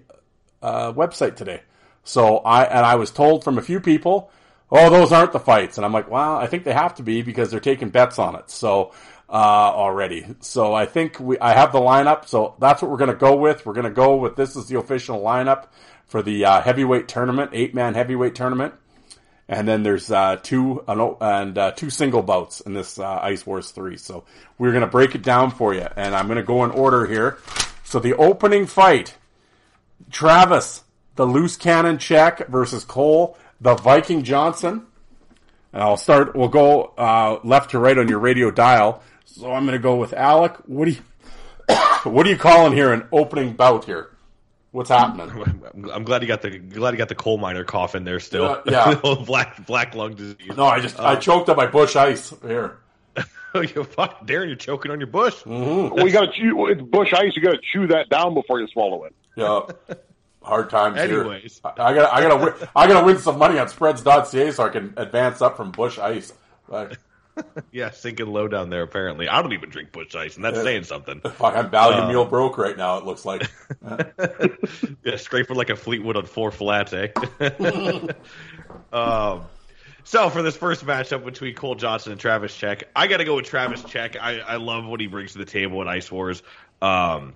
uh, 0.63 0.91
website 0.93 1.35
today. 1.35 1.61
So 2.03 2.37
I 2.37 2.63
and 2.63 2.85
I 2.85 2.95
was 2.95 3.11
told 3.11 3.43
from 3.43 3.57
a 3.57 3.61
few 3.61 3.79
people, 3.79 4.31
"Oh, 4.71 4.89
those 4.89 5.11
aren't 5.11 5.33
the 5.33 5.39
fights." 5.39 5.77
And 5.77 5.85
I'm 5.85 5.91
like, 5.91 6.09
"Well, 6.09 6.35
I 6.35 6.47
think 6.47 6.63
they 6.63 6.73
have 6.73 6.95
to 6.95 7.03
be 7.03 7.21
because 7.21 7.51
they're 7.51 7.59
taking 7.59 7.89
bets 7.89 8.19
on 8.19 8.35
it." 8.35 8.49
So 8.49 8.93
uh, 9.29 9.33
already, 9.33 10.25
so 10.41 10.73
I 10.73 10.85
think 10.85 11.19
we 11.19 11.39
I 11.39 11.53
have 11.53 11.71
the 11.71 11.79
lineup. 11.79 12.27
So 12.27 12.55
that's 12.59 12.81
what 12.81 12.91
we're 12.91 12.97
going 12.97 13.09
to 13.09 13.15
go 13.15 13.35
with. 13.35 13.65
We're 13.65 13.73
going 13.73 13.85
to 13.85 13.89
go 13.89 14.15
with 14.17 14.35
this 14.35 14.55
is 14.55 14.67
the 14.67 14.77
official 14.77 15.19
lineup 15.19 15.67
for 16.05 16.21
the 16.21 16.45
uh, 16.45 16.61
heavyweight 16.61 17.07
tournament, 17.07 17.51
eight 17.53 17.73
man 17.73 17.95
heavyweight 17.95 18.35
tournament. 18.35 18.73
And 19.47 19.67
then 19.67 19.83
there's 19.83 20.09
uh, 20.09 20.37
two 20.41 20.83
an 20.87 21.15
and 21.21 21.57
uh, 21.57 21.71
two 21.71 21.89
single 21.89 22.23
bouts 22.23 22.61
in 22.61 22.73
this 22.73 22.97
uh, 22.97 23.19
Ice 23.21 23.45
Wars 23.45 23.71
three. 23.71 23.97
So 23.97 24.25
we're 24.57 24.73
gonna 24.73 24.87
break 24.87 25.15
it 25.15 25.21
down 25.21 25.51
for 25.51 25.73
you, 25.73 25.87
and 25.95 26.15
I'm 26.15 26.27
gonna 26.27 26.43
go 26.43 26.63
in 26.63 26.71
order 26.71 27.05
here. 27.05 27.37
So 27.83 27.99
the 27.99 28.15
opening 28.15 28.65
fight, 28.65 29.15
Travis, 30.11 30.83
the 31.15 31.25
loose 31.25 31.57
cannon 31.57 31.97
check 31.97 32.47
versus 32.47 32.83
Cole, 32.83 33.37
the 33.61 33.75
Viking 33.75 34.23
Johnson. 34.23 34.85
And 35.73 35.83
I'll 35.83 35.97
start. 35.97 36.35
We'll 36.35 36.47
go 36.47 36.93
uh, 36.97 37.39
left 37.43 37.71
to 37.71 37.79
right 37.79 37.97
on 37.97 38.07
your 38.07 38.19
radio 38.19 38.49
dial. 38.49 39.03
So 39.25 39.51
I'm 39.51 39.65
gonna 39.65 39.79
go 39.79 39.95
with 39.95 40.13
Alec. 40.13 40.55
What 40.65 40.85
do 40.85 40.91
you 40.91 41.01
what 42.03 42.23
do 42.23 42.29
you 42.29 42.37
call 42.37 42.67
in 42.67 42.73
here 42.73 42.93
an 42.93 43.07
opening 43.11 43.53
bout 43.53 43.85
here? 43.85 44.11
What's 44.71 44.89
happening? 44.89 45.31
I'm 45.93 46.03
glad 46.03 46.21
you 46.21 46.27
got 46.27 46.41
the 46.41 46.57
glad 46.57 46.93
you 46.93 46.97
got 46.97 47.09
the 47.09 47.15
coal 47.15 47.37
miner 47.37 47.63
cough 47.63 47.95
in 47.95 48.03
there 48.03 48.19
still. 48.19 48.61
Yeah, 48.65 48.95
black 49.25 49.65
black 49.65 49.95
lung 49.95 50.15
disease. 50.15 50.55
No, 50.55 50.65
I 50.65 50.79
just 50.79 50.99
I 50.99 51.15
choked 51.15 51.49
on 51.49 51.55
my 51.55 51.67
Busch 51.67 51.95
Ice 51.95 52.33
here. 52.41 52.79
you 53.55 53.83
fuck, 53.85 54.27
Darren, 54.27 54.47
you're 54.47 54.55
choking 54.55 54.91
on 54.91 54.99
your 54.99 55.07
bush. 55.07 55.35
Mm-hmm. 55.43 55.95
Well, 55.95 56.05
you 56.05 56.11
got 56.11 56.25
to 56.25 56.31
chew. 56.31 56.67
It's 56.67 56.81
Busch 56.81 57.13
Ice. 57.13 57.31
You 57.35 57.41
got 57.41 57.51
to 57.51 57.61
chew 57.71 57.87
that 57.87 58.09
down 58.09 58.33
before 58.33 58.59
you 58.59 58.67
swallow 58.67 59.05
it. 59.05 59.15
Yeah. 59.35 59.61
Hard 60.41 60.69
times 60.69 60.97
Anyways. 60.97 61.61
here. 61.63 61.71
I, 61.77 61.89
I 61.89 61.93
gotta, 61.93 62.13
I 62.13 62.21
gotta, 62.21 62.45
win, 62.45 62.53
I 62.75 62.87
gotta 62.87 63.05
win 63.05 63.17
some 63.17 63.39
money 63.39 63.57
on 63.57 63.67
spreads.ca 63.67 64.51
so 64.51 64.63
I 64.63 64.69
can 64.69 64.93
advance 64.97 65.41
up 65.41 65.57
from 65.57 65.71
Busch 65.71 65.97
Ice. 65.97 66.33
Like, 66.67 66.99
Yeah, 67.71 67.91
sinking 67.91 68.27
low 68.27 68.47
down 68.47 68.69
there. 68.69 68.83
Apparently, 68.83 69.27
I 69.27 69.41
don't 69.41 69.51
even 69.51 69.69
drink 69.69 69.91
Busch 69.91 70.15
Ice, 70.15 70.37
and 70.37 70.45
that's 70.45 70.61
saying 70.61 70.85
something. 70.85 71.19
fuck, 71.19 71.55
I'm 71.55 71.69
value 71.69 72.07
meal 72.07 72.23
broke 72.23 72.57
right 72.57 72.77
now. 72.77 72.97
It 72.97 73.05
looks 73.05 73.25
like. 73.25 73.49
Yeah, 75.03 75.17
scraping 75.17 75.55
like 75.55 75.69
a 75.69 75.75
Fleetwood 75.75 76.17
on 76.17 76.25
four 76.25 76.49
flats, 76.49 76.91
eh? 76.91 77.09
um, 78.91 79.43
so 80.03 80.31
for 80.31 80.41
this 80.41 80.57
first 80.57 80.83
matchup 80.83 81.23
between 81.23 81.53
Cole 81.53 81.75
Johnson 81.75 82.11
and 82.11 82.19
Travis 82.19 82.55
Check, 82.55 82.85
I 82.95 83.05
got 83.05 83.17
to 83.17 83.23
go 83.23 83.35
with 83.35 83.45
Travis 83.45 83.83
Check. 83.83 84.15
I, 84.19 84.39
I 84.39 84.55
love 84.55 84.85
what 84.85 84.99
he 84.99 85.05
brings 85.05 85.33
to 85.33 85.37
the 85.37 85.45
table 85.45 85.81
in 85.83 85.87
Ice 85.87 86.11
Wars. 86.11 86.41
Um, 86.81 87.35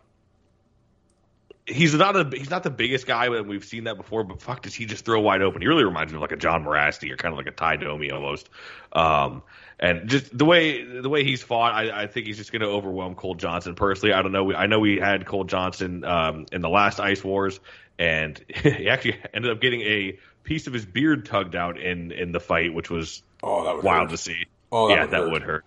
he's 1.70 1.94
not 1.94 2.16
a 2.16 2.38
he's 2.38 2.50
not 2.50 2.64
the 2.64 2.70
biggest 2.70 3.06
guy, 3.06 3.26
and 3.26 3.48
we've 3.48 3.66
seen 3.66 3.86
that 3.86 3.98
before. 3.98 4.24
But 4.24 4.42
fuck, 4.42 4.64
does 4.64 4.74
he 4.74 4.86
just 4.86 5.06
throw 5.06 5.20
wide 5.20 5.42
open? 5.42 5.62
He 5.62 5.68
really 5.68 5.84
reminds 5.84 6.12
me 6.12 6.18
of 6.18 6.22
like 6.22 6.32
a 6.32 6.38
John 6.38 6.64
Mirasty 6.64 7.12
or 7.12 7.18
kind 7.18 7.34
of 7.34 7.38
like 7.38 7.48
a 7.48 7.52
Ty 7.52 7.78
Domi 7.78 8.12
almost. 8.12 8.50
Um, 8.94 9.44
and 9.80 10.10
just 10.10 10.38
the 10.38 10.46
way 10.46 10.84
the 10.84 11.10
way 11.10 11.24
he's 11.24 11.42
fought, 11.42 11.74
I, 11.74 12.04
I 12.04 12.08
think 12.08 12.28
he's 12.28 12.38
just 12.38 12.52
going 12.52 12.62
to 12.62 12.68
overwhelm 12.68 13.15
Cole 13.15 13.36
Johnson. 13.36 13.76
Personally, 13.76 14.13
I 14.13 14.22
don't 14.22 14.32
know. 14.32 14.54
I 14.54 14.68
know 14.68 14.80
we 14.80 14.98
had 14.98 15.26
Cole 15.26 15.46
Johnson 15.46 16.04
um, 16.04 16.46
in 16.52 16.62
the 16.62 16.70
last 16.70 17.00
Ice 17.00 17.24
Wars, 17.24 17.60
and 17.98 18.38
he 18.54 18.89
actually 18.89 19.18
ended 19.34 19.52
up 19.52 19.62
getting 19.62 19.82
a 19.82 20.18
piece 20.44 20.68
of 20.68 20.74
his 20.74 20.86
beard 20.86 21.26
tugged 21.26 21.56
out 21.56 21.80
in 21.80 22.12
in 22.12 22.32
the 22.32 22.39
fight, 22.39 22.74
which 22.74 22.89
was 22.89 23.24
Oh, 23.42 23.63
that 23.63 23.76
would 23.78 23.86
wild 23.86 24.10
hurt. 24.10 24.12
to 24.12 24.18
see. 24.18 24.46
Oh, 24.72 24.89
that 24.89 24.94
yeah, 24.96 25.02
would 25.02 25.12
that 25.12 25.18
hurt. 25.22 25.32
would 25.32 25.42
hurt. 25.44 25.65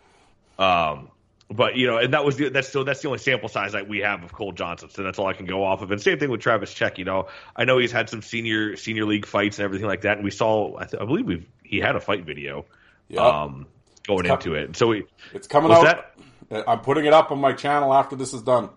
Um, 0.58 1.08
but 1.50 1.76
you 1.76 1.86
know, 1.86 1.98
and 1.98 2.12
that 2.14 2.24
was 2.24 2.36
the, 2.36 2.48
that's 2.48 2.68
still 2.68 2.84
that's 2.84 3.00
the 3.02 3.08
only 3.08 3.18
sample 3.18 3.48
size 3.48 3.72
that 3.72 3.88
we 3.88 4.00
have 4.00 4.22
of 4.24 4.32
Cole 4.32 4.52
Johnson, 4.52 4.88
so 4.90 5.02
that's 5.02 5.18
all 5.18 5.26
I 5.26 5.32
can 5.34 5.46
go 5.46 5.64
off 5.64 5.82
of. 5.82 5.90
And 5.90 6.00
same 6.00 6.18
thing 6.18 6.30
with 6.30 6.40
Travis 6.40 6.72
Check. 6.72 6.98
You 6.98 7.04
know, 7.04 7.28
I 7.56 7.64
know 7.64 7.78
he's 7.78 7.92
had 7.92 8.08
some 8.08 8.22
senior 8.22 8.76
senior 8.76 9.04
league 9.04 9.26
fights 9.26 9.58
and 9.58 9.64
everything 9.64 9.86
like 9.86 10.02
that, 10.02 10.16
and 10.18 10.24
we 10.24 10.30
saw 10.30 10.76
I, 10.78 10.84
th- 10.84 11.00
I 11.02 11.04
believe 11.04 11.26
we 11.26 11.46
he 11.64 11.78
had 11.78 11.96
a 11.96 12.00
fight 12.00 12.24
video 12.24 12.64
Yeah. 13.08 13.20
um, 13.26 13.66
going 14.06 14.24
com- 14.24 14.38
into 14.38 14.54
it. 14.54 14.76
So 14.76 14.88
we 14.88 15.04
it's 15.34 15.46
coming 15.46 15.70
what's 15.70 15.88
out. 15.90 16.06
I'm 16.68 16.80
putting 16.80 17.06
it 17.06 17.12
up 17.12 17.30
on 17.30 17.38
my 17.40 17.52
channel 17.52 17.94
after 17.94 18.16
this 18.16 18.34
is 18.34 18.42
done. 18.42 18.70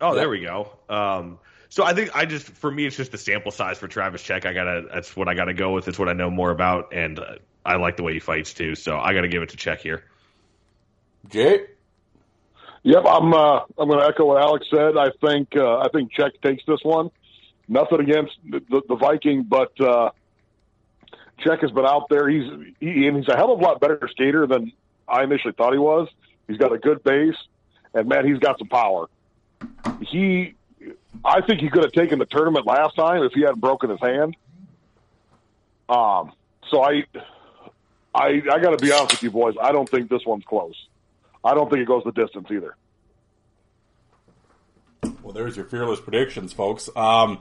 Oh, 0.00 0.14
Yeah. 0.14 0.20
there 0.20 0.28
we 0.30 0.40
go. 0.40 0.70
Um, 0.88 1.38
so 1.68 1.84
I 1.84 1.94
think 1.94 2.14
I 2.16 2.24
just 2.26 2.46
for 2.46 2.70
me 2.70 2.86
it's 2.86 2.96
just 2.96 3.12
the 3.12 3.18
sample 3.18 3.50
size 3.52 3.78
for 3.78 3.88
Travis 3.88 4.22
Check. 4.22 4.46
I 4.46 4.52
gotta 4.52 4.86
that's 4.92 5.14
what 5.16 5.28
I 5.28 5.34
gotta 5.34 5.54
go 5.54 5.72
with. 5.72 5.88
It's 5.88 5.98
what 5.98 6.08
I 6.08 6.12
know 6.14 6.30
more 6.30 6.50
about, 6.50 6.92
and 6.92 7.18
uh, 7.18 7.34
I 7.64 7.76
like 7.76 7.96
the 7.96 8.02
way 8.02 8.12
he 8.14 8.18
fights 8.20 8.52
too. 8.54 8.74
So 8.74 8.98
I 8.98 9.14
gotta 9.14 9.28
give 9.28 9.42
it 9.42 9.50
to 9.50 9.56
Check 9.56 9.80
here. 9.80 10.04
Jay? 11.30 11.66
Yep, 12.84 13.04
I'm. 13.06 13.32
Uh, 13.32 13.60
I'm 13.78 13.88
going 13.88 14.00
to 14.00 14.06
echo 14.06 14.24
what 14.26 14.42
Alex 14.42 14.66
said. 14.68 14.96
I 14.96 15.10
think. 15.24 15.50
Uh, 15.56 15.78
I 15.78 15.88
think 15.92 16.10
Czech 16.12 16.32
takes 16.42 16.64
this 16.66 16.80
one. 16.82 17.10
Nothing 17.68 18.00
against 18.00 18.32
the, 18.50 18.60
the, 18.68 18.82
the 18.88 18.96
Viking, 18.96 19.44
but 19.44 19.70
uh, 19.80 20.10
Czech 21.38 21.60
has 21.60 21.70
been 21.70 21.86
out 21.86 22.08
there. 22.08 22.28
He's 22.28 22.44
he, 22.80 23.06
and 23.06 23.16
he's 23.16 23.28
a 23.28 23.36
hell 23.36 23.52
of 23.52 23.60
a 23.60 23.62
lot 23.62 23.80
better 23.80 24.08
skater 24.10 24.46
than 24.46 24.72
I 25.08 25.24
initially 25.24 25.52
thought 25.52 25.72
he 25.72 25.78
was. 25.78 26.08
He's 26.46 26.58
got 26.58 26.72
a 26.72 26.78
good 26.78 27.02
base, 27.02 27.36
and 27.94 28.08
man, 28.08 28.26
he's 28.26 28.38
got 28.38 28.58
some 28.58 28.68
power. 28.68 29.08
He, 30.00 30.54
I 31.24 31.40
think 31.40 31.60
he 31.60 31.68
could 31.68 31.84
have 31.84 31.92
taken 31.92 32.18
the 32.18 32.26
tournament 32.26 32.66
last 32.66 32.96
time 32.96 33.22
if 33.22 33.32
he 33.32 33.42
hadn't 33.42 33.60
broken 33.60 33.90
his 33.90 34.00
hand. 34.00 34.36
Um. 35.88 36.32
So 36.70 36.82
I, 36.82 37.04
I, 38.14 38.40
I 38.50 38.58
got 38.60 38.70
to 38.70 38.78
be 38.78 38.92
honest 38.92 39.12
with 39.12 39.22
you 39.22 39.30
boys. 39.30 39.54
I 39.60 39.72
don't 39.72 39.88
think 39.88 40.08
this 40.08 40.24
one's 40.24 40.44
close. 40.44 40.74
I 41.44 41.54
don't 41.54 41.68
think 41.68 41.82
it 41.82 41.86
goes 41.86 42.02
the 42.04 42.12
distance 42.12 42.48
either. 42.50 42.76
Well, 45.22 45.32
there's 45.32 45.56
your 45.56 45.66
fearless 45.66 46.00
predictions, 46.00 46.52
folks. 46.52 46.88
Um, 46.96 47.40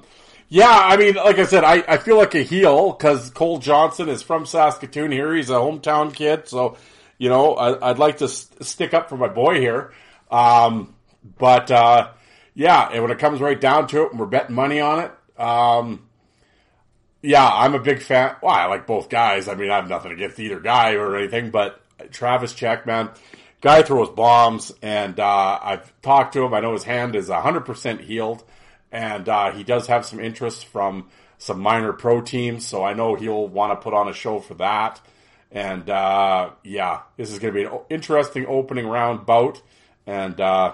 yeah, 0.54 0.70
I 0.70 0.98
mean, 0.98 1.16
like 1.16 1.40
I 1.40 1.46
said, 1.46 1.64
I, 1.64 1.82
I 1.88 1.96
feel 1.96 2.18
like 2.18 2.36
a 2.36 2.42
heel 2.42 2.92
because 2.92 3.30
Cole 3.30 3.60
Johnson 3.60 4.10
is 4.10 4.22
from 4.22 4.46
Saskatoon 4.46 5.10
here. 5.10 5.34
He's 5.34 5.50
a 5.50 5.54
hometown 5.54 6.14
kid, 6.14 6.50
so 6.50 6.76
you 7.18 7.30
know, 7.30 7.54
I, 7.54 7.88
would 7.88 8.00
like 8.00 8.18
to 8.18 8.28
st- 8.28 8.66
stick 8.66 8.94
up 8.94 9.08
for 9.08 9.16
my 9.16 9.30
boy 9.30 9.62
here. 9.62 9.94
Um, 10.30 10.94
but 11.38 11.72
uh, 11.72 12.10
yeah, 12.54 12.90
and 12.92 13.02
when 13.02 13.12
it 13.12 13.20
comes 13.20 13.40
right 13.40 13.60
down 13.60 13.88
to 13.88 14.04
it, 14.04 14.12
and 14.12 14.20
we're 14.20 14.26
betting 14.26 14.54
money 14.54 14.82
on 14.82 15.00
it, 15.00 15.40
um, 15.40 16.10
yeah, 17.22 17.48
I'm 17.48 17.74
a 17.74 17.80
big 17.80 18.02
fan. 18.02 18.36
Well, 18.44 18.54
I 18.54 18.66
like 18.66 18.86
both 18.86 19.08
guys. 19.08 19.48
I 19.48 19.56
mean, 19.56 19.72
I 19.72 19.78
have 19.78 19.88
nothing 19.88 20.12
against 20.12 20.38
either 20.38 20.60
guy 20.60 20.96
or 20.96 21.16
anything, 21.16 21.52
but 21.52 21.82
Travis 22.12 22.52
Check, 22.54 22.86
man, 22.86 23.10
guy 23.62 23.84
throws 23.84 24.10
bombs, 24.10 24.74
and 24.82 25.18
uh, 25.18 25.60
I've 25.64 26.02
talked 26.02 26.34
to 26.34 26.44
him. 26.44 26.54
I 26.54 26.60
know 26.60 26.74
his 26.74 26.84
hand 26.84 27.16
is 27.16 27.30
100% 27.30 28.02
healed, 28.02 28.44
and 28.92 29.28
uh, 29.30 29.52
he 29.52 29.64
does 29.64 29.88
have 29.88 30.06
some 30.06 30.20
interest 30.20 30.66
from 30.66 31.10
some 31.38 31.60
minor 31.60 31.94
pro 31.94 32.22
teams, 32.22 32.68
so 32.68 32.84
I 32.84 32.94
know 32.94 33.16
he'll 33.16 33.48
want 33.48 33.72
to 33.72 33.84
put 33.84 33.94
on 33.94 34.08
a 34.08 34.14
show 34.14 34.40
for 34.40 34.54
that. 34.56 35.02
And 35.52 35.90
uh, 35.90 36.52
yeah, 36.64 37.02
this 37.18 37.32
is 37.32 37.40
going 37.40 37.54
to 37.54 37.60
be 37.60 37.66
an 37.66 37.80
interesting 37.90 38.46
opening 38.48 38.88
round 38.88 39.26
bout, 39.26 39.62
and 40.06 40.40
uh, 40.40 40.74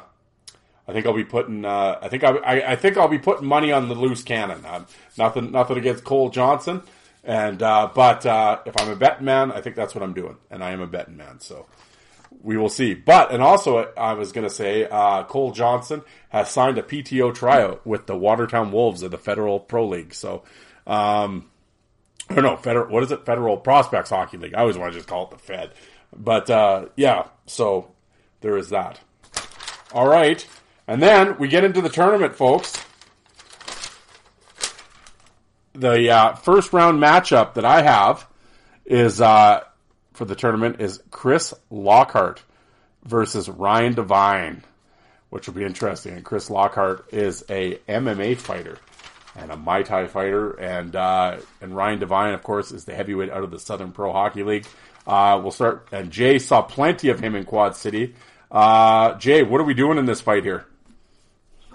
I 0.87 0.93
think 0.93 1.05
I'll 1.05 1.13
be 1.13 1.23
putting. 1.23 1.65
Uh, 1.65 1.97
I 2.01 2.07
think 2.09 2.23
I, 2.23 2.31
I, 2.37 2.71
I, 2.71 2.75
think 2.75 2.97
I'll 2.97 3.07
be 3.07 3.17
putting 3.17 3.47
money 3.47 3.71
on 3.71 3.89
the 3.89 3.95
loose 3.95 4.23
cannon. 4.23 4.65
Uh, 4.65 4.85
nothing, 5.17 5.51
nothing 5.51 5.77
against 5.77 6.03
Cole 6.03 6.29
Johnson, 6.29 6.83
and 7.23 7.63
uh, 7.63 7.89
but 7.93 8.25
uh, 8.25 8.59
if 8.65 8.79
I'm 8.79 8.89
a 8.89 8.95
betting 8.95 9.25
man, 9.25 9.51
I 9.51 9.61
think 9.61 9.75
that's 9.75 9.95
what 9.95 10.03
I'm 10.03 10.13
doing, 10.13 10.37
and 10.51 10.63
I 10.63 10.71
am 10.71 10.81
a 10.81 10.87
betting 10.87 11.17
man. 11.17 11.39
So 11.39 11.65
we 12.41 12.57
will 12.57 12.69
see. 12.69 12.93
But 12.93 13.31
and 13.31 13.41
also, 13.41 13.91
I 13.97 14.13
was 14.13 14.31
going 14.31 14.47
to 14.47 14.53
say, 14.53 14.85
uh, 14.85 15.23
Cole 15.23 15.51
Johnson 15.51 16.03
has 16.29 16.49
signed 16.49 16.77
a 16.77 16.83
PTO 16.83 17.33
tryout 17.33 17.85
with 17.85 18.05
the 18.05 18.17
Watertown 18.17 18.71
Wolves 18.71 19.01
of 19.03 19.11
the 19.11 19.17
Federal 19.17 19.59
Pro 19.59 19.87
League. 19.87 20.13
So. 20.13 20.43
Um, 20.85 21.49
I 22.29 22.35
don't 22.35 22.43
know, 22.43 22.57
federal, 22.57 22.91
what 22.91 23.03
is 23.03 23.11
it? 23.11 23.25
Federal 23.25 23.57
Prospects 23.57 24.09
Hockey 24.09 24.37
League. 24.37 24.53
I 24.53 24.59
always 24.59 24.77
want 24.77 24.91
to 24.91 24.99
just 24.99 25.07
call 25.07 25.25
it 25.25 25.31
the 25.31 25.37
Fed. 25.37 25.71
But, 26.13 26.49
uh, 26.49 26.87
yeah, 26.95 27.27
so 27.45 27.91
there 28.41 28.57
is 28.57 28.69
that. 28.69 28.99
All 29.93 30.07
right. 30.07 30.45
And 30.87 31.01
then 31.01 31.37
we 31.37 31.47
get 31.47 31.63
into 31.63 31.81
the 31.81 31.89
tournament, 31.89 32.35
folks. 32.35 32.83
The 35.73 36.09
uh, 36.09 36.35
first 36.35 36.73
round 36.73 37.01
matchup 37.01 37.53
that 37.53 37.65
I 37.65 37.81
have 37.81 38.27
is 38.85 39.21
uh, 39.21 39.63
for 40.17 40.25
the 40.25 40.35
tournament 40.35 40.81
is 40.81 41.01
Chris 41.11 41.53
Lockhart 41.69 42.41
versus 43.05 43.47
Ryan 43.47 43.93
Devine, 43.93 44.63
which 45.29 45.47
will 45.47 45.53
be 45.53 45.63
interesting. 45.63 46.13
And 46.13 46.25
Chris 46.25 46.49
Lockhart 46.49 47.13
is 47.13 47.45
a 47.49 47.75
MMA 47.87 48.37
fighter 48.37 48.79
and 49.35 49.51
a 49.51 49.55
Muay 49.55 49.85
Thai 49.85 50.07
fighter, 50.07 50.51
and 50.59 50.95
uh, 50.95 51.37
and 51.61 51.75
Ryan 51.75 51.99
Devine, 51.99 52.33
of 52.33 52.41
course, 52.41 52.71
is 52.71 52.85
the 52.85 52.95
heavyweight 52.95 53.29
out 53.29 53.43
of 53.43 53.51
the 53.51 53.59
Southern 53.59 53.91
Pro 53.91 54.11
Hockey 54.11 54.41
League. 54.41 54.65
Uh, 55.05 55.39
we'll 55.41 55.51
start, 55.51 55.87
and 55.91 56.11
Jay 56.11 56.39
saw 56.39 56.63
plenty 56.63 57.09
of 57.09 57.19
him 57.19 57.35
in 57.35 57.45
Quad 57.45 57.75
City. 57.75 58.15
Uh, 58.51 59.13
Jay, 59.15 59.43
what 59.43 59.61
are 59.61 59.65
we 59.65 59.75
doing 59.75 59.99
in 59.99 60.05
this 60.05 60.19
fight 60.19 60.43
here? 60.43 60.65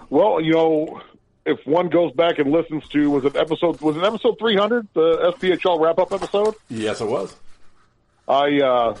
Well, 0.09 0.41
you 0.41 0.51
know, 0.51 1.01
if 1.45 1.65
one 1.65 1.87
goes 1.87 2.11
back 2.11 2.37
and 2.39 2.51
listens 2.51 2.87
to 2.89 3.09
was 3.09 3.23
it 3.23 3.37
episode 3.37 3.79
was 3.79 3.95
it 3.95 4.03
episode 4.03 4.37
three 4.37 4.57
hundred 4.57 4.87
the 4.93 5.33
SPHL 5.37 5.79
wrap 5.79 5.99
up 5.99 6.11
episode? 6.11 6.55
Yes, 6.69 6.99
it 6.99 7.07
was. 7.07 7.33
I, 8.27 8.61
uh, 8.61 8.97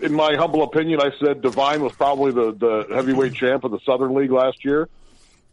in 0.00 0.12
my 0.12 0.34
humble 0.36 0.62
opinion, 0.62 1.00
I 1.00 1.10
said 1.24 1.42
Devine 1.42 1.82
was 1.82 1.92
probably 1.92 2.32
the 2.32 2.52
the 2.52 2.94
heavyweight 2.94 3.34
champ 3.34 3.64
of 3.64 3.70
the 3.70 3.80
Southern 3.86 4.14
League 4.14 4.32
last 4.32 4.64
year, 4.64 4.88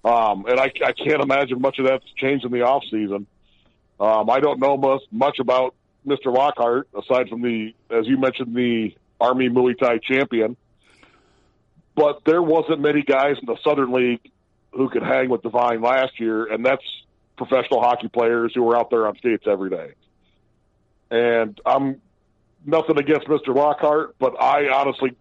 um, 0.03 0.45
and 0.45 0.59
I, 0.59 0.71
I 0.85 0.91
can't 0.91 1.21
imagine 1.21 1.61
much 1.61 1.79
of 1.79 1.85
that's 1.85 2.05
changed 2.17 2.45
in 2.45 2.51
the 2.51 2.61
off 2.61 2.83
season. 2.89 3.27
Um, 3.99 4.29
I 4.29 4.39
don't 4.39 4.59
know 4.59 4.77
much 4.77 5.01
much 5.11 5.39
about 5.39 5.75
Mr. 6.05 6.33
Lockhart 6.33 6.87
aside 6.97 7.29
from 7.29 7.41
the, 7.41 7.73
as 7.89 8.07
you 8.07 8.17
mentioned, 8.17 8.55
the 8.55 8.95
Army 9.19 9.49
Muay 9.49 9.77
Thai 9.77 9.99
champion. 9.99 10.57
But 11.95 12.23
there 12.25 12.41
wasn't 12.41 12.79
many 12.79 13.01
guys 13.01 13.35
in 13.39 13.45
the 13.45 13.57
Southern 13.63 13.91
League 13.91 14.31
who 14.71 14.89
could 14.89 15.03
hang 15.03 15.29
with 15.29 15.41
Devine 15.41 15.81
last 15.81 16.19
year, 16.19 16.45
and 16.45 16.65
that's 16.65 16.83
professional 17.35 17.81
hockey 17.81 18.07
players 18.07 18.53
who 18.53 18.63
were 18.63 18.77
out 18.77 18.89
there 18.89 19.07
on 19.07 19.17
skates 19.17 19.45
every 19.47 19.69
day. 19.69 19.93
And 21.11 21.59
I'm 21.65 22.01
nothing 22.65 22.97
against 22.97 23.27
Mr. 23.27 23.55
Lockhart, 23.55 24.15
but 24.19 24.41
I 24.41 24.69
honestly 24.69 25.15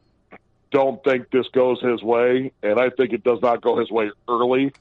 don't 0.70 1.02
think 1.02 1.30
this 1.30 1.46
goes 1.48 1.80
his 1.80 2.02
way, 2.02 2.52
and 2.62 2.78
I 2.78 2.90
think 2.90 3.12
it 3.12 3.24
does 3.24 3.40
not 3.40 3.62
go 3.62 3.78
his 3.78 3.90
way 3.90 4.10
early. 4.28 4.72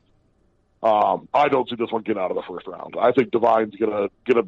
Um, 0.84 1.28
I 1.34 1.48
don't 1.48 1.68
see 1.70 1.76
this 1.76 1.92
one 1.92 2.04
getting 2.04 2.22
out 2.22 2.32
of 2.32 2.36
the 2.36 2.44
first 2.44 2.68
round. 2.68 2.96
I 3.00 3.12
think 3.12 3.32
Devine's 3.32 3.76
gonna 3.76 4.10
gonna 4.26 4.48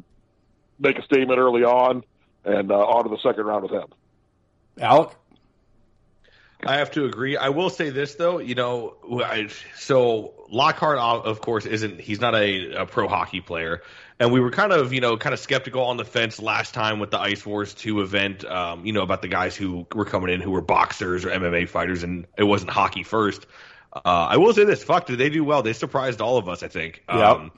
make 0.78 0.98
a 0.98 1.02
statement 1.02 1.38
early 1.38 1.64
on 1.64 2.04
and 2.44 2.70
uh, 2.70 2.76
on 2.76 3.04
to 3.04 3.10
the 3.10 3.18
second 3.22 3.46
round 3.46 3.64
with 3.64 3.72
him. 3.72 3.88
Alec. 4.78 5.10
I 6.64 6.76
have 6.76 6.90
to 6.92 7.06
agree. 7.06 7.38
I 7.38 7.48
will 7.48 7.70
say 7.70 7.88
this 7.88 8.16
though, 8.16 8.38
you 8.38 8.54
know, 8.54 8.96
I, 9.24 9.48
so 9.76 10.34
Lockhart, 10.50 10.98
of 10.98 11.40
course, 11.40 11.64
isn't 11.64 12.00
he's 12.00 12.20
not 12.20 12.34
a, 12.34 12.82
a, 12.82 12.86
pro 12.86 13.08
hockey 13.08 13.40
player, 13.40 13.82
and 14.20 14.30
we 14.30 14.38
were 14.38 14.50
kind 14.50 14.70
of 14.72 14.92
you 14.92 15.00
know 15.00 15.16
kind 15.16 15.32
of 15.32 15.40
skeptical 15.40 15.82
on 15.82 15.96
the 15.96 16.04
fence 16.04 16.40
last 16.40 16.74
time 16.74 17.00
with 17.00 17.10
the 17.10 17.18
Ice 17.18 17.44
Wars 17.44 17.74
two 17.74 18.02
event, 18.02 18.44
um, 18.44 18.84
you 18.84 18.92
know, 18.92 19.02
about 19.02 19.22
the 19.22 19.28
guys 19.28 19.56
who 19.56 19.86
were 19.94 20.04
coming 20.04 20.32
in 20.32 20.40
who 20.40 20.50
were 20.50 20.60
boxers 20.60 21.24
or 21.24 21.30
MMA 21.30 21.68
fighters, 21.68 22.04
and 22.04 22.26
it 22.36 22.44
wasn't 22.44 22.70
hockey 22.70 23.02
first. 23.02 23.46
Uh, 23.92 24.00
I 24.04 24.36
will 24.36 24.52
say 24.52 24.64
this: 24.64 24.84
fuck, 24.84 25.06
did 25.06 25.18
they 25.18 25.30
do 25.30 25.42
well? 25.42 25.62
They 25.62 25.72
surprised 25.72 26.20
all 26.20 26.36
of 26.36 26.48
us, 26.48 26.62
I 26.62 26.68
think. 26.68 27.02
Yep. 27.08 27.18
Um, 27.18 27.52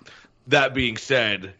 that 0.46 0.72
being 0.72 0.96
said, 0.96 1.54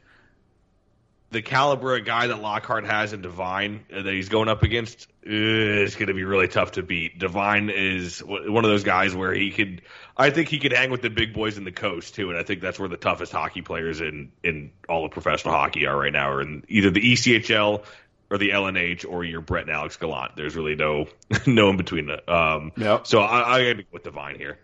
the 1.32 1.42
caliber 1.42 1.96
of 1.96 2.04
guy 2.04 2.28
that 2.28 2.40
Lockhart 2.40 2.84
has 2.84 3.12
in 3.12 3.22
Devine 3.22 3.84
uh, 3.92 4.02
that 4.02 4.14
he's 4.14 4.28
going 4.28 4.48
up 4.48 4.62
against 4.62 5.08
is 5.22 5.94
going 5.94 6.08
to 6.08 6.14
be 6.14 6.24
really 6.24 6.48
tough 6.48 6.72
to 6.72 6.82
beat. 6.82 7.18
Devine 7.18 7.70
is 7.70 8.22
one 8.22 8.64
of 8.64 8.70
those 8.70 8.84
guys 8.84 9.14
where 9.14 9.32
he 9.32 9.50
could, 9.50 9.82
I 10.16 10.30
think 10.30 10.48
he 10.48 10.58
could 10.58 10.72
hang 10.72 10.90
with 10.90 11.02
the 11.02 11.10
big 11.10 11.32
boys 11.32 11.56
in 11.56 11.64
the 11.64 11.72
coast 11.72 12.14
too, 12.14 12.30
and 12.30 12.38
I 12.38 12.42
think 12.42 12.60
that's 12.60 12.78
where 12.78 12.88
the 12.88 12.96
toughest 12.96 13.32
hockey 13.32 13.62
players 13.62 14.00
in 14.00 14.32
in 14.44 14.70
all 14.88 15.04
of 15.04 15.10
professional 15.10 15.54
hockey 15.54 15.86
are 15.86 15.96
right 15.96 16.12
now, 16.12 16.30
are 16.30 16.42
in 16.42 16.64
either 16.68 16.90
the 16.90 17.00
ECHL 17.00 17.84
or 18.30 18.38
the 18.38 18.50
LNH 18.50 19.04
or 19.08 19.24
your 19.24 19.40
Brett 19.40 19.64
and 19.64 19.72
Alex 19.72 19.96
Gallant. 19.96 20.36
There's 20.36 20.56
really 20.56 20.74
no 20.74 21.06
no 21.46 21.70
in 21.70 21.76
between. 21.76 22.10
Um, 22.28 22.72
yep. 22.76 23.06
So 23.06 23.20
I, 23.20 23.56
I 23.56 23.64
got 23.64 23.76
to 23.76 23.82
go 23.82 23.88
with 23.92 24.04
Devine 24.04 24.36
here. 24.36 24.58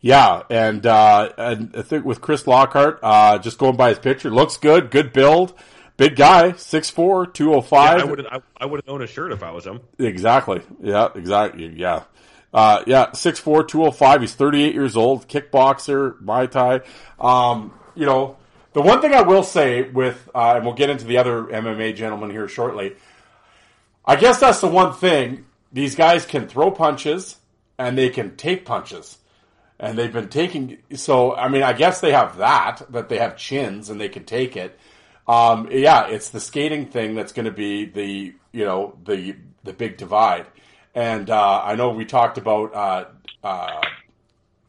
Yeah, 0.00 0.42
and 0.50 0.86
uh, 0.86 1.32
and 1.36 1.74
I 1.76 1.82
think 1.82 2.04
with 2.04 2.20
Chris 2.20 2.46
Lockhart, 2.46 3.00
uh, 3.02 3.38
just 3.38 3.58
going 3.58 3.76
by 3.76 3.90
his 3.90 3.98
picture, 3.98 4.30
looks 4.30 4.56
good, 4.56 4.90
good 4.90 5.12
build. 5.12 5.54
Big 5.96 6.14
guy, 6.14 6.50
6'4", 6.50 7.32
205. 7.32 7.98
Yeah, 7.98 8.02
I 8.02 8.04
would 8.04 8.26
I, 8.26 8.40
I 8.58 8.66
would 8.66 8.80
have 8.80 8.86
known 8.86 9.00
a 9.00 9.06
shirt 9.06 9.32
if 9.32 9.42
I 9.42 9.50
was 9.50 9.66
him. 9.66 9.80
Exactly. 9.98 10.60
Yeah, 10.82 11.08
exactly. 11.14 11.68
Yeah. 11.68 12.04
Uh, 12.52 12.82
yeah, 12.86 13.10
6'4", 13.10 13.68
205. 13.68 14.20
He's 14.20 14.34
38 14.34 14.74
years 14.74 14.96
old, 14.96 15.28
kickboxer, 15.28 16.20
Muay 16.22 16.50
Thai. 16.50 16.80
Um, 17.20 17.74
you 17.94 18.06
know, 18.06 18.36
the 18.72 18.82
one 18.82 19.00
thing 19.00 19.14
I 19.14 19.22
will 19.22 19.42
say 19.42 19.82
with, 19.82 20.28
uh, 20.34 20.54
and 20.56 20.64
we'll 20.64 20.74
get 20.74 20.90
into 20.90 21.04
the 21.04 21.18
other 21.18 21.44
MMA 21.44 21.94
gentleman 21.94 22.30
here 22.30 22.48
shortly, 22.48 22.96
I 24.04 24.16
guess 24.16 24.40
that's 24.40 24.60
the 24.60 24.68
one 24.68 24.94
thing. 24.94 25.44
These 25.72 25.96
guys 25.96 26.24
can 26.24 26.46
throw 26.48 26.70
punches 26.70 27.36
and 27.78 27.98
they 27.98 28.08
can 28.08 28.36
take 28.36 28.64
punches. 28.64 29.18
And 29.78 29.98
they've 29.98 30.12
been 30.12 30.30
taking, 30.30 30.78
so, 30.94 31.34
I 31.34 31.48
mean, 31.48 31.62
I 31.62 31.74
guess 31.74 32.00
they 32.00 32.12
have 32.12 32.38
that, 32.38 32.80
that 32.90 33.10
they 33.10 33.18
have 33.18 33.36
chins 33.36 33.90
and 33.90 34.00
they 34.00 34.08
can 34.08 34.24
take 34.24 34.56
it. 34.56 34.78
Um, 35.28 35.68
yeah, 35.70 36.06
it's 36.06 36.30
the 36.30 36.40
skating 36.40 36.86
thing 36.86 37.14
that's 37.14 37.32
going 37.32 37.46
to 37.46 37.52
be 37.52 37.84
the 37.84 38.34
you 38.52 38.64
know 38.64 38.96
the 39.04 39.36
the 39.64 39.72
big 39.72 39.96
divide. 39.96 40.46
And 40.96 41.28
uh, 41.28 41.62
I 41.62 41.76
know 41.76 41.90
we 41.90 42.06
talked 42.06 42.38
about 42.38 42.74
uh, 42.74 43.04
uh, 43.44 43.82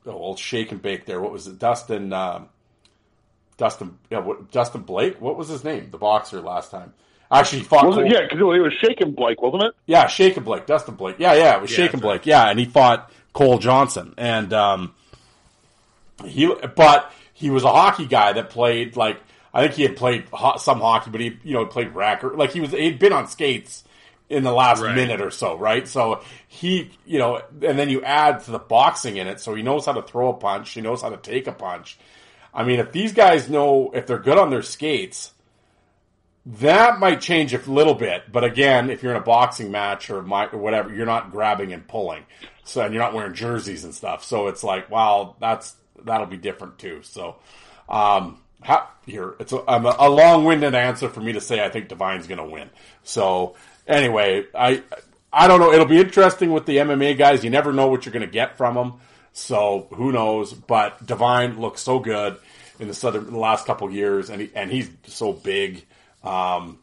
oh, 0.05 0.11
old 0.11 0.39
shake 0.39 0.73
and 0.73 0.81
bake 0.81 1.05
there. 1.05 1.21
What 1.21 1.31
was 1.31 1.47
it, 1.47 1.57
Dustin? 1.57 2.11
Um, 2.11 2.49
Dustin, 3.55 3.97
yeah, 4.11 4.19
what, 4.19 4.51
Dustin 4.51 4.81
Blake. 4.81 5.21
What 5.21 5.37
was 5.37 5.47
his 5.47 5.63
name? 5.63 5.89
The 5.89 5.97
boxer 5.97 6.41
last 6.41 6.69
time. 6.69 6.93
Actually, 7.31 7.59
he 7.59 7.63
fought. 7.65 7.87
Was 7.87 7.97
it, 7.97 8.11
yeah, 8.11 8.23
because 8.23 8.39
it 8.39 8.43
was 8.43 8.73
Shaken 8.73 9.13
Blake, 9.13 9.41
wasn't 9.41 9.63
it? 9.63 9.73
Yeah, 9.85 10.07
Shaken 10.07 10.43
Blake, 10.43 10.65
Dustin 10.65 10.95
Blake. 10.95 11.15
Yeah, 11.17 11.33
yeah, 11.33 11.55
it 11.55 11.61
was 11.61 11.71
yeah, 11.71 11.77
Shaken 11.77 12.01
Blake. 12.01 12.21
Right. 12.21 12.27
Yeah, 12.27 12.49
and 12.49 12.59
he 12.59 12.65
fought 12.65 13.09
Cole 13.31 13.57
Johnson, 13.57 14.13
and 14.17 14.51
um, 14.51 14.93
he, 16.25 16.53
but 16.75 17.11
he 17.33 17.49
was 17.49 17.63
a 17.63 17.71
hockey 17.71 18.05
guy 18.05 18.33
that 18.33 18.49
played 18.49 18.97
like 18.97 19.21
I 19.53 19.61
think 19.61 19.75
he 19.75 19.83
had 19.83 19.95
played 19.95 20.25
ho- 20.33 20.57
some 20.57 20.81
hockey, 20.81 21.09
but 21.09 21.21
he 21.21 21.37
you 21.43 21.53
know 21.53 21.65
played 21.65 21.93
racker. 21.93 22.35
Like 22.35 22.51
he 22.51 22.59
was 22.59 22.71
he'd 22.71 22.99
been 22.99 23.13
on 23.13 23.27
skates 23.27 23.85
in 24.29 24.43
the 24.43 24.51
last 24.51 24.81
right. 24.81 24.95
minute 24.95 25.21
or 25.21 25.31
so, 25.31 25.57
right? 25.57 25.87
So 25.87 26.21
he, 26.47 26.91
you 27.05 27.17
know, 27.17 27.41
and 27.61 27.79
then 27.79 27.89
you 27.89 28.03
add 28.03 28.41
to 28.41 28.51
the 28.51 28.59
boxing 28.59 29.17
in 29.17 29.27
it, 29.27 29.39
so 29.39 29.55
he 29.55 29.63
knows 29.63 29.85
how 29.85 29.93
to 29.93 30.01
throw 30.01 30.29
a 30.29 30.33
punch, 30.33 30.71
he 30.71 30.81
knows 30.81 31.01
how 31.01 31.09
to 31.09 31.17
take 31.17 31.47
a 31.47 31.51
punch. 31.51 31.97
I 32.53 32.63
mean, 32.63 32.79
if 32.79 32.91
these 32.91 33.13
guys 33.13 33.49
know 33.49 33.91
if 33.93 34.07
they're 34.07 34.19
good 34.19 34.37
on 34.37 34.49
their 34.49 34.63
skates, 34.63 35.31
that 36.45 36.99
might 36.99 37.21
change 37.21 37.53
a 37.53 37.59
little 37.69 37.93
bit. 37.93 38.31
But 38.31 38.43
again, 38.43 38.89
if 38.89 39.03
you're 39.03 39.11
in 39.11 39.17
a 39.17 39.23
boxing 39.23 39.71
match 39.71 40.09
or, 40.09 40.21
my, 40.21 40.47
or 40.47 40.57
whatever, 40.57 40.93
you're 40.93 41.05
not 41.05 41.31
grabbing 41.31 41.71
and 41.71 41.87
pulling, 41.87 42.23
so 42.63 42.81
and 42.81 42.93
you're 42.93 43.03
not 43.03 43.13
wearing 43.13 43.33
jerseys 43.33 43.83
and 43.83 43.93
stuff. 43.93 44.23
So 44.23 44.47
it's 44.47 44.63
like, 44.63 44.89
wow, 44.89 45.35
that's 45.39 45.75
that'll 46.03 46.27
be 46.27 46.37
different 46.37 46.77
too. 46.79 47.01
So. 47.03 47.37
Um, 47.87 48.41
how, 48.61 48.89
here 49.05 49.35
it's 49.39 49.53
a, 49.53 49.63
a, 49.67 50.09
long-winded 50.09 50.73
answer 50.73 51.09
for 51.09 51.21
me 51.21 51.33
to 51.33 51.39
say 51.39 51.63
I 51.63 51.69
think 51.69 51.89
Devine's 51.89 52.27
going 52.27 52.39
to 52.39 52.43
win. 52.43 52.69
So 53.03 53.55
anyway, 53.87 54.45
I 54.53 54.83
I 55.31 55.47
don't 55.47 55.59
know. 55.59 55.71
It'll 55.71 55.85
be 55.85 55.99
interesting 55.99 56.51
with 56.51 56.65
the 56.65 56.77
MMA 56.77 57.17
guys. 57.17 57.43
You 57.43 57.49
never 57.49 57.73
know 57.73 57.87
what 57.87 58.05
you're 58.05 58.13
going 58.13 58.25
to 58.25 58.31
get 58.31 58.57
from 58.57 58.75
them. 58.75 58.93
So 59.33 59.87
who 59.93 60.11
knows? 60.11 60.53
But 60.53 61.05
Devine 61.05 61.59
looks 61.59 61.81
so 61.81 61.99
good 61.99 62.37
in 62.79 62.87
the 62.87 62.93
southern 62.93 63.31
the 63.31 63.37
last 63.37 63.65
couple 63.65 63.91
years, 63.91 64.29
and 64.29 64.41
he, 64.41 64.51
and 64.55 64.71
he's 64.71 64.89
so 65.05 65.33
big. 65.33 65.85
Um, 66.23 66.79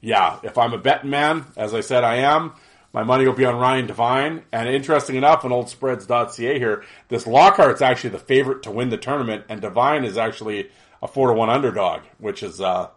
yeah, 0.00 0.38
if 0.42 0.58
I'm 0.58 0.72
a 0.72 0.78
betting 0.78 1.10
man, 1.10 1.44
as 1.56 1.74
I 1.74 1.80
said, 1.80 2.04
I 2.04 2.16
am. 2.16 2.52
My 2.92 3.02
money 3.02 3.26
will 3.26 3.34
be 3.34 3.44
on 3.44 3.56
Ryan 3.56 3.86
Devine. 3.86 4.44
And 4.50 4.68
interesting 4.68 5.16
enough, 5.16 5.44
on 5.44 5.50
oldspreads.ca 5.50 6.58
here, 6.58 6.84
this 7.08 7.26
Lockhart's 7.26 7.82
actually 7.82 8.10
the 8.10 8.18
favorite 8.18 8.62
to 8.62 8.70
win 8.70 8.88
the 8.88 8.96
tournament, 8.96 9.44
and 9.48 9.60
Devine 9.60 10.04
is 10.04 10.16
actually 10.16 10.70
a 11.02 11.08
four 11.08 11.28
to 11.28 11.34
one 11.34 11.50
underdog, 11.50 12.02
which 12.18 12.42
is 12.42 12.60
uh, 12.60 12.88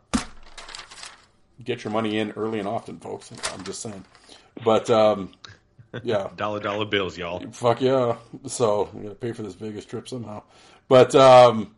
get 1.64 1.84
your 1.84 1.92
money 1.92 2.18
in 2.18 2.32
early 2.32 2.60
and 2.60 2.68
often, 2.68 3.00
folks. 3.00 3.32
I'm 3.54 3.64
just 3.64 3.82
saying. 3.82 4.06
But 4.64 4.90
um, 4.90 5.32
yeah, 6.04 6.30
dollar 6.36 6.60
dollar 6.60 6.86
bills, 6.86 7.18
y'all. 7.18 7.44
Fuck 7.52 7.82
yeah! 7.82 8.16
So 8.48 8.90
we 8.94 9.04
gotta 9.04 9.16
pay 9.16 9.32
for 9.32 9.44
this 9.44 9.56
Vegas 9.56 9.86
trip 9.86 10.08
somehow. 10.08 10.44
But 10.88 11.16
um, 11.16 11.76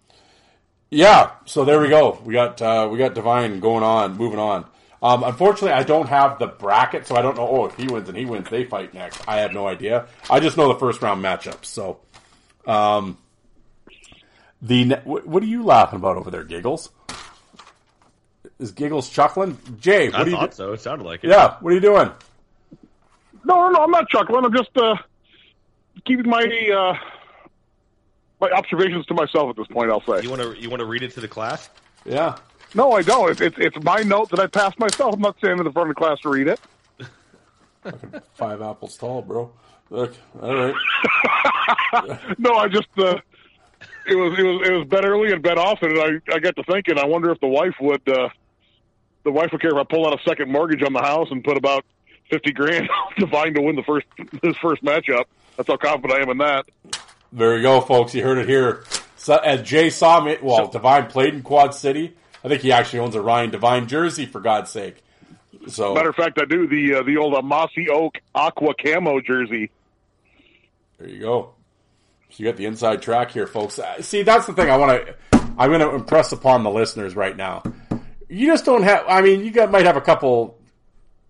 yeah, 0.90 1.32
so 1.46 1.66
there 1.66 1.80
we 1.80 1.90
go. 1.90 2.20
We 2.24 2.34
got 2.34 2.62
uh, 2.62 2.88
we 2.92 2.98
got 2.98 3.14
Devine 3.14 3.60
going 3.60 3.84
on, 3.84 4.18
moving 4.18 4.40
on. 4.40 4.66
Um, 5.02 5.24
unfortunately, 5.24 5.74
I 5.74 5.84
don't 5.84 6.08
have 6.08 6.40
the 6.40 6.48
bracket, 6.48 7.06
so 7.06 7.16
I 7.18 7.22
don't 7.22 7.36
know. 7.36 7.48
Oh, 7.48 7.66
if 7.66 7.76
he 7.76 7.88
wins 7.88 8.08
and 8.08 8.18
he 8.18 8.24
wins, 8.24 8.50
they 8.50 8.64
fight 8.64 8.94
next. 8.94 9.22
I 9.28 9.38
have 9.38 9.52
no 9.52 9.68
idea. 9.68 10.08
I 10.30 10.40
just 10.40 10.56
know 10.56 10.70
the 10.72 10.80
first 10.80 11.02
round 11.02 11.22
matchups. 11.22 11.66
So, 11.66 12.00
um, 12.66 13.18
the 14.62 15.02
what 15.04 15.44
are 15.44 15.48
you 15.48 15.64
laughing 15.64 15.98
about 15.98 16.16
over 16.16 16.32
there, 16.32 16.46
Giggles? 16.46 16.90
Is 18.64 18.72
Giggles 18.72 19.09
chuckling? 19.09 19.57
Jay, 19.82 20.07
what 20.07 20.16
I 20.16 20.22
are 20.22 20.26
you? 20.30 20.36
thought 20.38 20.51
do- 20.51 20.55
so. 20.55 20.72
It 20.72 20.80
sounded 20.80 21.03
like 21.03 21.22
it. 21.26 21.30
Yeah, 21.32 21.57
what 21.59 21.72
are 21.72 21.76
you 21.76 21.82
doing? 21.82 22.09
No, 23.43 23.55
no, 23.68 23.70
no, 23.72 23.84
I'm 23.84 23.91
not 23.91 24.07
chuckling. 24.07 24.45
I'm 24.45 24.53
just 24.55 24.70
uh, 24.78 24.95
keeping 26.05 26.30
my 26.30 26.39
uh, 26.74 26.97
my 28.39 28.49
observations 28.51 29.05
to 29.07 29.14
myself 29.16 29.49
at 29.49 29.57
this 29.57 29.68
point. 29.68 29.91
I'll 29.91 29.99
say. 29.99 30.22
You 30.24 30.30
want 30.30 30.41
to 30.43 30.53
you 30.57 30.70
want 30.70 30.80
to 30.80 30.86
read 30.86 31.03
it 31.03 31.11
to 31.16 31.20
the 31.20 31.28
class? 31.28 31.70
Yeah. 32.05 32.38
No, 32.74 32.93
I 32.93 33.01
don't. 33.01 33.32
It's, 33.32 33.41
it's 33.41 33.57
it's 33.59 33.84
my 33.84 33.97
note 33.97 34.30
that 34.30 34.39
I 34.39 34.47
passed 34.47 34.80
myself. 34.80 35.14
I'm 35.16 35.20
not 35.20 35.38
standing 35.39 35.59
in 35.59 35.66
the 35.66 35.74
front 35.74 35.89
of 35.89 35.95
the 35.97 35.99
class 35.99 36.22
to 36.22 36.30
read 36.30 36.47
it. 36.47 36.59
Five 38.36 38.61
apples 38.61 38.95
tall, 38.95 39.24
bro. 39.24 39.51
Look, 39.89 40.16
all 40.41 40.55
right. 40.55 40.76
no, 42.38 42.53
I 42.53 42.70
just 42.70 42.88
uh, 42.97 43.18
it 44.07 44.16
was 44.16 44.39
it 44.39 44.43
was 44.43 44.70
it 44.70 44.72
was 44.72 44.88
bet 44.88 45.03
early 45.03 45.34
and 45.34 45.43
bet 45.43 45.57
often, 45.57 45.91
and 45.91 45.99
I 46.32 46.36
I 46.36 46.39
got 46.39 46.55
to 46.55 46.64
thinking. 46.64 46.97
I 46.97 47.03
wonder 47.03 47.30
if 47.30 47.41
the 47.41 47.47
wife 47.47 47.76
would 47.82 48.07
uh, 48.07 48.30
the 49.24 49.32
wife 49.32 49.49
would 49.51 49.61
care 49.61 49.71
if 49.71 49.78
I 49.78 49.84
pull 49.84 50.05
out 50.07 50.19
a 50.19 50.24
second 50.28 50.51
mortgage 50.51 50.84
on 50.84 50.93
the 50.93 51.01
house 51.01 51.28
and 51.32 51.43
put 51.43 51.57
about 51.57 51.86
fifty 52.30 52.51
grand 52.51 52.89
to 53.17 53.26
Devine 53.26 53.53
to 53.55 53.61
win 53.61 53.76
the 53.76 53.84
first 53.84 54.05
his 54.41 54.55
first 54.57 54.84
matchup. 54.84 55.26
That's 55.57 55.67
how 55.67 55.78
confident 55.78 56.19
I 56.19 56.21
am 56.24 56.30
in 56.30 56.38
that. 56.39 56.65
There 57.32 57.55
you 57.57 57.63
go, 57.63 57.82
folks. 57.82 58.13
You 58.13 58.24
heard 58.24 58.38
it 58.38 58.47
here. 58.47 58.84
So, 59.17 59.38
as 59.38 59.61
Jay 59.61 59.89
saw 59.89 60.19
me, 60.24 60.38
well, 60.41 60.67
Devine 60.67 61.07
played 61.07 61.34
in 61.34 61.41
Quad 61.43 61.74
City. 61.74 62.15
I 62.43 62.47
think 62.49 62.61
he 62.61 62.71
actually 62.71 62.99
owns 62.99 63.15
a 63.15 63.21
Ryan 63.21 63.51
Devine 63.51 63.88
jersey, 63.88 64.26
for 64.26 64.41
God's 64.41 64.69
sake. 64.69 64.97
So, 65.67 65.93
Matter 65.93 66.09
of 66.09 66.15
fact, 66.15 66.38
I 66.41 66.45
do 66.45 66.67
the 66.67 66.95
uh, 66.95 67.03
the 67.03 67.17
old 67.17 67.34
uh, 67.36 67.41
Mossy 67.41 67.88
Oak 67.89 68.15
Aqua 68.36 68.74
Camo 68.84 69.21
jersey. 69.21 69.71
there 70.99 71.07
you 71.07 71.19
go. 71.21 71.53
So 72.30 72.43
you 72.43 72.49
got 72.49 72.57
the 72.57 72.65
inside 72.65 73.01
track 73.01 73.32
here, 73.32 73.47
folks. 73.47 73.80
Uh, 73.80 74.01
See, 74.01 74.24
that's 74.24 74.47
the 74.47 74.53
thing 74.53 74.69
I 74.69 74.78
want 74.78 75.05
to. 75.05 75.15
I'm 75.57 75.69
going 75.69 75.82
to 75.82 75.93
impress 75.93 76.32
upon 76.32 76.63
the 76.63 76.71
listeners 76.71 77.15
right 77.15 77.38
now. 77.38 77.61
You 78.34 78.48
just 78.48 78.66
don't 78.66 78.84
have. 78.84 79.06
I 79.08 79.22
mean, 79.22 79.44
you 79.44 79.52
got, 79.52 79.72
might 79.72 79.86
have 79.86 79.98
a 79.98 80.02
couple. 80.02 80.58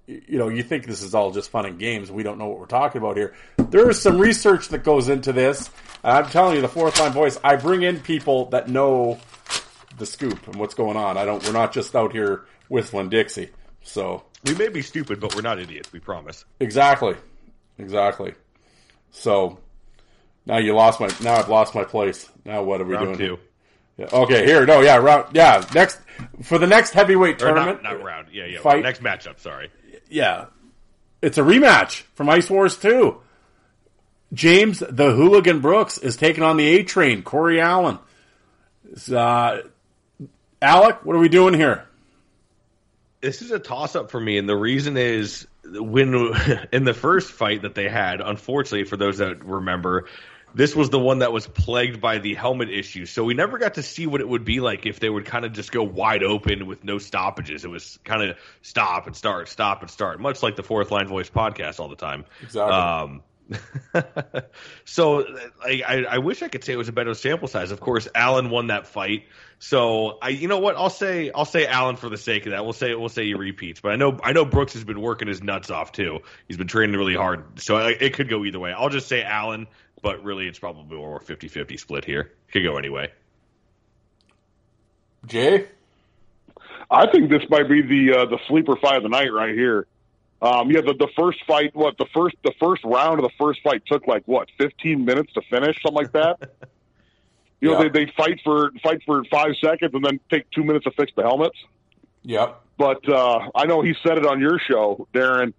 You 0.07 0.37
know, 0.37 0.49
you 0.49 0.63
think 0.63 0.85
this 0.85 1.01
is 1.01 1.15
all 1.15 1.31
just 1.31 1.49
fun 1.49 1.65
and 1.65 1.79
games. 1.79 2.11
We 2.11 2.23
don't 2.23 2.37
know 2.37 2.47
what 2.47 2.59
we're 2.59 2.65
talking 2.65 2.99
about 3.01 3.15
here. 3.15 3.33
There 3.57 3.89
is 3.89 4.01
some 4.01 4.17
research 4.17 4.67
that 4.69 4.83
goes 4.83 5.07
into 5.09 5.31
this. 5.31 5.69
And 6.03 6.11
I'm 6.17 6.29
telling 6.29 6.55
you, 6.55 6.61
the 6.61 6.67
fourth 6.67 6.99
line 6.99 7.13
voice. 7.13 7.39
I 7.43 7.55
bring 7.55 7.83
in 7.83 7.99
people 7.99 8.45
that 8.49 8.67
know 8.67 9.19
the 9.97 10.05
scoop 10.05 10.45
and 10.47 10.55
what's 10.57 10.73
going 10.73 10.97
on. 10.97 11.17
I 11.17 11.25
don't. 11.25 11.43
We're 11.45 11.53
not 11.53 11.73
just 11.73 11.95
out 11.95 12.11
here 12.11 12.45
whistling 12.69 13.09
Dixie. 13.09 13.49
So 13.83 14.23
We 14.45 14.55
may 14.55 14.69
be 14.69 14.81
stupid, 14.81 15.19
but 15.19 15.35
we're 15.35 15.41
not 15.41 15.59
idiots. 15.59 15.91
We 15.93 15.99
promise. 15.99 16.43
exactly, 16.59 17.15
exactly. 17.77 18.33
So 19.11 19.59
now 20.45 20.57
you 20.57 20.73
lost 20.73 20.99
my. 20.99 21.09
Now 21.21 21.35
I've 21.35 21.49
lost 21.49 21.75
my 21.75 21.83
place. 21.85 22.29
Now 22.45 22.63
what 22.63 22.81
are 22.81 22.85
we 22.85 22.93
Round 22.95 23.17
doing? 23.17 23.37
two. 23.37 23.39
Yeah, 23.97 24.07
okay, 24.11 24.45
here. 24.45 24.65
No, 24.65 24.81
yeah, 24.81 24.97
round. 24.97 25.35
Yeah, 25.35 25.63
next 25.73 25.99
for 26.41 26.57
the 26.57 26.67
next 26.67 26.91
heavyweight 26.91 27.35
Or 27.35 27.47
tournament. 27.47 27.83
not, 27.83 27.93
not 27.93 28.03
round. 28.03 28.27
Yeah, 28.31 28.45
yeah. 28.45 28.59
Fight. 28.59 28.83
Next 28.83 29.03
matchup. 29.03 29.39
Sorry. 29.39 29.69
Yeah, 30.09 30.45
it's 31.21 31.37
a 31.37 31.41
rematch 31.41 32.01
from 32.15 32.29
Ice 32.29 32.49
Wars 32.49 32.77
Two. 32.77 33.21
James 34.33 34.79
the 34.79 35.11
Hooligan 35.11 35.59
Brooks 35.61 35.99
is 35.99 36.15
taking 36.17 36.43
on 36.43 36.57
the 36.57 36.65
A 36.65 36.83
Train, 36.83 37.21
Corey 37.21 37.61
Allen. 37.61 37.99
Uh, 39.11 39.59
Alec, 40.61 41.05
what 41.05 41.15
are 41.15 41.19
we 41.19 41.29
doing 41.29 41.53
here? 41.53 41.85
This 43.21 43.41
is 43.41 43.51
a 43.51 43.59
toss 43.59 43.95
up 43.95 44.11
for 44.11 44.19
me, 44.19 44.37
and 44.37 44.49
the 44.49 44.55
reason 44.55 44.97
is 44.97 45.47
when 45.63 46.13
in 46.71 46.83
the 46.83 46.93
first 46.93 47.31
fight 47.31 47.61
that 47.61 47.75
they 47.75 47.87
had, 47.89 48.21
unfortunately, 48.21 48.85
for 48.85 48.97
those 48.97 49.19
that 49.19 49.45
remember, 49.45 50.07
this 50.53 50.75
was 50.75 50.89
the 50.89 50.99
one 50.99 51.19
that 51.19 51.31
was 51.31 51.47
plagued 51.47 51.99
by 51.99 52.19
the 52.19 52.33
helmet 52.35 52.69
issue. 52.69 53.05
So 53.05 53.23
we 53.23 53.33
never 53.33 53.57
got 53.57 53.75
to 53.75 53.83
see 53.83 54.07
what 54.07 54.21
it 54.21 54.27
would 54.27 54.45
be 54.45 54.59
like 54.59 54.85
if 54.85 54.99
they 54.99 55.09
would 55.09 55.25
kind 55.25 55.45
of 55.45 55.53
just 55.53 55.71
go 55.71 55.83
wide 55.83 56.23
open 56.23 56.67
with 56.67 56.83
no 56.83 56.97
stoppages. 56.97 57.65
It 57.65 57.69
was 57.69 57.99
kind 58.03 58.29
of 58.29 58.37
stop 58.61 59.07
and 59.07 59.15
start, 59.15 59.49
stop 59.49 59.81
and 59.81 59.89
start, 59.89 60.19
much 60.19 60.43
like 60.43 60.55
the 60.55 60.63
Fourth 60.63 60.91
Line 60.91 61.07
Voice 61.07 61.29
podcast 61.29 61.79
all 61.79 61.89
the 61.89 61.95
time. 61.95 62.25
Exactly. 62.41 62.73
Um, 62.73 63.23
so 64.85 65.25
I, 65.61 65.83
I, 65.85 66.05
I 66.11 66.17
wish 66.19 66.41
I 66.41 66.47
could 66.47 66.63
say 66.63 66.73
it 66.73 66.77
was 66.77 66.87
a 66.87 66.93
better 66.93 67.13
sample 67.13 67.47
size. 67.47 67.71
Of 67.71 67.79
course, 67.79 68.07
Allen 68.15 68.49
won 68.49 68.67
that 68.67 68.87
fight. 68.87 69.25
So 69.59 70.17
I, 70.21 70.29
you 70.29 70.47
know 70.47 70.59
what? 70.59 70.75
I'll 70.75 70.89
say 70.89 71.31
I'll 71.33 71.45
say 71.45 71.65
Allen 71.67 71.95
for 71.95 72.09
the 72.09 72.17
sake 72.17 72.45
of 72.45 72.51
that. 72.51 72.63
We'll 72.63 72.73
say 72.73 72.93
we'll 72.95 73.09
say 73.09 73.25
he 73.25 73.33
repeats. 73.33 73.79
But 73.81 73.93
I 73.93 73.95
know 73.95 74.19
I 74.21 74.33
know 74.33 74.45
Brooks 74.45 74.73
has 74.73 74.83
been 74.83 74.99
working 74.99 75.27
his 75.27 75.41
nuts 75.41 75.69
off 75.69 75.91
too. 75.91 76.19
He's 76.47 76.57
been 76.57 76.67
training 76.67 76.95
really 76.95 77.15
hard. 77.15 77.61
So 77.61 77.77
I, 77.77 77.91
it 77.91 78.13
could 78.13 78.29
go 78.29 78.43
either 78.45 78.59
way. 78.59 78.73
I'll 78.73 78.89
just 78.89 79.07
say 79.07 79.23
Allen, 79.23 79.67
but 80.03 80.23
really 80.23 80.47
it's 80.47 80.59
probably 80.59 80.95
more 80.95 81.19
50-50 81.19 81.79
split 81.79 82.05
here. 82.05 82.31
Could 82.51 82.61
go 82.63 82.77
anyway. 82.77 83.11
Jay, 85.25 85.67
I 86.91 87.09
think 87.09 87.29
this 87.31 87.41
might 87.49 87.67
be 87.69 87.81
the 87.81 88.19
uh, 88.19 88.25
the 88.25 88.37
sleeper 88.47 88.75
fight 88.75 88.97
of 88.97 89.03
the 89.03 89.09
night 89.09 89.33
right 89.33 89.55
here. 89.55 89.87
Um, 90.41 90.69
yeah, 90.69 90.81
the, 90.81 90.93
the 90.93 91.07
first 91.17 91.39
fight, 91.47 91.73
what 91.73 91.97
the 91.97 92.05
first 92.13 92.35
the 92.43 92.51
first 92.59 92.83
round 92.83 93.19
of 93.19 93.23
the 93.23 93.31
first 93.39 93.61
fight 93.63 93.83
took 93.87 94.05
like 94.05 94.23
what 94.25 94.49
fifteen 94.57 95.05
minutes 95.05 95.31
to 95.33 95.41
finish, 95.49 95.81
something 95.81 95.95
like 96.03 96.11
that. 96.13 96.51
You 97.61 97.69
know, 97.71 97.81
Yeah. 97.81 97.87
they 97.93 98.05
they 98.07 98.11
fight 98.17 98.41
for 98.43 98.71
fight 98.83 99.03
for 99.05 99.23
five 99.31 99.51
seconds 99.63 99.93
and 99.93 100.03
then 100.03 100.19
take 100.29 100.51
two 100.51 100.65
minutes 100.65 100.83
to 100.83 100.91
fix 100.91 101.13
the 101.15 101.21
helmets. 101.23 101.55
yep, 102.21 102.59
But 102.77 103.07
uh, 103.07 103.39
I 103.55 103.67
know 103.67 103.81
he 103.81 103.93
said 104.05 104.17
it 104.17 104.25
on 104.25 104.41
your 104.41 104.59
show, 104.59 105.07
Darren, 105.13 105.53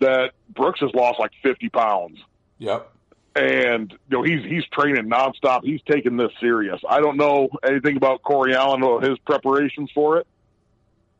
that 0.00 0.32
Brooks 0.50 0.80
has 0.80 0.90
lost 0.92 1.18
like 1.18 1.30
fifty 1.42 1.70
pounds, 1.70 2.18
yep. 2.58 2.92
And 3.36 3.92
you 3.92 4.16
know 4.16 4.22
he's 4.22 4.44
he's 4.44 4.64
training 4.72 5.08
nonstop. 5.10 5.62
He's 5.62 5.80
taking 5.82 6.16
this 6.16 6.32
serious. 6.40 6.80
I 6.88 7.00
don't 7.00 7.16
know 7.16 7.48
anything 7.62 7.96
about 7.96 8.22
Corey 8.22 8.54
Allen 8.54 8.82
or 8.82 9.02
his 9.02 9.18
preparations 9.18 9.90
for 9.94 10.18
it, 10.18 10.26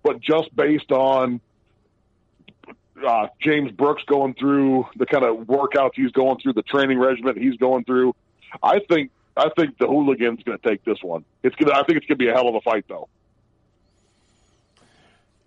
but 0.02 0.20
just 0.20 0.54
based 0.56 0.90
on 0.90 1.40
uh, 3.06 3.26
James 3.40 3.70
Brooks 3.72 4.02
going 4.06 4.34
through 4.34 4.86
the 4.96 5.06
kind 5.06 5.24
of 5.24 5.46
workouts 5.46 5.92
he's 5.94 6.12
going 6.12 6.38
through, 6.40 6.54
the 6.54 6.62
training 6.62 6.98
regimen 6.98 7.38
he's 7.38 7.56
going 7.56 7.84
through, 7.84 8.14
I 8.62 8.80
think 8.88 9.10
I 9.36 9.50
think 9.56 9.76
the 9.78 9.86
hooligan's 9.86 10.42
going 10.42 10.58
to 10.58 10.68
take 10.68 10.84
this 10.84 10.98
one. 11.02 11.24
It's 11.42 11.54
gonna. 11.56 11.72
I 11.72 11.84
think 11.84 11.98
it's 11.98 12.06
going 12.06 12.18
to 12.18 12.24
be 12.24 12.28
a 12.28 12.32
hell 12.32 12.48
of 12.48 12.54
a 12.54 12.60
fight, 12.62 12.86
though. 12.88 13.08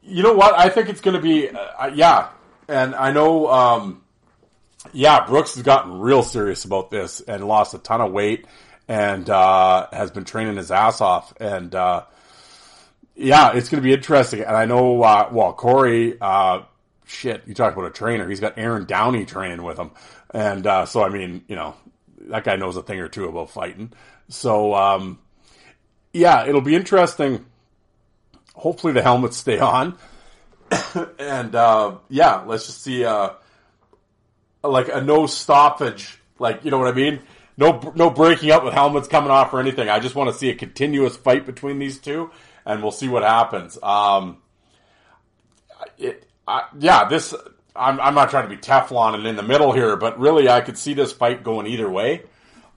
You 0.03 0.23
know 0.23 0.33
what? 0.33 0.57
I 0.57 0.69
think 0.69 0.89
it's 0.89 1.01
going 1.01 1.15
to 1.15 1.21
be, 1.21 1.49
uh, 1.49 1.91
yeah. 1.93 2.29
And 2.67 2.95
I 2.95 3.11
know, 3.11 3.47
um, 3.47 4.01
yeah, 4.93 5.25
Brooks 5.25 5.55
has 5.55 5.63
gotten 5.63 5.99
real 5.99 6.23
serious 6.23 6.65
about 6.65 6.89
this 6.91 7.21
and 7.21 7.47
lost 7.47 7.73
a 7.73 7.79
ton 7.79 8.01
of 8.01 8.11
weight 8.11 8.45
and 8.87 9.29
uh, 9.29 9.87
has 9.91 10.11
been 10.11 10.25
training 10.25 10.57
his 10.57 10.71
ass 10.71 11.01
off. 11.01 11.33
And 11.39 11.73
uh, 11.75 12.05
yeah, 13.15 13.53
it's 13.53 13.69
going 13.69 13.81
to 13.81 13.87
be 13.87 13.93
interesting. 13.93 14.41
And 14.41 14.55
I 14.55 14.65
know, 14.65 15.01
uh, 15.03 15.29
well, 15.31 15.53
Corey, 15.53 16.17
uh, 16.19 16.63
shit, 17.05 17.43
you 17.45 17.53
talk 17.53 17.73
about 17.73 17.85
a 17.85 17.91
trainer. 17.91 18.27
He's 18.27 18.39
got 18.39 18.57
Aaron 18.57 18.85
Downey 18.85 19.25
training 19.25 19.63
with 19.63 19.77
him. 19.77 19.91
And 20.33 20.65
uh, 20.65 20.85
so, 20.85 21.03
I 21.03 21.09
mean, 21.09 21.43
you 21.47 21.55
know, 21.55 21.75
that 22.29 22.43
guy 22.43 22.55
knows 22.55 22.77
a 22.77 22.83
thing 22.83 22.99
or 22.99 23.07
two 23.07 23.27
about 23.27 23.49
fighting. 23.49 23.93
So, 24.29 24.73
um, 24.73 25.19
yeah, 26.13 26.45
it'll 26.47 26.61
be 26.61 26.75
interesting 26.75 27.45
hopefully 28.59 28.93
the 28.93 29.01
helmets 29.01 29.37
stay 29.37 29.59
on. 29.59 29.97
and 31.19 31.55
uh, 31.55 31.97
yeah, 32.09 32.43
let's 32.45 32.67
just 32.67 32.83
see 32.83 33.03
like 34.63 34.89
a 34.91 35.01
no 35.01 35.25
stoppage, 35.25 36.19
like 36.37 36.63
you 36.65 36.71
know 36.71 36.77
what 36.77 36.87
I 36.87 36.93
mean. 36.93 37.21
No, 37.57 37.91
no 37.95 38.09
breaking 38.09 38.51
up 38.51 38.63
with 38.63 38.73
helmets 38.73 39.09
coming 39.09 39.31
off 39.31 39.53
or 39.53 39.59
anything. 39.59 39.89
I 39.89 39.99
just 39.99 40.15
want 40.15 40.31
to 40.31 40.37
see 40.37 40.49
a 40.49 40.55
continuous 40.55 41.17
fight 41.17 41.45
between 41.45 41.77
these 41.77 41.99
two, 41.99 42.31
and 42.65 42.81
we'll 42.81 42.91
see 42.91 43.09
what 43.09 43.23
happens. 43.23 43.77
Um, 43.83 44.37
it, 45.97 46.25
I, 46.47 46.63
yeah, 46.79 47.09
this 47.09 47.33
I'm, 47.75 47.99
I'm 47.99 48.13
not 48.13 48.29
trying 48.29 48.49
to 48.49 48.55
be 48.55 48.61
Teflon 48.61 49.15
and 49.15 49.25
in 49.25 49.35
the 49.35 49.43
middle 49.43 49.71
here, 49.71 49.95
but 49.95 50.19
really 50.19 50.49
I 50.49 50.61
could 50.61 50.77
see 50.77 50.93
this 50.93 51.11
fight 51.11 51.43
going 51.43 51.67
either 51.67 51.89
way. 51.89 52.23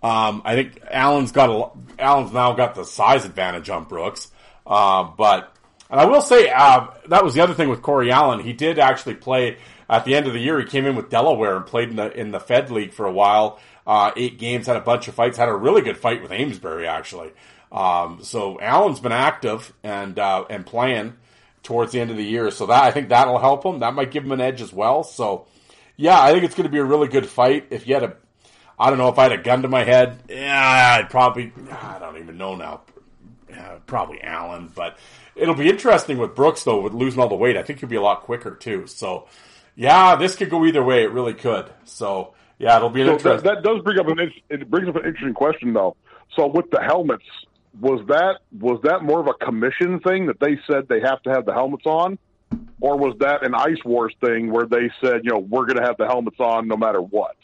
Um, 0.03 0.43
I 0.45 0.55
think 0.55 0.81
Allen's 0.91 1.33
got 1.33 1.51
a, 1.51 2.03
Allen's 2.03 2.33
now 2.33 2.53
got 2.53 2.75
the 2.75 2.85
size 2.85 3.25
advantage 3.25 3.69
on 3.71 3.85
Brooks. 3.85 4.31
Uh, 4.67 5.05
but, 5.05 5.55
and 5.91 6.01
I 6.01 6.07
will 6.07 6.21
say, 6.21 6.51
uh, 6.51 6.89
that 7.09 7.25
was 7.25 7.35
the 7.35 7.41
other 7.41 7.55
thing 7.55 7.69
with 7.69 7.83
Corey 7.83 8.11
Allen. 8.11 8.41
He 8.41 8.53
did 8.53 8.79
actually 8.79 9.15
play 9.15 9.59
at 9.93 10.07
the 10.07 10.15
end 10.15 10.27
of 10.27 10.33
the 10.33 10.41
year. 10.41 10.59
He 10.59 10.67
came 10.67 10.87
in 10.87 10.97
with 10.97 11.11
Delaware 11.11 11.55
and 11.55 11.67
played 11.67 11.91
in 11.91 11.97
the, 11.97 12.19
in 12.19 12.31
the 12.31 12.41
Fed 12.41 12.71
League 12.71 12.95
for 12.95 13.05
a 13.05 13.13
while. 13.13 13.61
Uh, 13.87 14.11
eight 14.17 14.39
games, 14.39 14.67
had 14.67 14.77
a 14.77 14.81
bunch 14.81 15.07
of 15.07 15.15
fights, 15.15 15.37
had 15.37 15.51
a 15.51 15.55
really 15.55 15.83
good 15.83 15.99
fight 15.99 16.23
with 16.23 16.33
Amesbury 16.33 16.87
actually. 16.87 17.31
Um, 17.71 18.21
so 18.23 18.59
Allen's 18.59 19.01
been 19.01 19.13
active 19.13 19.73
and, 19.83 20.19
uh, 20.19 20.47
and 20.49 20.65
playing 20.65 21.15
towards 21.63 21.93
the 21.93 22.01
end 22.01 22.11
of 22.11 22.17
the 22.17 22.25
year. 22.25 22.51
So 22.51 22.67
that, 22.67 22.83
I 22.83 22.91
think 22.91 23.11
that'll 23.11 23.39
help 23.39 23.67
him. 23.67 23.81
That 23.81 23.95
might 23.95 24.11
give 24.11 24.25
him 24.25 24.33
an 24.33 24.41
edge 24.41 24.63
as 24.63 24.73
well. 24.73 25.05
So 25.05 25.47
yeah, 25.99 26.19
I 26.19 26.33
think 26.33 26.45
it's 26.45 26.55
going 26.55 26.67
to 26.67 26.73
be 26.73 26.79
a 26.79 26.85
really 26.85 27.09
good 27.09 27.27
fight. 27.27 27.67
If 27.69 27.87
you 27.87 27.93
had 27.95 28.05
a, 28.05 28.17
I 28.79 28.89
don't 28.89 28.99
know 28.99 29.09
if 29.09 29.19
I 29.19 29.25
had 29.25 29.33
a 29.33 29.43
gun 29.43 29.61
to 29.63 29.69
my 29.69 29.85
head, 29.85 30.23
yeah, 30.31 30.97
I'd 30.99 31.11
probably, 31.11 31.53
I 31.71 31.99
don't 31.99 32.17
even 32.17 32.39
know 32.39 32.57
now. 32.57 32.81
Yeah, 33.51 33.77
probably 33.87 34.23
Allen, 34.23 34.73
but 34.75 34.97
it'll 35.37 35.55
be 35.55 35.69
interesting 35.69 36.17
with 36.17 36.35
Brooks 36.35 36.65
though, 36.65 36.81
with 36.81 36.95
losing 36.95 37.21
all 37.21 37.29
the 37.29 37.35
weight. 37.35 37.59
I 37.59 37.63
think 37.63 37.81
he'll 37.81 37.91
be 37.91 37.97
a 37.97 38.03
lot 38.03 38.23
quicker 38.23 38.55
too. 38.55 38.87
So 38.87 39.29
yeah, 39.75 40.17
this 40.17 40.37
could 40.37 40.51
go 40.51 40.65
either 40.67 40.83
way. 40.83 41.03
It 41.05 41.11
really 41.13 41.35
could. 41.35 41.71
So 41.85 42.35
yeah, 42.59 42.77
it'll 42.77 42.91
be 42.91 43.03
an 43.03 43.09
So 43.09 43.13
interesting. 43.15 43.45
that, 43.45 43.63
that 43.63 43.69
does 43.69 43.83
bring 43.83 43.99
up 43.99 44.07
an 44.09 44.33
it 44.49 44.71
brings 44.71 44.89
up 44.89 44.97
an 44.97 45.05
interesting 45.05 45.35
question 45.35 45.73
though. 45.73 45.97
So 46.37 46.47
with 46.47 46.71
the 46.71 46.81
helmets, 46.81 47.25
was 47.81 48.05
that 48.09 48.41
was 48.59 48.81
that 48.85 49.03
more 49.03 49.21
of 49.21 49.27
a 49.29 49.35
commission 49.45 50.01
thing 50.01 50.27
that 50.27 50.41
they 50.41 50.59
said 50.71 50.89
they 50.89 51.01
have 51.01 51.23
to 51.23 51.31
have 51.31 51.47
the 51.47 51.53
helmets 51.53 51.87
on, 51.87 52.19
or 52.81 52.97
was 52.99 53.17
that 53.21 53.45
an 53.45 53.55
Ice 53.55 53.83
Wars 53.85 54.15
thing 54.25 54.51
where 54.51 54.67
they 54.67 54.91
said 55.03 55.21
you 55.25 55.31
know 55.33 55.39
we're 55.39 55.67
going 55.67 55.79
to 55.79 55.85
have 55.85 55.97
the 55.97 56.07
helmets 56.07 56.39
on 56.39 56.69
no 56.69 56.77
matter 56.77 57.01
what? 57.01 57.37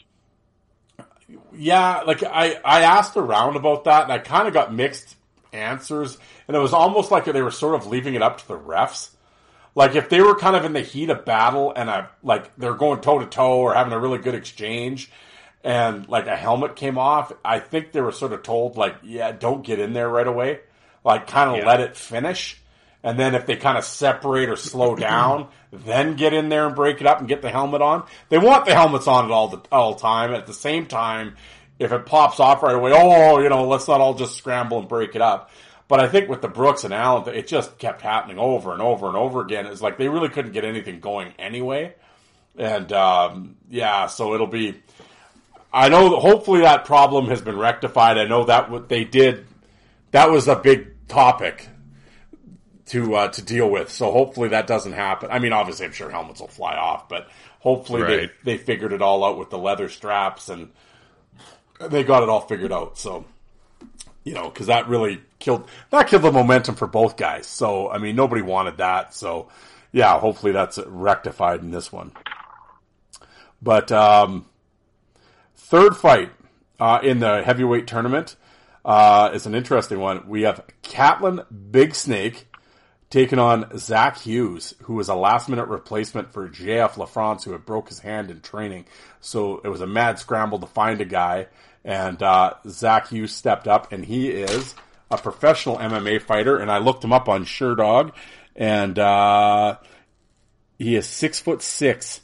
Yeah, 1.53 2.01
like 2.07 2.23
I, 2.23 2.59
I 2.65 2.81
asked 2.81 3.15
around 3.17 3.55
about 3.55 3.83
that 3.83 4.03
and 4.03 4.11
I 4.11 4.17
kind 4.19 4.47
of 4.47 4.53
got 4.53 4.73
mixed 4.73 5.15
answers 5.53 6.17
and 6.47 6.55
it 6.55 6.59
was 6.59 6.73
almost 6.73 7.11
like 7.11 7.25
they 7.25 7.41
were 7.41 7.51
sort 7.51 7.75
of 7.75 7.85
leaving 7.87 8.15
it 8.15 8.21
up 8.21 8.39
to 8.39 8.47
the 8.47 8.57
refs. 8.57 9.09
Like 9.75 9.95
if 9.95 10.09
they 10.09 10.21
were 10.21 10.35
kind 10.35 10.55
of 10.55 10.65
in 10.65 10.73
the 10.73 10.81
heat 10.81 11.09
of 11.09 11.25
battle 11.25 11.71
and 11.75 11.89
I, 11.89 12.07
like 12.23 12.55
they're 12.57 12.73
going 12.73 13.01
toe 13.01 13.19
to 13.19 13.25
toe 13.25 13.59
or 13.59 13.73
having 13.73 13.93
a 13.93 13.99
really 13.99 14.17
good 14.17 14.35
exchange 14.35 15.09
and 15.63 16.07
like 16.09 16.27
a 16.27 16.35
helmet 16.35 16.75
came 16.75 16.97
off, 16.97 17.31
I 17.45 17.59
think 17.59 17.91
they 17.91 18.01
were 18.01 18.11
sort 18.11 18.33
of 18.33 18.43
told 18.43 18.77
like, 18.77 18.95
yeah, 19.03 19.31
don't 19.31 19.63
get 19.65 19.79
in 19.79 19.93
there 19.93 20.09
right 20.09 20.27
away. 20.27 20.59
Like 21.05 21.27
kind 21.27 21.49
of 21.51 21.57
Yeah. 21.57 21.67
let 21.67 21.79
it 21.81 21.95
finish. 21.95 22.59
And 23.03 23.17
then 23.17 23.33
if 23.35 23.45
they 23.45 23.55
kind 23.55 23.77
of 23.77 23.85
separate 23.85 24.49
or 24.49 24.55
slow 24.57 24.95
down, 24.95 25.47
then 25.71 26.15
get 26.15 26.33
in 26.33 26.49
there 26.49 26.65
and 26.65 26.75
break 26.75 26.99
it 26.99 27.07
up 27.07 27.19
and 27.19 27.27
get 27.27 27.41
the 27.41 27.49
helmet 27.49 27.81
on. 27.81 28.05
They 28.29 28.37
want 28.37 28.65
the 28.65 28.73
helmets 28.73 29.07
on 29.07 29.25
at 29.25 29.31
all 29.31 29.47
the 29.49 29.61
all 29.71 29.95
time. 29.95 30.33
At 30.33 30.47
the 30.47 30.53
same 30.53 30.87
time, 30.87 31.35
if 31.77 31.93
it 31.93 32.05
pops 32.05 32.39
off 32.41 32.63
right 32.63 32.75
away, 32.75 32.91
oh, 32.93 33.39
you 33.39 33.47
know, 33.49 33.67
let's 33.67 33.87
not 33.87 34.01
all 34.01 34.15
just 34.15 34.35
scramble 34.35 34.79
and 34.79 34.89
break 34.89 35.15
it 35.15 35.21
up. 35.21 35.51
But 35.89 35.99
I 35.99 36.07
think 36.07 36.29
with 36.29 36.41
the 36.41 36.47
Brooks 36.47 36.85
and 36.85 36.93
Allen, 36.93 37.27
it 37.35 37.47
just 37.47 37.77
kept 37.79 38.01
happening 38.01 38.39
over 38.39 38.71
and 38.71 38.81
over 38.81 39.07
and 39.07 39.17
over 39.17 39.41
again. 39.41 39.65
It's 39.65 39.81
like 39.81 39.97
they 39.97 40.07
really 40.07 40.29
couldn't 40.29 40.51
get 40.53 40.63
anything 40.63 41.01
going 41.01 41.33
anyway. 41.37 41.95
And 42.57 42.93
um, 42.93 43.57
yeah, 43.69 44.07
so 44.07 44.33
it'll 44.35 44.47
be. 44.47 44.81
I 45.73 45.89
know. 45.89 46.19
Hopefully, 46.19 46.61
that 46.61 46.85
problem 46.85 47.27
has 47.27 47.41
been 47.41 47.57
rectified. 47.57 48.17
I 48.17 48.25
know 48.25 48.45
that 48.45 48.69
what 48.71 48.87
they 48.87 49.03
did. 49.03 49.45
That 50.11 50.29
was 50.31 50.47
a 50.47 50.55
big 50.55 51.07
topic 51.07 51.67
to 52.87 53.15
uh, 53.15 53.27
to 53.29 53.41
deal 53.41 53.69
with. 53.69 53.91
So 53.91 54.11
hopefully 54.11 54.49
that 54.49 54.67
doesn't 54.67 54.93
happen. 54.93 55.29
I 55.31 55.39
mean, 55.39 55.53
obviously, 55.53 55.85
I'm 55.87 55.91
sure 55.91 56.09
helmets 56.09 56.39
will 56.39 56.47
fly 56.47 56.75
off, 56.75 57.09
but 57.09 57.29
hopefully 57.59 58.01
Right. 58.03 58.31
they 58.43 58.57
they 58.57 58.63
figured 58.63 58.93
it 58.93 59.01
all 59.01 59.23
out 59.23 59.37
with 59.39 59.49
the 59.49 59.57
leather 59.57 59.89
straps 59.89 60.49
and 60.49 60.69
they 61.81 62.03
got 62.03 62.23
it 62.23 62.29
all 62.29 62.41
figured 62.41 62.71
out. 62.71 62.97
So 62.97 63.25
you 64.23 64.33
know, 64.33 64.49
because 64.49 64.67
that 64.67 64.87
really 64.87 65.21
killed 65.39 65.67
that 65.91 66.07
killed 66.07 66.23
the 66.23 66.31
momentum 66.31 66.75
for 66.75 66.87
both 66.87 67.17
guys. 67.17 67.47
So 67.47 67.89
I 67.89 67.97
mean, 67.97 68.15
nobody 68.15 68.41
wanted 68.41 68.77
that. 68.77 69.13
So 69.13 69.49
yeah, 69.91 70.19
hopefully 70.19 70.51
that's 70.51 70.77
rectified 70.85 71.61
in 71.61 71.71
this 71.71 71.91
one. 71.91 72.11
But 73.61 73.91
um, 73.91 74.45
third 75.55 75.95
fight 75.95 76.31
uh, 76.79 76.99
in 77.03 77.19
the 77.19 77.43
heavyweight 77.43 77.87
tournament 77.87 78.35
uh, 78.85 79.31
is 79.33 79.45
an 79.45 79.55
interesting 79.55 79.99
one. 79.99 80.27
We 80.27 80.43
have 80.43 80.63
Catlin 80.81 81.41
Big 81.71 81.95
Snake 81.95 82.47
taking 83.09 83.39
on 83.39 83.77
Zach 83.77 84.17
Hughes, 84.17 84.75
who 84.83 84.93
was 84.93 85.09
a 85.09 85.15
last 85.15 85.49
minute 85.49 85.67
replacement 85.67 86.31
for 86.31 86.47
JF 86.47 86.91
LaFrance, 86.91 87.43
who 87.43 87.51
had 87.51 87.65
broke 87.65 87.89
his 87.89 87.99
hand 87.99 88.29
in 88.29 88.41
training. 88.41 88.85
So 89.19 89.61
it 89.63 89.69
was 89.69 89.81
a 89.81 89.87
mad 89.87 90.19
scramble 90.19 90.59
to 90.59 90.67
find 90.67 91.01
a 91.01 91.05
guy, 91.05 91.47
and 91.89 92.21
uh, 92.21 92.53
Zach 92.67 93.07
Hughes 93.07 93.33
stepped 93.33 93.67
up, 93.67 93.91
and 93.91 94.05
he 94.05 94.29
is 94.29 94.75
a 95.09 95.17
professional 95.17 95.77
MMA 95.77 96.21
fighter. 96.21 96.59
And 96.59 96.71
I 96.71 96.77
looked 96.77 97.03
him 97.03 97.11
up 97.11 97.27
on 97.27 97.45
Sherdog, 97.45 98.11
and 98.55 98.99
uh, 98.99 99.77
he 100.77 100.95
is 100.95 101.07
six 101.07 101.39
foot 101.39 101.63
six. 101.63 102.21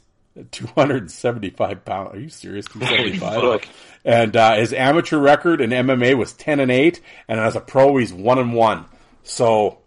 275 0.50 1.84
pounds. 1.84 2.14
Are 2.14 2.18
you 2.18 2.28
serious? 2.28 2.66
275. 2.66 3.68
and 4.04 4.36
uh, 4.36 4.56
his 4.56 4.72
amateur 4.74 5.18
record 5.18 5.62
in 5.62 5.70
MMA 5.70 6.14
was 6.14 6.34
10 6.34 6.60
and 6.60 6.70
8, 6.70 7.00
and 7.26 7.40
as 7.40 7.56
a 7.56 7.60
pro, 7.60 7.96
he's 7.96 8.12
1 8.12 8.38
and 8.38 8.52
1. 8.52 8.84
So 9.22 9.78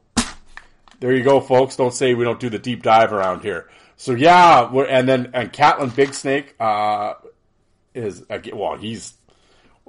there 0.99 1.13
you 1.13 1.23
go, 1.23 1.39
folks. 1.39 1.75
Don't 1.75 1.93
say 1.93 2.15
we 2.15 2.25
don't 2.25 2.39
do 2.39 2.49
the 2.49 2.57
deep 2.57 2.81
dive 2.81 3.13
around 3.13 3.43
here. 3.43 3.69
So 3.95 4.13
yeah, 4.13 4.69
we're, 4.69 4.87
and 4.87 5.07
then 5.07 5.29
and 5.33 5.53
Catlin 5.53 5.91
Big 5.91 6.15
Snake 6.15 6.55
uh, 6.59 7.13
is 7.93 8.25
again. 8.29 8.57
Well, 8.57 8.75
he's 8.75 9.13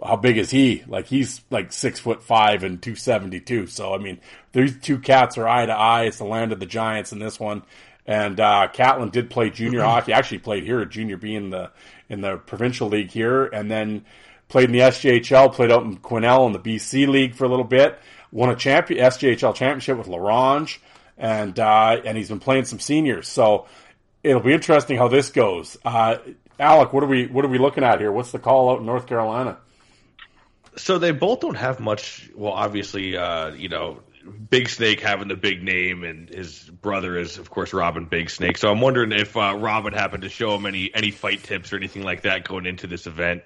how 0.04 0.16
big 0.16 0.38
is 0.38 0.50
he? 0.50 0.84
Like 0.86 1.06
he's 1.06 1.42
like 1.50 1.72
six 1.72 2.00
foot 2.00 2.22
five 2.22 2.62
and 2.62 2.82
two 2.82 2.94
seventy 2.94 3.40
two. 3.40 3.66
So 3.66 3.94
I 3.94 3.98
mean, 3.98 4.20
these 4.52 4.78
two 4.78 4.98
cats 4.98 5.36
are 5.38 5.48
eye 5.48 5.66
to 5.66 5.72
eye. 5.72 6.04
It's 6.04 6.18
the 6.18 6.24
land 6.24 6.52
of 6.52 6.60
the 6.60 6.66
giants 6.66 7.12
in 7.12 7.18
this 7.18 7.38
one. 7.38 7.62
And 8.06 8.40
uh, 8.40 8.68
Catlin 8.72 9.10
did 9.10 9.30
play 9.30 9.50
junior 9.50 9.82
hockey. 9.84 10.12
Actually, 10.12 10.38
played 10.38 10.64
here 10.64 10.80
at 10.80 10.90
junior 10.90 11.16
B 11.16 11.34
in 11.34 11.50
the 11.50 11.70
in 12.08 12.20
the 12.20 12.36
provincial 12.36 12.88
league 12.88 13.10
here, 13.10 13.44
and 13.44 13.70
then 13.70 14.04
played 14.48 14.64
in 14.64 14.72
the 14.72 14.80
SJHL. 14.80 15.52
Played 15.52 15.70
out 15.70 15.84
in 15.84 15.96
Quesnel 15.98 16.46
in 16.46 16.52
the 16.52 16.58
BC 16.58 17.06
league 17.06 17.34
for 17.34 17.44
a 17.44 17.48
little 17.48 17.64
bit. 17.64 17.98
Won 18.32 18.48
a 18.48 18.56
champion 18.56 19.04
SJHL 19.04 19.54
championship 19.54 19.98
with 19.98 20.06
La 20.06 20.18
Ronge, 20.18 20.80
and 21.18 21.58
uh, 21.58 22.00
and 22.04 22.16
he's 22.16 22.28
been 22.28 22.40
playing 22.40 22.64
some 22.64 22.80
seniors. 22.80 23.28
So 23.28 23.66
it'll 24.22 24.42
be 24.42 24.52
interesting 24.52 24.96
how 24.96 25.08
this 25.08 25.30
goes. 25.30 25.76
Uh, 25.84 26.16
Alec, 26.58 26.92
what 26.92 27.02
are 27.02 27.06
we 27.06 27.26
what 27.26 27.44
are 27.44 27.48
we 27.48 27.58
looking 27.58 27.84
at 27.84 28.00
here? 28.00 28.12
What's 28.12 28.32
the 28.32 28.38
call 28.38 28.70
out 28.70 28.80
in 28.80 28.86
North 28.86 29.06
Carolina? 29.06 29.58
So 30.76 30.98
they 30.98 31.10
both 31.10 31.40
don't 31.40 31.56
have 31.56 31.80
much. 31.80 32.30
Well, 32.34 32.52
obviously, 32.52 33.16
uh, 33.16 33.52
you 33.52 33.68
know, 33.68 34.00
Big 34.50 34.68
Snake 34.68 35.00
having 35.00 35.28
the 35.28 35.36
big 35.36 35.62
name, 35.62 36.04
and 36.04 36.28
his 36.28 36.58
brother 36.62 37.18
is, 37.18 37.38
of 37.38 37.50
course, 37.50 37.72
Robin 37.72 38.04
Big 38.04 38.30
Snake. 38.30 38.58
So 38.58 38.70
I'm 38.70 38.80
wondering 38.80 39.12
if 39.12 39.36
uh, 39.36 39.56
Robin 39.58 39.92
happened 39.92 40.22
to 40.22 40.28
show 40.28 40.54
him 40.54 40.66
any 40.66 40.90
any 40.94 41.10
fight 41.10 41.42
tips 41.42 41.72
or 41.72 41.76
anything 41.76 42.02
like 42.02 42.22
that 42.22 42.44
going 42.44 42.66
into 42.66 42.86
this 42.86 43.06
event. 43.06 43.42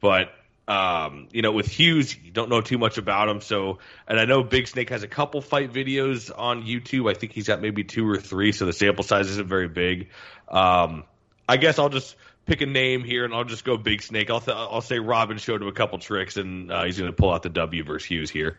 But 0.00 0.32
um, 0.68 1.28
you 1.30 1.42
know, 1.42 1.52
with 1.52 1.66
Hughes, 1.68 2.16
you 2.16 2.32
don't 2.32 2.48
know 2.48 2.60
too 2.60 2.78
much 2.78 2.98
about 2.98 3.28
him. 3.28 3.40
So, 3.40 3.78
and 4.08 4.18
I 4.18 4.24
know 4.24 4.42
Big 4.42 4.66
Snake 4.66 4.90
has 4.90 5.02
a 5.04 5.08
couple 5.08 5.40
fight 5.40 5.72
videos 5.72 6.30
on 6.36 6.64
YouTube. 6.64 7.08
I 7.10 7.14
think 7.14 7.32
he's 7.32 7.46
got 7.46 7.60
maybe 7.60 7.84
two 7.84 8.08
or 8.08 8.18
three, 8.18 8.52
so 8.52 8.66
the 8.66 8.72
sample 8.72 9.04
size 9.04 9.28
isn't 9.30 9.48
very 9.48 9.68
big. 9.68 10.08
Um, 10.48 11.04
I 11.48 11.56
guess 11.56 11.78
I'll 11.78 11.88
just 11.88 12.16
pick 12.46 12.60
a 12.62 12.66
name 12.66 13.04
here, 13.04 13.24
and 13.24 13.34
I'll 13.34 13.44
just 13.44 13.64
go 13.64 13.76
Big 13.76 14.02
Snake. 14.02 14.30
I'll 14.30 14.40
th- 14.40 14.56
I'll 14.56 14.80
say 14.80 14.98
Robin 14.98 15.36
showed 15.36 15.60
him 15.60 15.68
a 15.68 15.72
couple 15.72 15.98
tricks, 15.98 16.36
and 16.36 16.70
uh, 16.70 16.84
he's 16.84 16.98
going 16.98 17.10
to 17.10 17.16
pull 17.16 17.32
out 17.32 17.42
the 17.42 17.50
W 17.50 17.84
versus 17.84 18.06
Hughes 18.06 18.30
here. 18.30 18.58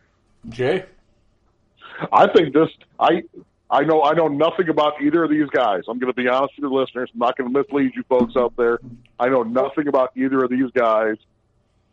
Jay? 0.49 0.85
I 2.11 2.27
think 2.31 2.53
this. 2.53 2.69
I 2.99 3.23
I 3.69 3.83
know 3.83 4.03
I 4.03 4.13
know 4.13 4.27
nothing 4.27 4.69
about 4.69 5.01
either 5.01 5.23
of 5.23 5.29
these 5.29 5.49
guys. 5.49 5.83
I'm 5.88 5.99
going 5.99 6.13
to 6.13 6.21
be 6.21 6.27
honest 6.27 6.53
with 6.57 6.69
your 6.69 6.79
listeners. 6.79 7.09
I'm 7.13 7.19
not 7.19 7.38
going 7.38 7.51
to 7.51 7.59
mislead 7.59 7.93
you 7.95 8.03
folks 8.07 8.35
out 8.38 8.55
there. 8.55 8.79
I 9.19 9.29
know 9.29 9.43
nothing 9.43 9.88
about 9.88 10.11
either 10.15 10.43
of 10.43 10.49
these 10.49 10.71
guys 10.71 11.17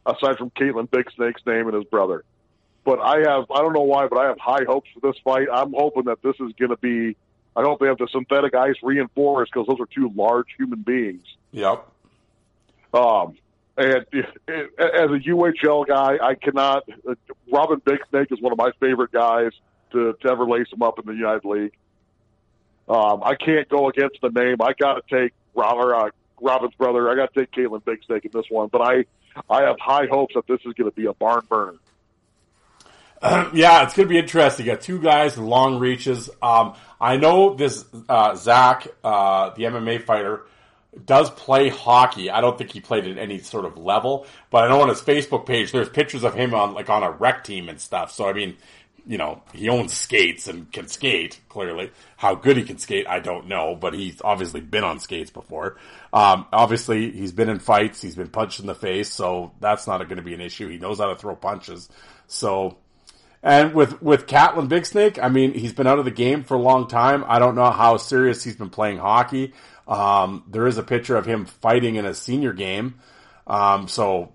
aside 0.07 0.37
from 0.37 0.51
Caitlin 0.51 0.91
Big 0.91 1.11
Snake's 1.17 1.43
name 1.47 1.67
and 1.67 1.75
his 1.75 1.85
brother. 1.85 2.25
But 2.85 3.01
I 3.01 3.21
have 3.31 3.51
I 3.51 3.61
don't 3.61 3.73
know 3.73 3.81
why, 3.83 4.07
but 4.09 4.19
I 4.19 4.27
have 4.29 4.39
high 4.39 4.65
hopes 4.67 4.91
for 4.93 5.01
this 5.01 5.19
fight. 5.25 5.49
I'm 5.53 5.73
hoping 5.73 6.05
that 6.05 6.23
this 6.23 6.35
is 6.35 6.53
going 6.59 6.71
to 6.71 6.77
be. 6.77 7.17
I 7.57 7.63
hope 7.63 7.79
they 7.79 7.87
have 7.87 7.99
the 7.99 8.09
synthetic 8.11 8.55
ice 8.55 8.75
reinforced 8.83 9.53
because 9.53 9.69
those 9.69 9.81
are 9.81 9.87
two 9.87 10.13
large 10.15 10.49
human 10.59 10.83
beings. 10.83 11.25
Yep. 11.55 11.89
Um, 12.93 13.37
and 13.77 13.87
it, 13.87 14.09
it, 14.49 14.71
as 14.79 15.11
a 15.11 15.21
UHL 15.29 15.87
guy, 15.87 16.19
I 16.21 16.35
cannot. 16.35 16.83
Uh, 17.09 17.15
Robin 17.51 17.81
Big 17.85 18.01
Snake 18.11 18.29
is 18.33 18.41
one 18.41 18.53
of 18.53 18.59
my 18.59 18.71
favorite 18.81 19.13
guys 19.13 19.53
to, 19.93 20.15
to 20.21 20.31
ever 20.31 20.47
lace 20.47 20.67
him 20.73 20.83
up 20.83 20.99
in 20.99 21.07
the 21.07 21.15
United 21.15 21.45
League. 21.45 21.73
Um, 22.89 23.23
I 23.23 23.35
can't 23.37 23.69
go 23.69 23.89
against 23.89 24.21
the 24.21 24.31
name. 24.31 24.57
I 24.61 24.73
got 24.79 24.95
to 24.95 25.23
take 25.23 25.33
Rob, 25.55 25.77
or, 25.79 25.95
uh, 25.95 26.11
Robin's 26.41 26.75
brother. 26.75 27.09
I 27.09 27.15
got 27.15 27.33
to 27.33 27.41
take 27.41 27.53
Caitlin 27.53 27.85
Big 27.85 28.05
Snake 28.05 28.25
in 28.25 28.33
this 28.33 28.47
one. 28.51 28.69
But 28.69 28.83
I, 28.83 29.05
I 29.49 29.63
have 29.63 29.77
high 29.81 30.07
hopes 30.11 30.35
that 30.35 30.47
this 30.47 30.61
is 30.67 30.75
going 30.75 30.91
to 30.91 30.95
be 30.95 31.07
a 31.07 31.15
barn 31.15 31.43
burner. 31.49 31.79
yeah, 33.55 33.85
it's 33.85 33.95
going 33.95 34.07
to 34.07 34.13
be 34.13 34.19
interesting. 34.19 34.67
You 34.67 34.73
got 34.73 34.83
two 34.83 35.01
guys 35.01 35.37
with 35.37 35.47
long 35.47 35.79
reaches. 35.79 36.29
Um, 36.43 36.75
I 37.01 37.17
know 37.17 37.55
this 37.55 37.85
uh, 38.09 38.35
Zach, 38.35 38.89
uh, 39.03 39.51
the 39.51 39.63
MMA 39.63 40.05
fighter, 40.05 40.43
does 41.05 41.31
play 41.31 41.69
hockey. 41.69 42.31
I 42.31 42.41
don't 42.41 42.57
think 42.57 42.71
he 42.71 42.81
played 42.81 43.07
at 43.07 43.19
any 43.19 43.39
sort 43.39 43.65
of 43.65 43.77
level, 43.77 44.27
but 44.51 44.65
I 44.65 44.69
know 44.69 44.81
on 44.83 44.89
his 44.89 45.01
Facebook 45.01 45.47
page 45.47 45.73
there's 45.73 45.89
pictures 45.89 46.25
of 46.25 46.35
him 46.35 46.55
on 46.55 46.75
like 46.75 46.91
on 46.91 47.03
a 47.03 47.11
rec 47.11 47.45
team 47.45 47.69
and 47.69 47.81
stuff. 47.81 48.13
So 48.13 48.29
I 48.29 48.33
mean, 48.33 48.57
you 49.07 49.19
know, 49.19 49.43
he 49.53 49.69
owns 49.69 49.93
skates 49.93 50.49
and 50.49 50.71
can 50.73 50.89
skate. 50.89 51.41
Clearly, 51.49 51.91
how 52.17 52.35
good 52.35 52.57
he 52.57 52.63
can 52.63 52.79
skate, 52.79 53.07
I 53.07 53.21
don't 53.21 53.49
know, 53.49 53.75
but 53.75 53.95
he's 53.95 54.21
obviously 54.23 54.61
been 54.61 54.85
on 54.85 54.99
skates 54.99 55.31
before. 55.31 55.77
Um, 56.13 56.47
obviously, 56.53 57.11
he's 57.11 57.33
been 57.33 57.49
in 57.49 57.59
fights. 57.59 58.01
He's 58.01 58.17
been 58.17 58.29
punched 58.29 58.61
in 58.61 58.67
the 58.67 58.75
face, 58.75 59.11
so 59.11 59.53
that's 59.61 59.87
not 59.87 59.99
going 60.05 60.17
to 60.17 60.23
be 60.23 60.35
an 60.35 60.41
issue. 60.41 60.69
He 60.69 60.79
knows 60.79 60.99
how 60.99 61.09
to 61.09 61.17
throw 61.17 61.37
punches. 61.37 61.89
So, 62.27 62.79
and 63.43 63.75
with 63.75 64.01
with 64.01 64.27
Catlin 64.27 64.69
Big 64.69 64.87
Snake, 64.87 65.23
I 65.23 65.29
mean, 65.29 65.53
he's 65.53 65.75
been 65.75 65.87
out 65.87 65.99
of 65.99 66.07
the 66.07 66.11
game 66.11 66.45
for 66.45 66.55
a 66.55 66.61
long 66.61 66.89
time. 66.89 67.25
I 67.29 67.39
don't 67.39 67.55
know 67.55 67.71
how 67.71 67.99
serious 67.99 68.43
he's 68.43 68.57
been 68.57 68.71
playing 68.71 68.99
hockey. 68.99 69.53
Um, 69.87 70.45
there 70.49 70.67
is 70.67 70.79
a 70.79 70.83
picture 70.83 71.17
of 71.17 71.27
him 71.27 71.45
fighting 71.45 71.97
in 71.97 72.07
a 72.07 72.15
senior 72.15 72.53
game. 72.53 72.95
Um, 73.47 73.89
so 73.89 74.35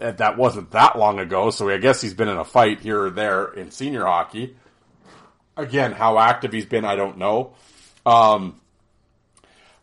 that 0.00 0.36
wasn't 0.36 0.70
that 0.70 0.98
long 0.98 1.18
ago. 1.18 1.50
So 1.50 1.68
I 1.68 1.78
guess 1.78 2.00
he's 2.00 2.14
been 2.14 2.28
in 2.28 2.36
a 2.36 2.44
fight 2.44 2.80
here 2.80 3.04
or 3.04 3.10
there 3.10 3.52
in 3.52 3.70
senior 3.70 4.04
hockey. 4.04 4.56
Again, 5.56 5.92
how 5.92 6.18
active 6.18 6.52
he's 6.52 6.66
been, 6.66 6.84
I 6.84 6.96
don't 6.96 7.18
know. 7.18 7.54
Um, 8.04 8.60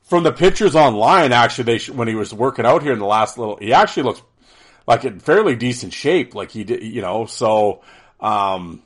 from 0.03 0.23
the 0.23 0.31
pictures 0.31 0.75
online, 0.75 1.31
actually, 1.31 1.77
they 1.77 1.91
when 1.91 2.07
he 2.07 2.15
was 2.15 2.33
working 2.33 2.65
out 2.65 2.83
here 2.83 2.93
in 2.93 2.99
the 2.99 3.05
last 3.05 3.37
little, 3.37 3.57
he 3.57 3.73
actually 3.73 4.03
looks 4.03 4.21
like 4.85 5.05
in 5.05 5.19
fairly 5.19 5.55
decent 5.55 5.93
shape. 5.93 6.35
Like 6.35 6.51
he 6.51 6.63
did, 6.63 6.83
you 6.83 7.01
know. 7.01 7.25
So, 7.25 7.81
um, 8.19 8.83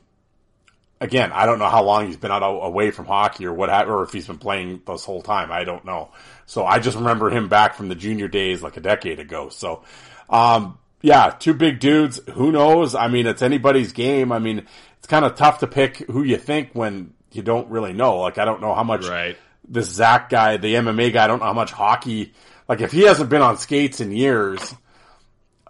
again, 1.00 1.32
I 1.32 1.46
don't 1.46 1.58
know 1.58 1.68
how 1.68 1.82
long 1.82 2.06
he's 2.06 2.16
been 2.16 2.30
out 2.30 2.42
away 2.42 2.90
from 2.90 3.06
hockey 3.06 3.46
or 3.46 3.52
what, 3.52 3.70
or 3.88 4.02
if 4.02 4.12
he's 4.12 4.26
been 4.26 4.38
playing 4.38 4.82
this 4.86 5.04
whole 5.04 5.22
time. 5.22 5.52
I 5.52 5.64
don't 5.64 5.84
know. 5.84 6.10
So 6.46 6.64
I 6.64 6.78
just 6.78 6.96
remember 6.96 7.30
him 7.30 7.48
back 7.48 7.74
from 7.74 7.88
the 7.88 7.94
junior 7.94 8.28
days 8.28 8.62
like 8.62 8.76
a 8.76 8.80
decade 8.80 9.20
ago. 9.20 9.48
So, 9.48 9.84
um, 10.28 10.78
yeah, 11.00 11.30
two 11.30 11.54
big 11.54 11.78
dudes. 11.78 12.20
Who 12.34 12.50
knows? 12.50 12.94
I 12.94 13.08
mean, 13.08 13.26
it's 13.26 13.42
anybody's 13.42 13.92
game. 13.92 14.32
I 14.32 14.38
mean, 14.38 14.66
it's 14.98 15.06
kind 15.06 15.24
of 15.24 15.36
tough 15.36 15.60
to 15.60 15.66
pick 15.66 15.98
who 15.98 16.22
you 16.22 16.36
think 16.36 16.70
when 16.72 17.14
you 17.32 17.42
don't 17.42 17.68
really 17.70 17.92
know. 17.92 18.18
Like, 18.18 18.38
I 18.38 18.44
don't 18.44 18.60
know 18.60 18.74
how 18.74 18.82
much 18.82 19.06
right. 19.06 19.36
this 19.68 19.88
Zach 19.88 20.28
guy, 20.30 20.56
the 20.56 20.74
MMA 20.74 21.12
guy, 21.12 21.24
I 21.24 21.26
don't 21.28 21.38
know 21.38 21.46
how 21.46 21.52
much 21.52 21.70
hockey. 21.70 22.32
Like, 22.66 22.80
if 22.80 22.90
he 22.90 23.02
hasn't 23.02 23.30
been 23.30 23.42
on 23.42 23.58
skates 23.58 24.00
in 24.00 24.10
years, 24.10 24.74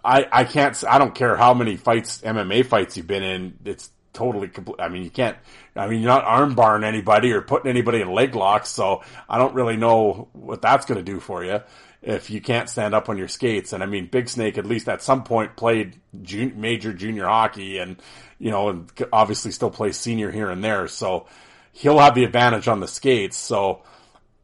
I 0.03 0.27
I 0.31 0.43
can't. 0.45 0.81
I 0.87 0.97
don't 0.97 1.13
care 1.13 1.35
how 1.35 1.53
many 1.53 1.75
fights, 1.75 2.21
MMA 2.21 2.65
fights 2.65 2.97
you've 2.97 3.07
been 3.07 3.23
in. 3.23 3.59
It's 3.65 3.89
totally 4.19 4.49
complete. 4.49 4.81
I 4.81 4.89
mean, 4.89 5.03
you 5.03 5.09
can't. 5.09 5.37
I 5.77 5.87
mean, 5.87 6.01
you're 6.01 6.11
not 6.11 6.25
arm 6.25 6.53
barring 6.53 6.83
anybody 6.83 7.31
or 7.31 7.41
putting 7.41 7.69
anybody 7.69 8.01
in 8.01 8.11
leg 8.11 8.35
locks. 8.35 8.69
So 8.69 9.01
I 9.29 9.37
don't 9.37 9.53
really 9.53 9.77
know 9.77 10.27
what 10.33 10.61
that's 10.61 10.85
going 10.85 10.97
to 10.97 11.11
do 11.11 11.21
for 11.21 11.43
you 11.43 11.61
if 12.01 12.29
you 12.29 12.41
can't 12.41 12.69
stand 12.69 12.93
up 12.93 13.07
on 13.07 13.17
your 13.17 13.29
skates. 13.29 13.71
And 13.71 13.81
I 13.81 13.85
mean, 13.85 14.07
Big 14.07 14.27
Snake 14.27 14.57
at 14.57 14.65
least 14.65 14.89
at 14.89 15.01
some 15.01 15.23
point 15.23 15.55
played 15.55 15.95
major 16.13 16.91
junior 16.91 17.27
hockey, 17.27 17.77
and 17.77 17.95
you 18.39 18.51
know, 18.51 18.67
and 18.69 18.91
obviously 19.13 19.51
still 19.51 19.71
plays 19.71 19.95
senior 19.95 20.31
here 20.31 20.49
and 20.49 20.61
there. 20.61 20.89
So 20.89 21.27
he'll 21.71 21.99
have 21.99 22.15
the 22.15 22.25
advantage 22.25 22.67
on 22.67 22.81
the 22.81 22.87
skates. 22.89 23.37
So 23.37 23.83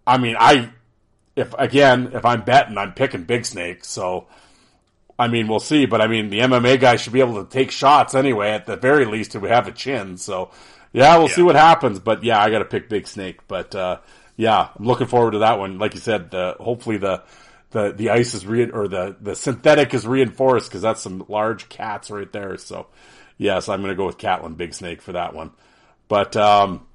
I 0.08 0.18
mean, 0.18 0.38
I 0.40 0.72
if 1.36 1.54
again 1.60 2.12
if 2.14 2.24
I'm 2.24 2.44
betting, 2.44 2.78
I'm 2.78 2.94
picking 2.94 3.26
Big 3.26 3.46
Snake. 3.46 3.84
So. 3.84 4.28
I 5.18 5.28
mean, 5.28 5.48
we'll 5.48 5.60
see, 5.60 5.86
but 5.86 6.02
I 6.02 6.08
mean, 6.08 6.30
the 6.30 6.40
MMA 6.40 6.80
guy 6.80 6.98
should 6.98 7.14
be 7.14 7.22
able 7.22 7.44
to 7.44 7.50
take 7.50 7.72
shots 7.72 8.16
anyway. 8.16 8.52
At 8.52 8.66
the 8.66 8.76
very 8.76 9.06
least, 9.06 9.36
if 9.36 9.42
we 9.42 9.50
have 9.50 9.68
a 9.68 9.72
chin. 9.72 10.18
So, 10.18 10.52
yeah, 10.92 11.18
we'll 11.18 11.30
yeah. 11.30 11.36
see 11.36 11.42
what 11.42 11.56
happens. 11.56 12.00
But 12.00 12.24
yeah, 12.24 12.42
I 12.42 12.50
got 12.50 12.60
to 12.60 12.66
pick 12.66 12.90
Big 12.90 13.08
Snake. 13.08 13.48
But 13.48 13.74
uh, 13.76 14.00
yeah, 14.36 14.70
I'm 14.78 14.86
looking 14.86 15.08
forward 15.08 15.32
to 15.32 15.40
that 15.40 15.58
one. 15.58 15.80
Like 15.80 15.94
you 15.94 16.02
said, 16.02 16.32
the, 16.32 16.58
hopefully 16.60 16.98
the 16.98 17.24
the 17.72 17.92
the 17.92 18.10
ice 18.10 18.34
is 18.34 18.46
re 18.46 18.70
or 18.70 18.88
the 18.88 19.16
the 19.20 19.36
synthetic 19.36 19.94
is 19.94 20.08
reinforced 20.08 20.70
because 20.70 20.82
that's 20.82 21.02
some 21.02 21.26
large 21.28 21.70
cats 21.70 22.10
right 22.10 22.32
there. 22.32 22.58
So 22.58 22.88
yes, 23.38 23.70
I'm 23.70 23.82
going 23.82 23.92
to 23.92 23.98
go 23.98 24.06
with 24.06 24.18
Catlin 24.18 24.56
Big 24.56 24.74
Snake 24.74 25.02
for 25.02 25.12
that 25.14 25.34
one. 25.34 25.52
But 26.08 26.36
um, 26.38 26.88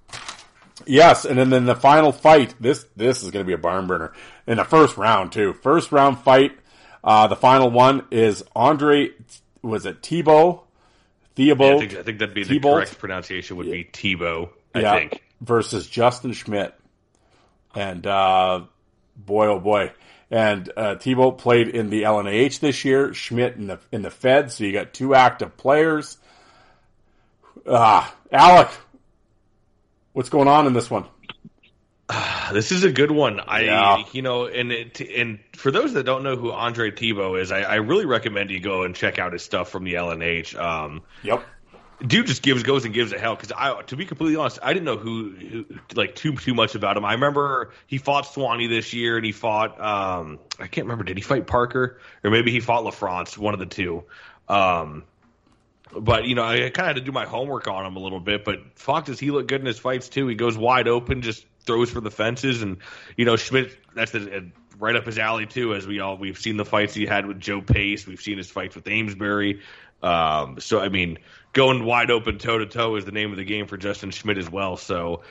yes, 0.86 1.24
and 1.24 1.38
then 1.38 1.50
then 1.50 1.66
the 1.66 1.74
final 1.74 2.12
fight. 2.12 2.54
This 2.60 2.84
this 2.96 3.22
is 3.22 3.30
going 3.30 3.44
to 3.44 3.46
be 3.46 3.54
a 3.54 3.58
barn 3.58 3.86
burner 3.86 4.12
in 4.46 4.56
the 4.56 4.64
first 4.64 4.96
round 4.96 5.32
too. 5.32 5.52
First 5.52 5.92
round 5.92 6.18
fight. 6.20 6.52
Uh, 7.02 7.26
the 7.26 7.36
final 7.36 7.70
one 7.70 8.06
is 8.10 8.44
Andre. 8.54 9.10
Was 9.62 9.86
it 9.86 10.02
Tebow? 10.02 10.62
Theobald? 11.34 11.70
Yeah, 11.70 11.76
I, 11.76 11.78
think, 11.88 11.98
I 11.98 12.02
think 12.02 12.18
that'd 12.18 12.34
be 12.34 12.44
the 12.44 12.60
correct 12.60 12.98
pronunciation. 12.98 13.56
Would 13.56 13.70
be 13.70 13.84
Tebow. 13.84 14.50
I 14.74 14.80
yeah, 14.80 14.94
think 14.94 15.22
versus 15.40 15.86
Justin 15.86 16.32
Schmidt. 16.32 16.74
And 17.74 18.06
uh, 18.06 18.62
boy, 19.16 19.46
oh 19.46 19.60
boy, 19.60 19.92
and 20.30 20.70
uh, 20.76 20.96
Tebow 20.96 21.36
played 21.36 21.68
in 21.68 21.90
the 21.90 22.02
LNAH 22.02 22.60
this 22.60 22.84
year. 22.84 23.14
Schmidt 23.14 23.56
in 23.56 23.68
the 23.68 23.78
in 23.92 24.02
the 24.02 24.10
Fed. 24.10 24.50
So 24.50 24.64
you 24.64 24.72
got 24.72 24.92
two 24.92 25.14
active 25.14 25.56
players. 25.56 26.18
Ah, 27.68 28.14
Alec, 28.32 28.68
what's 30.12 30.30
going 30.30 30.48
on 30.48 30.66
in 30.66 30.72
this 30.72 30.90
one? 30.90 31.04
This 32.52 32.72
is 32.72 32.82
a 32.82 32.90
good 32.90 33.12
one. 33.12 33.38
I, 33.38 33.60
yeah. 33.60 34.04
you 34.10 34.22
know, 34.22 34.46
and 34.46 34.72
it, 34.72 35.00
and 35.00 35.38
for 35.54 35.70
those 35.70 35.92
that 35.92 36.04
don't 36.04 36.24
know 36.24 36.34
who 36.34 36.50
Andre 36.50 36.90
Tebow 36.90 37.40
is, 37.40 37.52
I, 37.52 37.60
I, 37.60 37.74
really 37.76 38.06
recommend 38.06 38.50
you 38.50 38.58
go 38.58 38.82
and 38.82 38.92
check 38.92 39.20
out 39.20 39.32
his 39.32 39.44
stuff 39.44 39.70
from 39.70 39.84
the 39.84 39.94
LNH. 39.94 40.58
Um, 40.58 41.02
yep 41.22 41.46
dude 42.06 42.26
just 42.26 42.42
gives 42.42 42.62
goes 42.62 42.84
and 42.84 42.94
gives 42.94 43.12
it 43.12 43.20
hell 43.20 43.34
because 43.34 43.52
I 43.56 43.82
to 43.82 43.96
be 43.96 44.06
completely 44.06 44.36
honest 44.36 44.58
I 44.62 44.72
didn't 44.72 44.86
know 44.86 44.96
who, 44.96 45.30
who, 45.30 45.66
like 45.94 46.14
too 46.14 46.34
too 46.36 46.54
much 46.54 46.74
about 46.74 46.96
him 46.96 47.04
I 47.04 47.12
remember 47.12 47.72
he 47.86 47.98
fought 47.98 48.26
Swanee 48.26 48.68
this 48.68 48.92
year 48.92 49.16
and 49.16 49.24
he 49.24 49.32
fought 49.32 49.80
um 49.80 50.38
I 50.58 50.66
can't 50.66 50.86
remember 50.86 51.04
did 51.04 51.16
he 51.16 51.22
fight 51.22 51.46
Parker 51.46 52.00
or 52.24 52.30
maybe 52.30 52.50
he 52.50 52.60
fought 52.60 52.84
LaFrance 52.84 53.36
one 53.36 53.54
of 53.54 53.60
the 53.60 53.66
two 53.66 54.04
um 54.48 55.04
but 55.98 56.24
you 56.24 56.34
know 56.34 56.44
I 56.44 56.70
kind 56.70 56.78
of 56.78 56.86
had 56.86 56.96
to 56.96 57.02
do 57.02 57.12
my 57.12 57.26
homework 57.26 57.68
on 57.68 57.84
him 57.84 57.96
a 57.96 58.00
little 58.00 58.20
bit 58.20 58.44
but 58.44 58.60
fuck 58.76 59.04
does 59.04 59.20
he 59.20 59.30
look 59.30 59.46
good 59.46 59.60
in 59.60 59.66
his 59.66 59.78
fights 59.78 60.08
too 60.08 60.26
he 60.26 60.34
goes 60.34 60.56
wide 60.56 60.88
open 60.88 61.20
just 61.22 61.44
throws 61.66 61.90
for 61.90 62.00
the 62.00 62.10
fences 62.10 62.62
and 62.62 62.78
you 63.16 63.24
know 63.24 63.36
Schmidt 63.36 63.76
that's 63.94 64.12
the, 64.12 64.50
right 64.78 64.96
up 64.96 65.06
his 65.06 65.18
alley 65.18 65.46
too 65.46 65.74
as 65.74 65.86
we 65.86 66.00
all 66.00 66.16
we've 66.16 66.38
seen 66.38 66.56
the 66.56 66.64
fights 66.64 66.94
he 66.94 67.06
had 67.06 67.26
with 67.26 67.40
Joe 67.40 67.60
Pace 67.60 68.06
we've 68.06 68.20
seen 68.20 68.38
his 68.38 68.50
fights 68.50 68.74
with 68.74 68.86
Amesbury 68.88 69.60
um 70.02 70.58
so 70.60 70.80
I 70.80 70.88
mean 70.88 71.18
going 71.52 71.84
wide 71.84 72.10
open 72.10 72.38
toe 72.38 72.58
to 72.58 72.66
toe 72.66 72.96
is 72.96 73.04
the 73.04 73.12
name 73.12 73.30
of 73.30 73.36
the 73.36 73.44
game 73.44 73.66
for 73.66 73.76
Justin 73.76 74.10
Schmidt 74.10 74.38
as 74.38 74.50
well. 74.50 74.76
So 74.76 75.22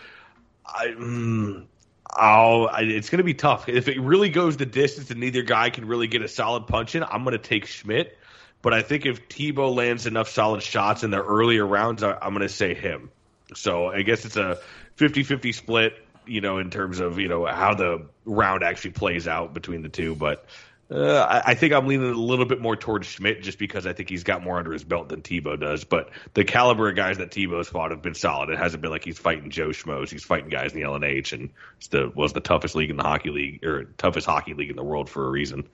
I. 0.66 0.88
Mm, 0.88 1.66
I, 2.12 2.82
it's 2.82 3.10
going 3.10 3.20
to 3.20 3.24
be 3.24 3.36
tough. 3.36 3.70
If 3.70 3.88
it 3.88 4.02
really 4.02 4.30
goes 4.30 4.58
the 4.58 4.66
distance 4.66 5.12
and 5.12 5.20
neither 5.20 5.44
guy 5.44 5.70
can 5.70 5.86
really 5.86 6.08
get 6.08 6.24
a 6.24 6.28
solid 6.28 6.66
punch 6.66 6.96
in, 6.96 7.04
I'm 7.04 7.24
going 7.24 7.34
to 7.34 7.38
take 7.38 7.68
Schmidt. 7.68 8.18
But 8.62 8.74
I 8.74 8.82
think 8.82 9.06
if 9.06 9.30
Tebow 9.30 9.74
lands 9.74 10.06
enough 10.06 10.30
solid 10.30 10.62
shots 10.62 11.04
in 11.04 11.12
the 11.12 11.22
earlier 11.22 11.66
rounds, 11.66 12.04
I, 12.04 12.18
am 12.22 12.34
going 12.34 12.42
to 12.42 12.50
say 12.50 12.74
him. 12.74 13.10
So 13.56 13.88
I 13.88 14.02
guess 14.02 14.26
it's 14.26 14.36
a 14.36 14.60
50 14.96 15.24
50 15.24 15.52
split, 15.54 15.94
you 16.30 16.42
know, 16.42 16.58
in 16.60 16.70
terms 16.70 17.00
of, 17.00 17.20
you 17.20 17.28
know, 17.28 17.46
how 17.46 17.74
the 17.74 18.06
round 18.26 18.64
actually 18.64 18.92
plays 18.92 19.28
out 19.28 19.54
between 19.54 19.82
the 19.82 19.90
two. 19.90 20.16
But 20.16 20.46
uh, 20.92 21.20
I, 21.20 21.52
I, 21.52 21.54
think 21.56 21.74
I'm 21.74 21.86
leaning 21.86 22.10
a 22.10 22.14
little 22.14 22.46
bit 22.46 22.62
more 22.62 22.76
towards 22.76 23.08
Schmidt 23.08 23.44
just 23.44 23.60
because 23.60 23.86
I 23.86 23.94
think 23.94 24.10
he's 24.10 24.24
got 24.24 24.44
more 24.44 24.58
under 24.58 24.74
his 24.74 24.84
belt 24.84 25.10
than 25.10 25.22
Tebow 25.22 25.60
does. 25.60 25.84
But 25.84 26.10
the 26.34 26.44
caliber 26.44 26.90
of 26.90 26.96
guys 26.96 27.20
that 27.20 27.30
Tebow's 27.30 27.70
fought 27.70 27.92
have 27.92 28.02
been 28.02 28.16
solid. 28.16 28.50
It 28.50 28.58
hasn't 28.58 28.82
been 28.82 28.90
like 28.90 29.04
he's 29.04 29.20
fighting 29.20 29.52
Joe 29.52 29.70
Schmoes. 29.70 30.10
He's 30.10 30.24
fighting 30.24 30.50
guys 30.50 30.74
in 30.74 30.80
the 30.80 30.88
LNH 30.88 31.34
and 31.34 31.50
it's 31.78 31.90
the 31.90 32.12
was 32.16 32.34
the 32.34 32.40
toughest 32.40 32.76
league 32.76 32.90
in 32.90 32.98
the 32.98 33.04
hockey 33.04 33.30
league 33.30 33.64
or 33.64 33.86
toughest 33.98 34.26
hockey 34.26 34.56
league 34.56 34.72
in 34.72 34.76
the 34.76 34.84
world 34.84 35.10
for 35.10 35.28
a 35.28 35.30
reason. 35.30 35.68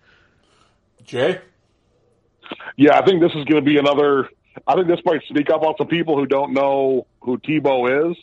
Jay, 1.05 1.39
yeah, 2.75 2.97
I 2.97 3.05
think 3.05 3.21
this 3.21 3.31
is 3.35 3.45
going 3.45 3.63
to 3.63 3.69
be 3.69 3.77
another. 3.77 4.29
I 4.67 4.73
think 4.75 4.87
this 4.87 4.99
might 5.05 5.21
sneak 5.29 5.49
up 5.49 5.63
on 5.63 5.75
some 5.77 5.87
people 5.87 6.17
who 6.17 6.25
don't 6.25 6.53
know 6.53 7.07
who 7.21 7.37
Tebow 7.37 8.11
is. 8.11 8.17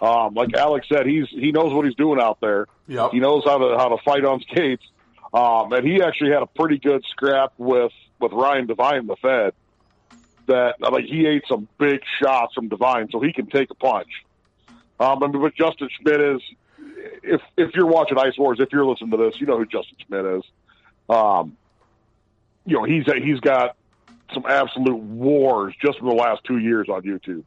Um, 0.00 0.34
like 0.34 0.54
Alex 0.54 0.86
said, 0.88 1.06
he's 1.06 1.28
he 1.28 1.52
knows 1.52 1.72
what 1.72 1.84
he's 1.84 1.94
doing 1.94 2.20
out 2.20 2.40
there. 2.40 2.66
Yep. 2.88 3.12
He 3.12 3.20
knows 3.20 3.44
how 3.44 3.58
to 3.58 3.76
how 3.78 3.88
to 3.88 3.98
fight 4.04 4.24
on 4.24 4.40
skates. 4.40 4.84
Um, 5.32 5.72
and 5.72 5.86
he 5.86 6.02
actually 6.02 6.30
had 6.30 6.42
a 6.42 6.46
pretty 6.46 6.78
good 6.78 7.04
scrap 7.10 7.54
with, 7.56 7.92
with 8.20 8.32
Ryan 8.32 8.66
Devine, 8.66 9.06
the 9.06 9.16
Fed. 9.16 9.52
That 10.46 10.80
like 10.80 11.04
he 11.04 11.26
ate 11.26 11.44
some 11.48 11.68
big 11.78 12.00
shots 12.20 12.54
from 12.54 12.68
Devine, 12.68 13.08
so 13.12 13.20
he 13.20 13.32
can 13.32 13.46
take 13.46 13.70
a 13.70 13.74
punch. 13.74 14.08
Um, 14.98 15.20
mean, 15.20 15.40
but 15.40 15.54
Justin 15.54 15.88
Schmidt 16.00 16.20
is, 16.20 16.40
if 17.22 17.40
if 17.56 17.70
you're 17.74 17.86
watching 17.86 18.18
Ice 18.18 18.36
Wars, 18.36 18.58
if 18.58 18.70
you're 18.72 18.84
listening 18.84 19.12
to 19.12 19.16
this, 19.18 19.40
you 19.40 19.46
know 19.46 19.56
who 19.56 19.66
Justin 19.66 19.96
Schmidt 20.04 20.24
is. 20.24 20.42
Um, 21.08 21.56
you 22.66 22.76
know 22.76 22.82
he's 22.82 23.04
he's 23.22 23.38
got 23.38 23.76
some 24.34 24.44
absolute 24.48 24.98
wars 24.98 25.74
just 25.80 25.98
in 25.98 26.06
the 26.06 26.14
last 26.14 26.42
two 26.44 26.58
years 26.58 26.88
on 26.88 27.02
YouTube. 27.02 27.44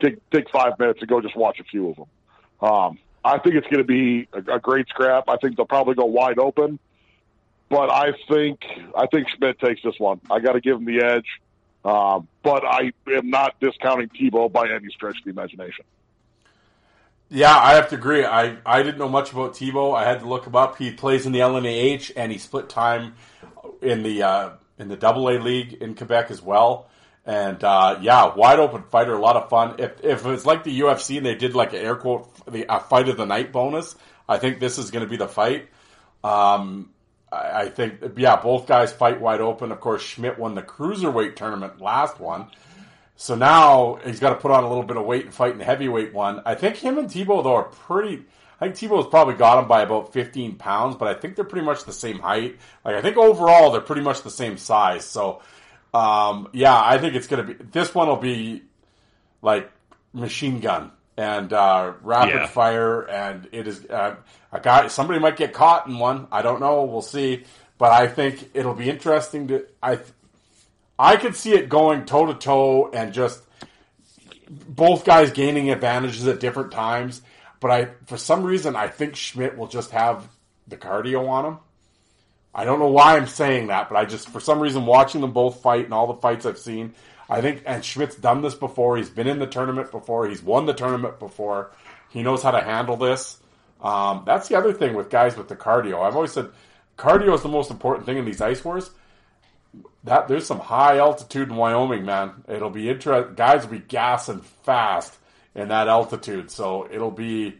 Take 0.00 0.30
take 0.30 0.50
five 0.50 0.78
minutes 0.78 1.00
and 1.00 1.08
go 1.08 1.20
just 1.20 1.36
watch 1.36 1.60
a 1.60 1.64
few 1.64 1.90
of 1.90 1.96
them. 1.96 2.06
Um, 2.60 2.98
I 3.24 3.38
think 3.38 3.56
it's 3.56 3.66
going 3.66 3.78
to 3.78 3.84
be 3.84 4.28
a, 4.32 4.56
a, 4.56 4.58
great 4.60 4.88
scrap. 4.88 5.28
I 5.28 5.36
think 5.36 5.56
they'll 5.56 5.66
probably 5.66 5.94
go 5.94 6.06
wide 6.06 6.38
open 6.38 6.78
but 7.68 7.90
I 7.90 8.12
think 8.28 8.60
I 8.96 9.06
think 9.06 9.28
Schmidt 9.28 9.58
takes 9.58 9.82
this 9.82 9.98
one. 9.98 10.20
I 10.30 10.40
got 10.40 10.52
to 10.52 10.60
give 10.60 10.76
him 10.76 10.84
the 10.84 11.04
edge. 11.04 11.26
Um, 11.84 12.28
but 12.42 12.64
I 12.64 12.92
am 13.06 13.30
not 13.30 13.58
discounting 13.60 14.08
Tebow 14.08 14.50
by 14.50 14.68
any 14.68 14.88
stretch 14.88 15.18
of 15.18 15.24
the 15.24 15.30
imagination. 15.30 15.84
Yeah, 17.30 17.56
I 17.56 17.74
have 17.74 17.88
to 17.90 17.94
agree. 17.94 18.24
I, 18.24 18.56
I 18.66 18.82
didn't 18.82 18.98
know 18.98 19.08
much 19.08 19.32
about 19.32 19.54
Tebow. 19.54 19.94
I 19.96 20.04
had 20.04 20.20
to 20.20 20.28
look 20.28 20.46
him 20.46 20.56
up. 20.56 20.76
He 20.78 20.90
plays 20.90 21.24
in 21.24 21.32
the 21.32 21.38
LNAH 21.38 22.10
and 22.16 22.32
he 22.32 22.38
split 22.38 22.68
time 22.68 23.14
in 23.80 24.02
the 24.02 24.22
uh, 24.22 24.50
in 24.78 24.88
the 24.88 24.96
Double 24.96 25.28
A 25.28 25.38
league 25.38 25.74
in 25.74 25.94
Quebec 25.94 26.30
as 26.30 26.42
well. 26.42 26.88
And 27.28 27.62
uh, 27.62 27.98
yeah, 28.00 28.34
wide 28.34 28.58
open 28.58 28.84
fighter, 28.84 29.12
a 29.12 29.20
lot 29.20 29.36
of 29.36 29.50
fun. 29.50 29.74
If 29.78 30.02
if 30.02 30.24
it's 30.24 30.46
like 30.46 30.64
the 30.64 30.80
UFC 30.80 31.18
and 31.18 31.26
they 31.26 31.34
did 31.34 31.54
like 31.54 31.74
an 31.74 31.80
air 31.80 31.94
quote 31.94 32.26
the 32.50 32.64
a 32.74 32.80
fight 32.80 33.10
of 33.10 33.18
the 33.18 33.26
night 33.26 33.52
bonus, 33.52 33.94
I 34.26 34.38
think 34.38 34.60
this 34.60 34.78
is 34.78 34.90
going 34.90 35.04
to 35.04 35.10
be 35.10 35.18
the 35.18 35.28
fight. 35.28 35.68
Um, 36.24 36.88
I, 37.30 37.64
I 37.64 37.68
think 37.68 38.00
yeah, 38.16 38.36
both 38.36 38.66
guys 38.66 38.94
fight 38.94 39.20
wide 39.20 39.42
open. 39.42 39.72
Of 39.72 39.80
course, 39.80 40.00
Schmidt 40.02 40.38
won 40.38 40.54
the 40.54 40.62
cruiserweight 40.62 41.36
tournament 41.36 41.82
last 41.82 42.18
one. 42.18 42.46
So 43.16 43.34
now 43.34 43.98
he's 44.06 44.20
got 44.20 44.30
to 44.30 44.36
put 44.36 44.50
on 44.50 44.64
a 44.64 44.68
little 44.68 44.84
bit 44.84 44.96
of 44.96 45.04
weight 45.04 45.26
and 45.26 45.34
fight 45.34 45.52
in 45.52 45.58
the 45.58 45.64
heavyweight 45.64 46.14
one. 46.14 46.40
I 46.46 46.54
think 46.54 46.76
him 46.76 46.96
and 46.96 47.10
Tebow 47.10 47.44
though 47.44 47.56
are 47.56 47.64
pretty. 47.64 48.24
I 48.58 48.70
think 48.70 48.76
Tebow's 48.76 49.06
probably 49.06 49.34
got 49.34 49.58
him 49.58 49.68
by 49.68 49.82
about 49.82 50.14
15 50.14 50.56
pounds, 50.56 50.96
but 50.96 51.08
I 51.08 51.20
think 51.20 51.36
they're 51.36 51.44
pretty 51.44 51.66
much 51.66 51.84
the 51.84 51.92
same 51.92 52.20
height. 52.20 52.56
Like 52.86 52.94
I 52.94 53.02
think 53.02 53.18
overall 53.18 53.70
they're 53.70 53.82
pretty 53.82 54.00
much 54.00 54.22
the 54.22 54.30
same 54.30 54.56
size. 54.56 55.04
So 55.04 55.42
um, 55.94 56.48
yeah, 56.52 56.78
I 56.80 56.98
think 56.98 57.14
it's 57.14 57.26
gonna 57.26 57.44
be 57.44 57.54
this 57.54 57.94
one 57.94 58.08
will 58.08 58.16
be 58.16 58.62
like 59.42 59.70
machine 60.12 60.60
gun 60.60 60.90
and 61.16 61.52
uh, 61.52 61.92
rapid 62.02 62.34
Yeah. 62.34 62.46
fire, 62.46 63.02
and 63.02 63.48
it 63.52 63.66
is 63.68 63.84
uh, 63.86 64.16
a 64.52 64.60
guy. 64.60 64.88
Somebody 64.88 65.18
might 65.18 65.36
get 65.36 65.52
caught 65.52 65.86
in 65.86 65.98
one. 65.98 66.26
I 66.30 66.42
don't 66.42 66.60
know. 66.60 66.84
We'll 66.84 67.02
see. 67.02 67.44
But 67.78 67.92
I 67.92 68.08
think 68.08 68.50
it'll 68.54 68.74
be 68.74 68.90
interesting 68.90 69.48
to. 69.48 69.66
I 69.82 69.98
I 70.98 71.16
could 71.16 71.36
see 71.36 71.52
it 71.52 71.68
going 71.68 72.04
toe 72.06 72.26
to 72.26 72.34
toe 72.34 72.90
and 72.92 73.12
just 73.12 73.42
both 74.68 75.04
guys 75.04 75.30
gaining 75.30 75.70
advantages 75.70 76.26
at 76.26 76.40
different 76.40 76.72
times. 76.72 77.22
But 77.60 77.70
I, 77.70 77.88
for 78.06 78.16
some 78.16 78.44
reason, 78.44 78.76
I 78.76 78.88
think 78.88 79.16
Schmidt 79.16 79.56
will 79.58 79.66
just 79.66 79.90
have 79.90 80.28
the 80.68 80.76
cardio 80.76 81.28
on 81.28 81.44
him. 81.44 81.58
I 82.54 82.64
don't 82.64 82.78
know 82.78 82.88
why 82.88 83.16
I'm 83.16 83.26
saying 83.26 83.68
that, 83.68 83.88
but 83.88 83.96
I 83.96 84.04
just, 84.04 84.28
for 84.30 84.40
some 84.40 84.60
reason, 84.60 84.86
watching 84.86 85.20
them 85.20 85.32
both 85.32 85.62
fight 85.62 85.84
and 85.84 85.94
all 85.94 86.06
the 86.06 86.20
fights 86.20 86.46
I've 86.46 86.58
seen, 86.58 86.94
I 87.28 87.40
think, 87.40 87.62
and 87.66 87.84
Schmidt's 87.84 88.16
done 88.16 88.42
this 88.42 88.54
before. 88.54 88.96
He's 88.96 89.10
been 89.10 89.26
in 89.26 89.38
the 89.38 89.46
tournament 89.46 89.90
before. 89.90 90.26
He's 90.26 90.42
won 90.42 90.66
the 90.66 90.72
tournament 90.72 91.18
before. 91.18 91.70
He 92.08 92.22
knows 92.22 92.42
how 92.42 92.52
to 92.52 92.60
handle 92.60 92.96
this. 92.96 93.38
Um, 93.80 94.22
that's 94.26 94.48
the 94.48 94.56
other 94.56 94.72
thing 94.72 94.94
with 94.94 95.10
guys 95.10 95.36
with 95.36 95.48
the 95.48 95.56
cardio. 95.56 96.02
I've 96.02 96.16
always 96.16 96.32
said 96.32 96.48
cardio 96.96 97.34
is 97.34 97.42
the 97.42 97.48
most 97.48 97.70
important 97.70 98.06
thing 98.06 98.16
in 98.16 98.24
these 98.24 98.40
ice 98.40 98.64
wars 98.64 98.90
that 100.04 100.28
there's 100.28 100.46
some 100.46 100.58
high 100.58 100.98
altitude 100.98 101.48
in 101.48 101.56
Wyoming, 101.56 102.04
man. 102.04 102.44
It'll 102.48 102.70
be 102.70 102.88
interesting. 102.88 103.34
Guys 103.34 103.64
will 103.64 103.72
be 103.72 103.84
gassing 103.86 104.40
fast 104.62 105.16
in 105.54 105.68
that 105.68 105.88
altitude, 105.88 106.50
so 106.50 106.88
it'll 106.90 107.10
be, 107.10 107.58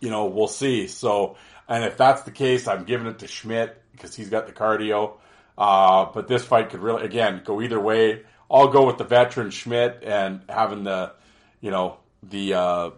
you 0.00 0.10
know, 0.10 0.26
we'll 0.26 0.48
see. 0.48 0.86
So, 0.86 1.36
and 1.68 1.84
if 1.84 1.96
that's 1.96 2.22
the 2.22 2.30
case, 2.30 2.66
I'm 2.66 2.84
giving 2.84 3.06
it 3.06 3.18
to 3.20 3.26
Schmidt 3.26 3.82
because 3.92 4.14
he's 4.14 4.30
got 4.30 4.46
the 4.46 4.52
cardio. 4.52 5.14
Uh, 5.56 6.06
but 6.14 6.28
this 6.28 6.44
fight 6.44 6.70
could 6.70 6.80
really, 6.80 7.04
again, 7.04 7.42
go 7.44 7.60
either 7.60 7.80
way. 7.80 8.22
I'll 8.50 8.68
go 8.68 8.86
with 8.86 8.96
the 8.96 9.04
veteran 9.04 9.50
Schmidt 9.50 10.02
and 10.02 10.40
having 10.48 10.84
the, 10.84 11.12
you 11.60 11.70
know, 11.70 11.98
the 12.22 12.54
uh, 12.54 12.90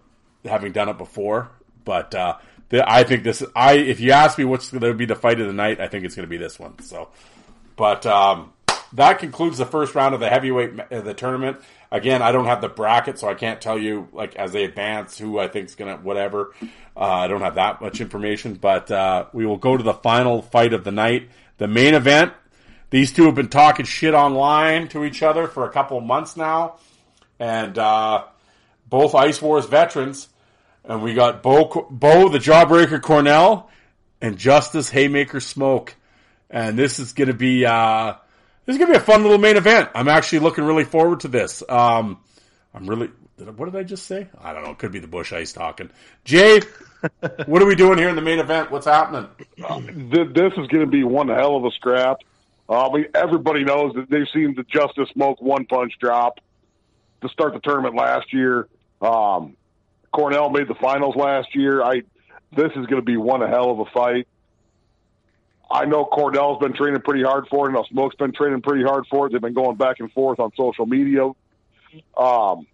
having 0.44 0.72
done 0.72 0.88
it 0.88 0.98
before. 0.98 1.50
But 1.84 2.14
uh, 2.14 2.36
the, 2.68 2.88
I 2.88 3.02
think 3.04 3.24
this. 3.24 3.42
I 3.56 3.74
if 3.74 3.98
you 3.98 4.12
ask 4.12 4.38
me 4.38 4.44
what's 4.44 4.70
going 4.70 4.82
to 4.82 4.94
be 4.94 5.06
the 5.06 5.16
fight 5.16 5.40
of 5.40 5.46
the 5.46 5.52
night, 5.52 5.80
I 5.80 5.88
think 5.88 6.04
it's 6.04 6.14
going 6.14 6.26
to 6.26 6.30
be 6.30 6.36
this 6.36 6.58
one. 6.58 6.78
So. 6.80 7.08
But 7.76 8.04
um, 8.04 8.52
that 8.92 9.18
concludes 9.20 9.56
the 9.58 9.66
first 9.66 9.94
round 9.94 10.14
of 10.14 10.20
the 10.20 10.28
heavyweight 10.28 10.78
uh, 10.92 11.00
the 11.00 11.14
tournament. 11.14 11.58
Again, 11.93 12.22
I 12.22 12.30
don't 12.30 12.45
have 12.45 12.61
the 12.61 12.68
bracket, 12.68 13.18
so 13.18 13.28
I 13.28 13.34
can't 13.34 13.61
tell 13.61 13.78
you 13.78 14.09
like 14.12 14.36
as 14.36 14.53
they 14.53 14.64
advance 14.64 15.18
who 15.18 15.38
I 15.38 15.49
think 15.49 15.66
is 15.66 15.74
gonna 15.74 15.97
whatever. 15.97 16.55
Uh, 16.97 17.01
I 17.01 17.28
don't 17.28 17.41
have 17.41 17.57
that 17.57 17.80
much 17.80 18.01
information, 18.01 18.55
but 18.55 18.91
uh, 18.91 19.26
we 19.32 19.47
will 19.47 19.57
go 19.57 19.76
to 19.76 19.82
the 19.82 19.95
final 19.95 20.43
fight 20.43 20.72
of 20.72 20.84
the 20.84 20.93
night, 20.93 21.30
the 21.59 21.66
main 21.66 21.95
event. 21.95 22.32
These 22.91 23.12
two 23.12 23.24
have 23.24 23.34
been 23.34 23.49
talking 23.49 23.86
shit 23.86 24.14
online 24.14 24.88
to 24.88 25.05
each 25.05 25.22
other 25.22 25.47
for 25.47 25.64
a 25.64 25.70
couple 25.70 25.99
of 25.99 26.05
months 26.05 26.36
now, 26.36 26.78
and 27.38 27.76
uh, 27.78 28.24
both 28.88 29.14
Ice 29.14 29.41
Wars 29.41 29.66
veterans. 29.66 30.28
And 30.82 31.03
we 31.03 31.12
got 31.12 31.43
Bo, 31.43 31.86
Bo 31.91 32.30
the 32.30 32.38
Jawbreaker 32.38 33.03
Cornell, 33.03 33.70
and 34.20 34.38
Justice 34.38 34.88
Haymaker 34.91 35.38
Smoke 35.38 35.95
and 36.51 36.76
this 36.76 36.99
is 36.99 37.12
going 37.12 37.28
to 37.28 37.34
be 37.34 37.64
uh, 37.64 38.14
this 38.70 38.76
is 38.76 38.78
going 38.78 38.92
to 38.92 38.98
be 39.00 39.02
a 39.02 39.04
fun 39.06 39.22
little 39.22 39.38
main 39.38 39.56
event. 39.56 39.90
I'm 39.96 40.06
actually 40.06 40.38
looking 40.40 40.62
really 40.64 40.84
forward 40.84 41.20
to 41.20 41.28
this. 41.28 41.60
Um, 41.68 42.20
I'm 42.72 42.86
really. 42.88 43.10
What 43.56 43.64
did 43.72 43.74
I 43.76 43.82
just 43.82 44.06
say? 44.06 44.28
I 44.40 44.52
don't 44.52 44.62
know. 44.62 44.70
It 44.70 44.78
could 44.78 44.92
be 44.92 45.00
the 45.00 45.08
Busch 45.08 45.32
Ice 45.32 45.52
talking. 45.52 45.90
Jay, 46.24 46.60
what 47.46 47.62
are 47.62 47.66
we 47.66 47.74
doing 47.74 47.98
here 47.98 48.08
in 48.08 48.14
the 48.14 48.22
main 48.22 48.38
event? 48.38 48.70
What's 48.70 48.86
happening? 48.86 49.28
Th- 49.56 50.28
This 50.32 50.52
is 50.56 50.66
going 50.68 50.84
to 50.84 50.86
be 50.86 51.02
one 51.02 51.28
hell 51.28 51.56
of 51.56 51.64
a 51.64 51.70
scrap. 51.72 52.18
Uh, 52.68 52.88
I 52.88 52.92
mean, 52.94 53.06
everybody 53.14 53.64
knows 53.64 53.94
that 53.94 54.08
they've 54.08 54.28
seen 54.32 54.54
the 54.54 54.62
Justice 54.62 55.08
Smoke 55.14 55.40
one 55.40 55.64
punch 55.64 55.94
drop 56.00 56.38
to 57.22 57.28
start 57.30 57.54
the 57.54 57.60
tournament 57.60 57.96
last 57.96 58.32
year. 58.32 58.68
Um, 59.02 59.56
Cornell 60.12 60.50
made 60.50 60.68
the 60.68 60.76
finals 60.76 61.16
last 61.16 61.56
year. 61.56 61.82
I 61.82 62.02
this 62.52 62.70
is 62.76 62.86
going 62.86 63.00
to 63.00 63.02
be 63.02 63.16
one 63.16 63.40
hell 63.40 63.70
of 63.70 63.80
a 63.80 63.86
fight. 63.86 64.28
I 65.70 65.84
know 65.84 66.04
Cornell's 66.04 66.58
been 66.58 66.72
training 66.72 67.00
pretty 67.02 67.22
hard 67.22 67.46
for 67.48 67.66
it. 67.66 67.70
I 67.70 67.74
know 67.74 67.84
Smoke's 67.90 68.16
been 68.16 68.32
training 68.32 68.60
pretty 68.62 68.82
hard 68.82 69.06
for 69.08 69.26
it. 69.26 69.32
They've 69.32 69.40
been 69.40 69.54
going 69.54 69.76
back 69.76 70.00
and 70.00 70.10
forth 70.12 70.40
on 70.40 70.50
social 70.56 70.84
media. 70.84 71.26
Um, 72.16 72.66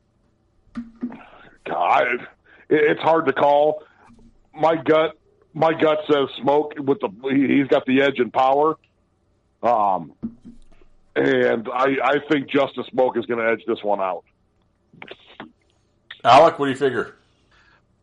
God, 1.64 2.06
it, 2.12 2.20
it's 2.68 3.00
hard 3.00 3.26
to 3.26 3.32
call. 3.32 3.82
My 4.54 4.76
gut, 4.76 5.18
my 5.52 5.72
gut 5.74 5.98
says 6.10 6.28
Smoke 6.40 6.74
with 6.78 7.00
the 7.00 7.10
he, 7.30 7.58
he's 7.58 7.68
got 7.68 7.84
the 7.84 8.00
edge 8.00 8.18
in 8.18 8.30
power. 8.30 8.76
Um, 9.62 10.12
and 11.14 11.68
I, 11.72 11.96
I 12.02 12.18
think 12.30 12.48
Justice 12.48 12.86
Smoke 12.90 13.16
is 13.16 13.26
going 13.26 13.40
to 13.40 13.50
edge 13.50 13.62
this 13.66 13.82
one 13.82 14.00
out. 14.00 14.24
Alec, 16.24 16.58
what 16.58 16.66
do 16.66 16.72
you 16.72 16.76
figure? 16.76 17.14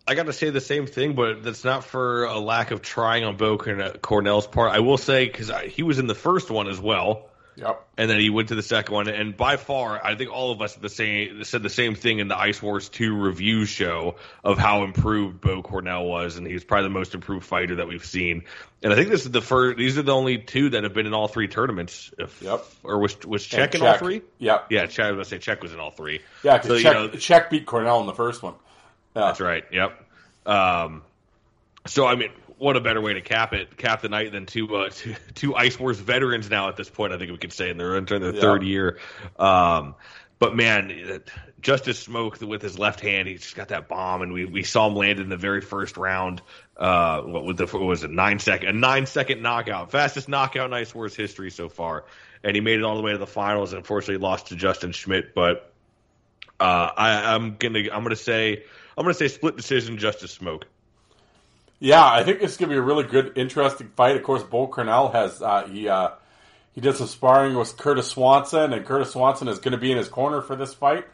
I 0.06 0.16
got 0.16 0.26
to 0.26 0.34
say 0.34 0.50
the 0.50 0.62
same 0.62 0.86
thing, 0.86 1.14
but 1.14 1.44
that's 1.44 1.64
not 1.64 1.84
for 1.86 2.26
a 2.26 2.38
lack 2.38 2.72
of 2.72 2.82
trying 2.82 3.24
on 3.24 3.38
Bo 3.38 3.58
Corn- 3.58 3.98
Cornell's 4.02 4.48
part. 4.48 4.72
I 4.72 4.80
will 4.80 4.98
say 4.98 5.26
because 5.26 5.50
he 5.72 5.84
was 5.84 5.98
in 6.00 6.08
the 6.08 6.16
first 6.16 6.52
one 6.52 6.68
as 6.68 6.80
well, 6.80 7.30
Yep. 7.56 7.86
and 7.98 8.10
then 8.10 8.20
he 8.20 8.30
went 8.30 8.50
to 8.50 8.56
the 8.56 8.64
second 8.64 8.94
one. 8.94 9.08
And 9.08 9.38
by 9.38 9.56
far, 9.58 10.04
I 10.04 10.16
think 10.16 10.32
all 10.32 10.52
of 10.52 10.62
us 10.62 10.76
the 10.76 10.90
same 10.90 11.44
said 11.44 11.64
the 11.64 11.70
same 11.70 11.96
thing 11.96 12.20
in 12.20 12.28
the 12.28 12.38
Ice 12.38 12.62
Wars 12.62 12.90
Two 12.90 13.16
review 13.16 13.64
show 13.66 14.16
of 14.44 14.58
how 14.58 14.84
improved 14.84 15.40
Bo 15.40 15.62
Cornell 15.62 16.04
was, 16.06 16.36
and 16.36 16.46
he 16.48 16.54
was 16.54 16.64
probably 16.66 16.86
the 16.90 16.94
most 16.96 17.14
improved 17.14 17.46
fighter 17.46 17.76
that 17.76 17.88
we've 17.88 18.04
seen. 18.04 18.44
And 18.82 18.92
I 18.92 18.96
think 18.98 19.10
this 19.10 19.24
is 19.24 19.32
the 19.32 19.42
first; 19.42 19.78
these 19.78 19.98
are 19.98 20.02
the 20.02 20.14
only 20.14 20.40
two 20.40 20.72
that 20.72 20.84
have 20.84 20.94
been 20.94 21.06
in 21.06 21.14
all 21.14 21.28
three 21.30 21.48
tournaments. 21.48 22.12
If, 22.18 22.42
Yep. 22.42 22.66
Or 22.84 23.00
was 23.00 23.18
was 23.26 23.46
Czech 23.46 23.76
in 23.76 23.84
all 23.84 23.98
three? 23.98 24.24
Yep. 24.40 24.68
Yeah, 24.72 24.88
Czech, 24.88 25.06
I 25.06 25.12
was 25.12 25.16
gonna 25.16 25.26
say 25.26 25.38
Czech 25.38 25.62
was 25.64 25.72
in 25.74 25.80
all 25.80 25.92
three. 25.92 26.22
Yeah, 26.44 26.60
so 26.60 26.78
Czech, 26.80 26.94
you 26.94 27.00
know, 27.00 27.08
Czech 27.10 27.50
beat 27.52 27.66
Cornell 27.66 28.02
in 28.02 28.08
the 28.08 28.14
first 28.14 28.44
one. 28.44 28.56
That's 29.14 29.40
right. 29.40 29.64
Yep. 29.72 30.00
Um, 30.46 31.04
so 31.88 32.06
I 32.06 32.16
mean, 32.16 32.32
what 32.58 32.76
a 32.78 32.82
better 32.82 33.02
way 33.02 33.14
to 33.14 33.22
cap 33.22 33.54
it, 33.54 33.78
cap 33.78 34.02
the 34.02 34.10
night 34.10 34.32
than 34.32 34.46
two 34.46 34.74
uh, 34.76 34.90
two, 34.94 35.16
two 35.36 35.56
Ice 35.56 35.80
Wars 35.80 36.00
veterans 36.00 36.50
now 36.50 36.70
at 36.70 36.78
this 36.78 36.90
point. 36.90 37.14
I 37.14 37.18
think 37.18 37.32
we 37.32 37.38
could 37.38 37.54
say, 37.54 37.70
and 37.70 37.80
they're 37.80 37.96
entering 37.98 38.22
their 38.22 38.34
Yeah. 38.34 38.42
third 38.42 38.64
year. 38.64 39.00
Um, 39.38 39.96
but 40.40 40.56
man, 40.56 41.22
Justice 41.62 42.00
Smoke 42.00 42.42
with 42.42 42.62
his 42.62 42.78
left 42.78 43.00
hand, 43.00 43.30
he's 43.30 43.42
just 43.42 43.56
got 43.56 43.70
that 43.70 43.88
bomb, 43.88 44.22
and 44.24 44.34
we, 44.34 44.44
we 44.44 44.64
saw 44.64 44.88
him 44.88 44.96
land 44.96 45.20
in 45.22 45.30
the 45.30 45.38
very 45.38 45.62
first 45.62 45.96
round. 45.96 46.42
Uh, 46.76 47.22
what, 47.22 47.46
with 47.46 47.58
the, 47.58 47.66
what 47.68 47.84
was 47.84 48.04
it 48.04 48.10
nine 48.12 48.40
second 48.40 48.68
a 48.70 48.74
nine 48.74 49.06
second 49.06 49.42
knockout, 49.42 49.92
fastest 49.92 50.28
knockout 50.28 50.66
in 50.66 50.74
Ice 50.74 50.94
Wars 50.94 51.16
history 51.16 51.50
so 51.52 51.70
far, 51.70 52.04
and 52.44 52.56
he 52.56 52.62
made 52.62 52.80
it 52.80 52.84
all 52.84 52.98
the 52.98 53.04
way 53.04 53.12
to 53.14 53.18
the 53.20 53.28
finals. 53.28 53.72
and 53.72 53.78
Unfortunately, 53.78 54.18
lost 54.18 54.48
to 54.48 54.56
Justin 54.56 54.92
Schmidt, 54.92 55.34
but 55.34 55.72
uh, 56.60 56.90
I, 56.98 57.36
I'm 57.36 57.56
gonna 57.58 57.80
I'm 57.94 58.04
gonna 58.04 58.16
say 58.16 58.64
I'm 58.98 59.04
gonna 59.04 59.14
say 59.14 59.28
split 59.28 59.56
decision, 59.56 59.98
Justice 59.98 60.32
Smoke. 60.32 60.68
Yeah, 61.84 62.06
I 62.06 62.24
think 62.24 62.42
it's 62.42 62.56
going 62.56 62.70
to 62.70 62.76
be 62.76 62.80
a 62.80 62.82
really 62.82 63.04
good, 63.04 63.38
interesting 63.38 63.90
fight. 63.98 64.16
Of 64.16 64.24
course, 64.24 64.42
Bo 64.42 64.68
Cornell 64.68 65.10
has 65.10 65.42
uh, 65.42 65.68
he 65.68 65.90
uh, 65.90 66.12
he 66.74 66.80
did 66.80 66.96
some 66.96 67.08
sparring 67.08 67.56
with 67.56 67.76
Curtis 67.76 68.08
Swanson, 68.08 68.72
and 68.72 68.86
Curtis 68.86 69.12
Swanson 69.12 69.50
is 69.50 69.60
going 69.60 69.74
to 69.74 69.78
be 69.78 69.92
in 69.92 69.98
his 69.98 70.08
corner 70.08 70.42
for 70.42 70.56
this 70.56 70.74
fight. 70.74 71.06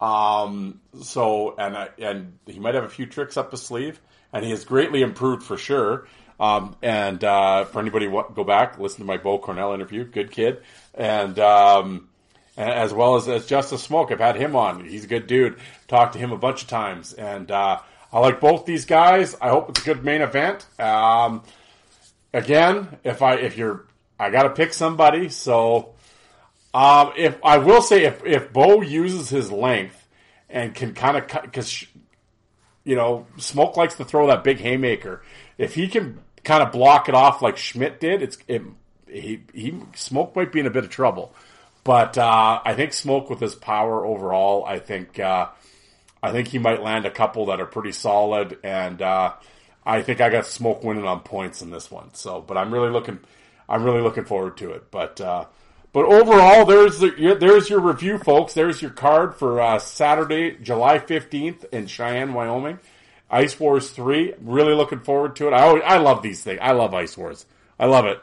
Um, 0.00 0.80
so 1.02 1.54
and 1.58 1.76
uh, 1.76 1.88
and 1.98 2.38
he 2.46 2.58
might 2.58 2.74
have 2.74 2.84
a 2.84 2.88
few 2.88 3.04
tricks 3.04 3.36
up 3.36 3.50
his 3.50 3.60
sleeve, 3.60 4.00
and 4.32 4.42
he 4.42 4.50
has 4.50 4.64
greatly 4.64 5.02
improved 5.02 5.42
for 5.42 5.58
sure. 5.58 6.08
Um, 6.40 6.74
and 6.82 7.22
uh, 7.22 7.66
for 7.66 7.80
anybody 7.80 8.06
go 8.06 8.44
back 8.44 8.78
listen 8.78 9.00
to 9.00 9.04
my 9.04 9.18
Bo 9.18 9.38
Cornell 9.38 9.74
interview, 9.74 10.04
good 10.04 10.30
kid, 10.30 10.62
and 10.94 11.38
um, 11.38 12.08
as 12.56 12.92
well 12.92 13.16
as, 13.16 13.28
as 13.28 13.46
Justice 13.46 13.82
Smoke. 13.82 14.12
I've 14.12 14.20
had 14.20 14.36
him 14.36 14.56
on. 14.56 14.84
He's 14.84 15.04
a 15.04 15.08
good 15.08 15.26
dude. 15.26 15.58
Talked 15.88 16.14
to 16.14 16.18
him 16.18 16.32
a 16.32 16.38
bunch 16.38 16.62
of 16.62 16.68
times, 16.68 17.12
and 17.12 17.50
uh, 17.50 17.80
I 18.12 18.18
like 18.20 18.40
both 18.40 18.64
these 18.64 18.84
guys. 18.84 19.36
I 19.40 19.48
hope 19.48 19.70
it's 19.70 19.80
a 19.80 19.84
good 19.84 20.04
main 20.04 20.22
event. 20.22 20.66
Um, 20.80 21.42
again, 22.32 22.98
if 23.04 23.22
I 23.22 23.34
if 23.34 23.56
you're, 23.56 23.86
I 24.18 24.30
got 24.30 24.44
to 24.44 24.50
pick 24.50 24.72
somebody. 24.72 25.28
So 25.28 25.94
um, 26.72 27.12
if 27.16 27.38
I 27.44 27.58
will 27.58 27.82
say 27.82 28.04
if 28.04 28.24
if 28.24 28.52
Bo 28.52 28.82
uses 28.82 29.28
his 29.28 29.50
length 29.50 30.06
and 30.48 30.74
can 30.74 30.94
kind 30.94 31.16
of 31.16 31.26
cut 31.26 31.42
because 31.42 31.86
you 32.84 32.96
know, 32.96 33.26
Smoke 33.38 33.76
likes 33.76 33.94
to 33.94 34.04
throw 34.04 34.26
that 34.28 34.44
big 34.44 34.58
haymaker. 34.58 35.22
If 35.58 35.74
he 35.74 35.88
can 35.88 36.20
kind 36.44 36.62
of 36.62 36.70
block 36.70 37.08
it 37.08 37.14
off 37.14 37.42
like 37.42 37.56
Schmidt 37.56 37.98
did, 37.98 38.22
it's 38.22 38.38
it, 38.46 38.62
he 39.08 39.42
he 39.52 39.80
Smoke 39.94 40.36
might 40.36 40.52
be 40.52 40.60
in 40.60 40.66
a 40.66 40.70
bit 40.70 40.84
of 40.84 40.90
trouble. 40.90 41.34
But 41.84 42.16
uh, 42.16 42.60
I 42.64 42.74
think 42.74 42.94
Smoke 42.94 43.28
with 43.28 43.40
his 43.40 43.54
power 43.54 44.04
overall, 44.04 44.64
I 44.64 44.78
think 44.78 45.20
uh, 45.20 45.48
I 46.22 46.32
think 46.32 46.48
he 46.48 46.58
might 46.58 46.82
land 46.82 47.04
a 47.04 47.10
couple 47.10 47.46
that 47.46 47.60
are 47.60 47.66
pretty 47.66 47.92
solid, 47.92 48.58
and 48.64 49.00
uh, 49.02 49.34
I 49.84 50.02
think 50.02 50.22
I 50.22 50.30
got 50.30 50.46
Smoke 50.46 50.82
winning 50.82 51.06
on 51.06 51.20
points 51.20 51.60
in 51.60 51.70
this 51.70 51.90
one. 51.90 52.14
So, 52.14 52.40
but 52.40 52.56
I'm 52.56 52.72
really 52.72 52.90
looking 52.90 53.20
I'm 53.68 53.84
really 53.84 54.00
looking 54.00 54.24
forward 54.24 54.56
to 54.58 54.72
it. 54.72 54.90
But 54.90 55.20
uh, 55.20 55.44
but 55.92 56.06
overall, 56.06 56.64
there's 56.64 56.98
the, 56.98 57.36
there's 57.38 57.70
your 57.70 57.80
review, 57.80 58.18
folks. 58.18 58.54
There's 58.54 58.82
your 58.82 58.90
card 58.90 59.36
for 59.36 59.60
uh, 59.60 59.78
Saturday, 59.78 60.58
July 60.60 60.98
15th 60.98 61.66
in 61.72 61.86
Cheyenne, 61.86 62.34
Wyoming. 62.34 62.80
Ice 63.30 63.58
Wars 63.60 63.90
3. 63.90 64.34
Really 64.40 64.74
looking 64.74 65.00
forward 65.00 65.36
to 65.36 65.46
it. 65.46 65.52
I 65.52 65.62
always, 65.62 65.82
I 65.86 65.98
love 65.98 66.22
these 66.22 66.42
things. 66.42 66.58
I 66.60 66.72
love 66.72 66.94
Ice 66.94 67.16
Wars. 67.16 67.46
I 67.78 67.86
love 67.86 68.06
it. 68.06 68.20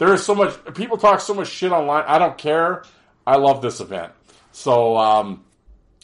There 0.00 0.14
is 0.14 0.24
so 0.24 0.34
much 0.34 0.54
people 0.74 0.96
talk 0.96 1.20
so 1.20 1.34
much 1.34 1.48
shit 1.48 1.72
online. 1.72 2.04
I 2.06 2.18
don't 2.18 2.38
care. 2.38 2.84
I 3.26 3.36
love 3.36 3.60
this 3.60 3.80
event. 3.80 4.12
So 4.50 4.96
um, 4.96 5.44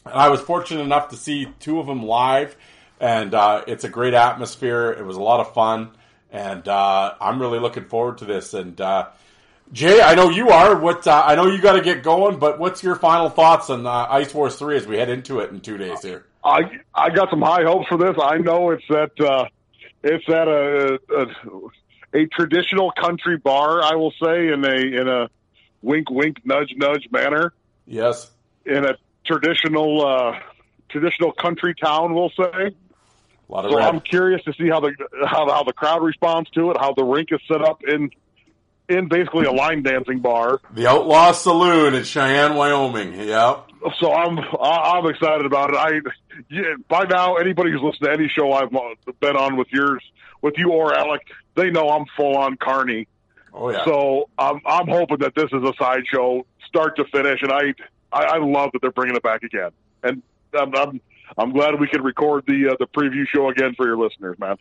I 0.05 0.29
was 0.29 0.39
fortunate 0.43 0.83
enough 0.83 1.09
to 1.09 1.17
see 1.17 1.47
two 1.61 1.81
of 1.81 1.87
them 1.87 2.03
live, 2.03 2.55
and 3.01 3.33
uh, 3.33 3.65
it's 3.67 3.85
a 3.85 3.89
great 3.89 4.13
atmosphere. 4.13 4.93
It 4.93 5.03
was 5.03 5.17
a 5.17 5.23
lot 5.23 5.41
of 5.41 5.55
fun, 5.55 5.93
and 6.31 6.69
uh, 6.69 7.15
I'm 7.19 7.41
really 7.41 7.59
looking 7.59 7.87
forward 7.87 8.19
to 8.19 8.27
this. 8.27 8.53
And 8.53 8.79
uh, 8.79 9.09
Jay, 9.73 10.03
I 10.03 10.15
know 10.15 10.29
you 10.29 10.51
are. 10.51 10.79
What 10.79 11.07
uh, 11.07 11.25
I 11.25 11.35
know 11.35 11.47
you 11.47 11.59
got 11.59 11.73
to 11.73 11.81
get 11.81 12.03
going, 12.03 12.39
but 12.39 12.59
what's 12.59 12.83
your 12.83 12.97
final 12.97 13.31
thoughts 13.31 13.71
on 13.71 13.87
uh, 13.87 14.09
Ice 14.11 14.35
Wars 14.35 14.57
Three 14.57 14.77
as 14.77 14.87
we 14.87 14.99
head 14.99 15.09
into 15.09 15.41
it 15.41 15.53
in 15.53 15.63
two 15.63 15.79
days 15.79 16.03
here? 16.03 16.27
I 16.45 16.81
I 16.95 17.09
got 17.09 17.31
some 17.31 17.41
high 17.41 17.65
hopes 17.65 17.89
for 17.89 17.97
this. 17.97 18.15
I 18.23 18.37
know 18.37 18.73
it's 18.73 18.85
that 18.91 19.19
uh, 19.27 19.47
it's 20.03 20.29
at 20.29 20.49
a, 22.17 22.27
traditional 22.27 22.93
country 22.93 23.37
bar, 23.37 23.83
I 23.83 23.95
will 23.95 24.13
say, 24.23 24.49
in 24.49 24.65
a 24.65 25.01
in 25.01 25.09
a 25.09 25.29
wink 25.83 26.11
wink 26.11 26.45
nudge 26.45 26.75
nudge 26.77 27.09
manner. 27.11 27.53
Yes. 27.87 28.31
In 28.65 28.85
a 28.85 28.97
traditional 29.25 30.05
uh, 30.07 30.39
traditional 30.89 31.33
country 31.33 31.75
town, 31.75 32.15
we'll 32.15 32.31
say. 32.31 32.75
A 33.49 33.53
lot 33.53 33.65
of 33.65 33.71
so 33.71 33.77
red. 33.77 33.87
I'm 33.87 34.01
curious 34.01 34.43
to 34.45 34.53
see 34.55 34.69
how 34.69 34.81
the 34.81 34.93
how 35.27 35.49
how 35.49 35.63
the 35.63 35.73
crowd 35.73 36.03
responds 36.03 36.51
to 36.51 36.71
it, 36.71 36.77
how 36.79 36.95
the 36.95 37.05
rink 37.05 37.29
is 37.31 37.41
set 37.49 37.63
up 37.63 37.83
in 37.87 38.11
in 38.89 39.09
basically 39.09 39.47
a 39.47 39.53
line 39.53 39.83
dancing 39.83 40.21
bar. 40.21 40.61
The 40.75 40.89
Outlaw 40.89 41.33
Saloon 41.33 41.95
in 41.95 42.05
Cheyenne, 42.05 42.55
Wyoming. 42.55 43.15
Yep. 43.15 43.71
So 44.01 44.13
I'm 44.13 44.39
I'm 44.61 45.07
excited 45.07 45.47
about 45.47 45.71
it. 45.71 45.77
I 45.77 46.01
yeah, 46.51 46.75
by 46.89 47.05
now 47.05 47.37
anybody 47.37 47.71
who's 47.71 47.83
listened 47.83 48.05
to 48.05 48.13
any 48.13 48.29
show 48.29 48.53
I've 48.53 48.71
been 49.21 49.37
on 49.37 49.57
with 49.57 49.69
yours 49.71 50.03
with 50.43 50.55
you 50.57 50.73
or 50.73 50.95
Alec, 50.95 51.23
they 51.55 51.71
know 51.71 51.89
I'm 51.89 52.07
full 52.17 52.37
on 52.37 52.57
carny. 52.57 53.09
Oh 53.53 53.71
yeah. 53.71 53.85
So 53.85 54.29
I'm 54.39 54.61
I'm 54.67 54.87
hoping 54.87 55.19
that 55.19 55.35
this 55.35 55.51
is 55.53 55.63
a 55.63 55.73
sideshow, 55.79 56.45
start 56.67 56.97
to 56.97 57.05
finish, 57.07 57.41
and 57.43 57.53
I, 57.53 57.75
I 58.13 58.25
I 58.25 58.39
love 58.39 58.71
that 58.73 58.83
they're 58.83 58.91
bringing 58.91 59.17
it 59.17 59.23
back 59.23 59.43
again. 59.43 59.71
And 60.03 60.23
I'm 60.59 60.75
I'm, 60.75 61.01
I'm 61.39 61.53
glad 61.53 61.81
we 61.81 61.89
could 61.89 62.05
record 62.05 62.45
the 62.47 62.69
uh, 62.71 62.77
the 62.79 62.87
preview 62.87 63.27
show 63.27 63.49
again 63.49 63.75
for 63.75 63.87
your 63.87 63.97
listeners, 63.97 64.39
man. 64.39 64.57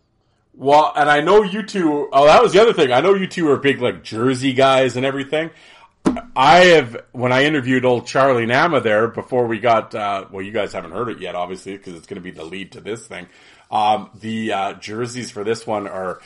Well, 0.58 0.94
and 0.96 1.10
I 1.10 1.20
know 1.20 1.44
you 1.44 1.64
two. 1.64 2.08
Oh, 2.14 2.26
that 2.26 2.42
was 2.42 2.54
the 2.54 2.62
other 2.62 2.74
thing. 2.74 2.94
I 2.94 3.02
know 3.02 3.14
you 3.14 3.28
two 3.28 3.50
are 3.52 3.58
big 3.58 3.82
like 3.82 4.04
Jersey 4.04 4.54
guys 4.54 4.96
and 4.96 5.06
everything. 5.06 5.50
I 6.36 6.58
have 6.58 7.04
when 7.12 7.32
I 7.34 7.44
interviewed 7.44 7.84
old 7.84 8.08
Charlie 8.08 8.46
Nama 8.46 8.80
there 8.80 9.08
before 9.08 9.48
we 9.48 9.60
got. 9.60 9.94
Uh, 9.94 10.26
well, 10.32 10.42
you 10.42 10.52
guys 10.52 10.72
haven't 10.72 10.92
heard 10.92 11.10
it 11.10 11.20
yet, 11.20 11.36
obviously, 11.36 11.76
because 11.76 11.96
it's 11.96 12.08
going 12.08 12.16
to 12.16 12.22
be 12.22 12.32
the 12.32 12.46
lead 12.46 12.72
to 12.74 12.82
this 12.82 13.06
thing. 13.08 13.28
Um, 13.72 14.10
the 14.20 14.54
uh, 14.54 14.74
jerseys 14.74 15.32
for 15.32 15.44
this 15.44 15.66
one 15.66 15.88
are 15.88 16.22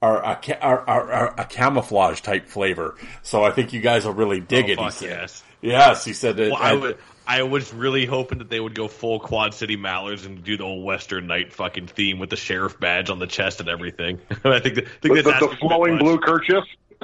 are 0.00 0.24
a, 0.24 0.36
ca- 0.36 0.58
are, 0.60 0.78
are, 0.88 1.12
are 1.12 1.34
a 1.40 1.44
camouflage 1.44 2.20
type 2.20 2.46
flavor. 2.46 2.94
So 3.22 3.42
I 3.44 3.50
think 3.50 3.72
you 3.72 3.80
guys 3.80 4.04
will 4.04 4.14
really 4.14 4.38
dig 4.40 4.66
Oh, 4.66 4.72
it. 4.72 4.78
he 4.80 4.90
said. 4.92 5.08
yes. 5.10 5.42
Yes, 5.60 6.04
he 6.04 6.12
said 6.12 6.38
it. 6.38 6.52
Well, 6.52 6.62
I, 6.62 6.72
and- 6.72 6.80
would, 6.82 6.98
I 7.26 7.42
was 7.42 7.74
really 7.74 8.06
hoping 8.06 8.38
that 8.38 8.48
they 8.48 8.60
would 8.60 8.74
go 8.76 8.86
full 8.88 9.18
Quad 9.18 9.54
City 9.54 9.76
Mallards 9.76 10.24
and 10.24 10.42
do 10.44 10.56
the 10.56 10.62
old 10.64 10.84
Western 10.84 11.26
Night 11.26 11.52
fucking 11.52 11.88
theme 11.88 12.20
with 12.20 12.30
the 12.30 12.36
sheriff 12.36 12.78
badge 12.78 13.10
on 13.10 13.18
the 13.18 13.26
chest 13.26 13.58
and 13.60 13.68
everything. 13.68 14.20
I 14.44 14.60
think 14.60 14.76
that, 14.76 14.84
I 14.86 14.88
think 15.00 15.02
The, 15.02 15.22
that's 15.22 15.40
the, 15.40 15.48
the 15.48 15.56
flowing 15.56 15.98
blue 15.98 16.18
kerchief. 16.18 16.62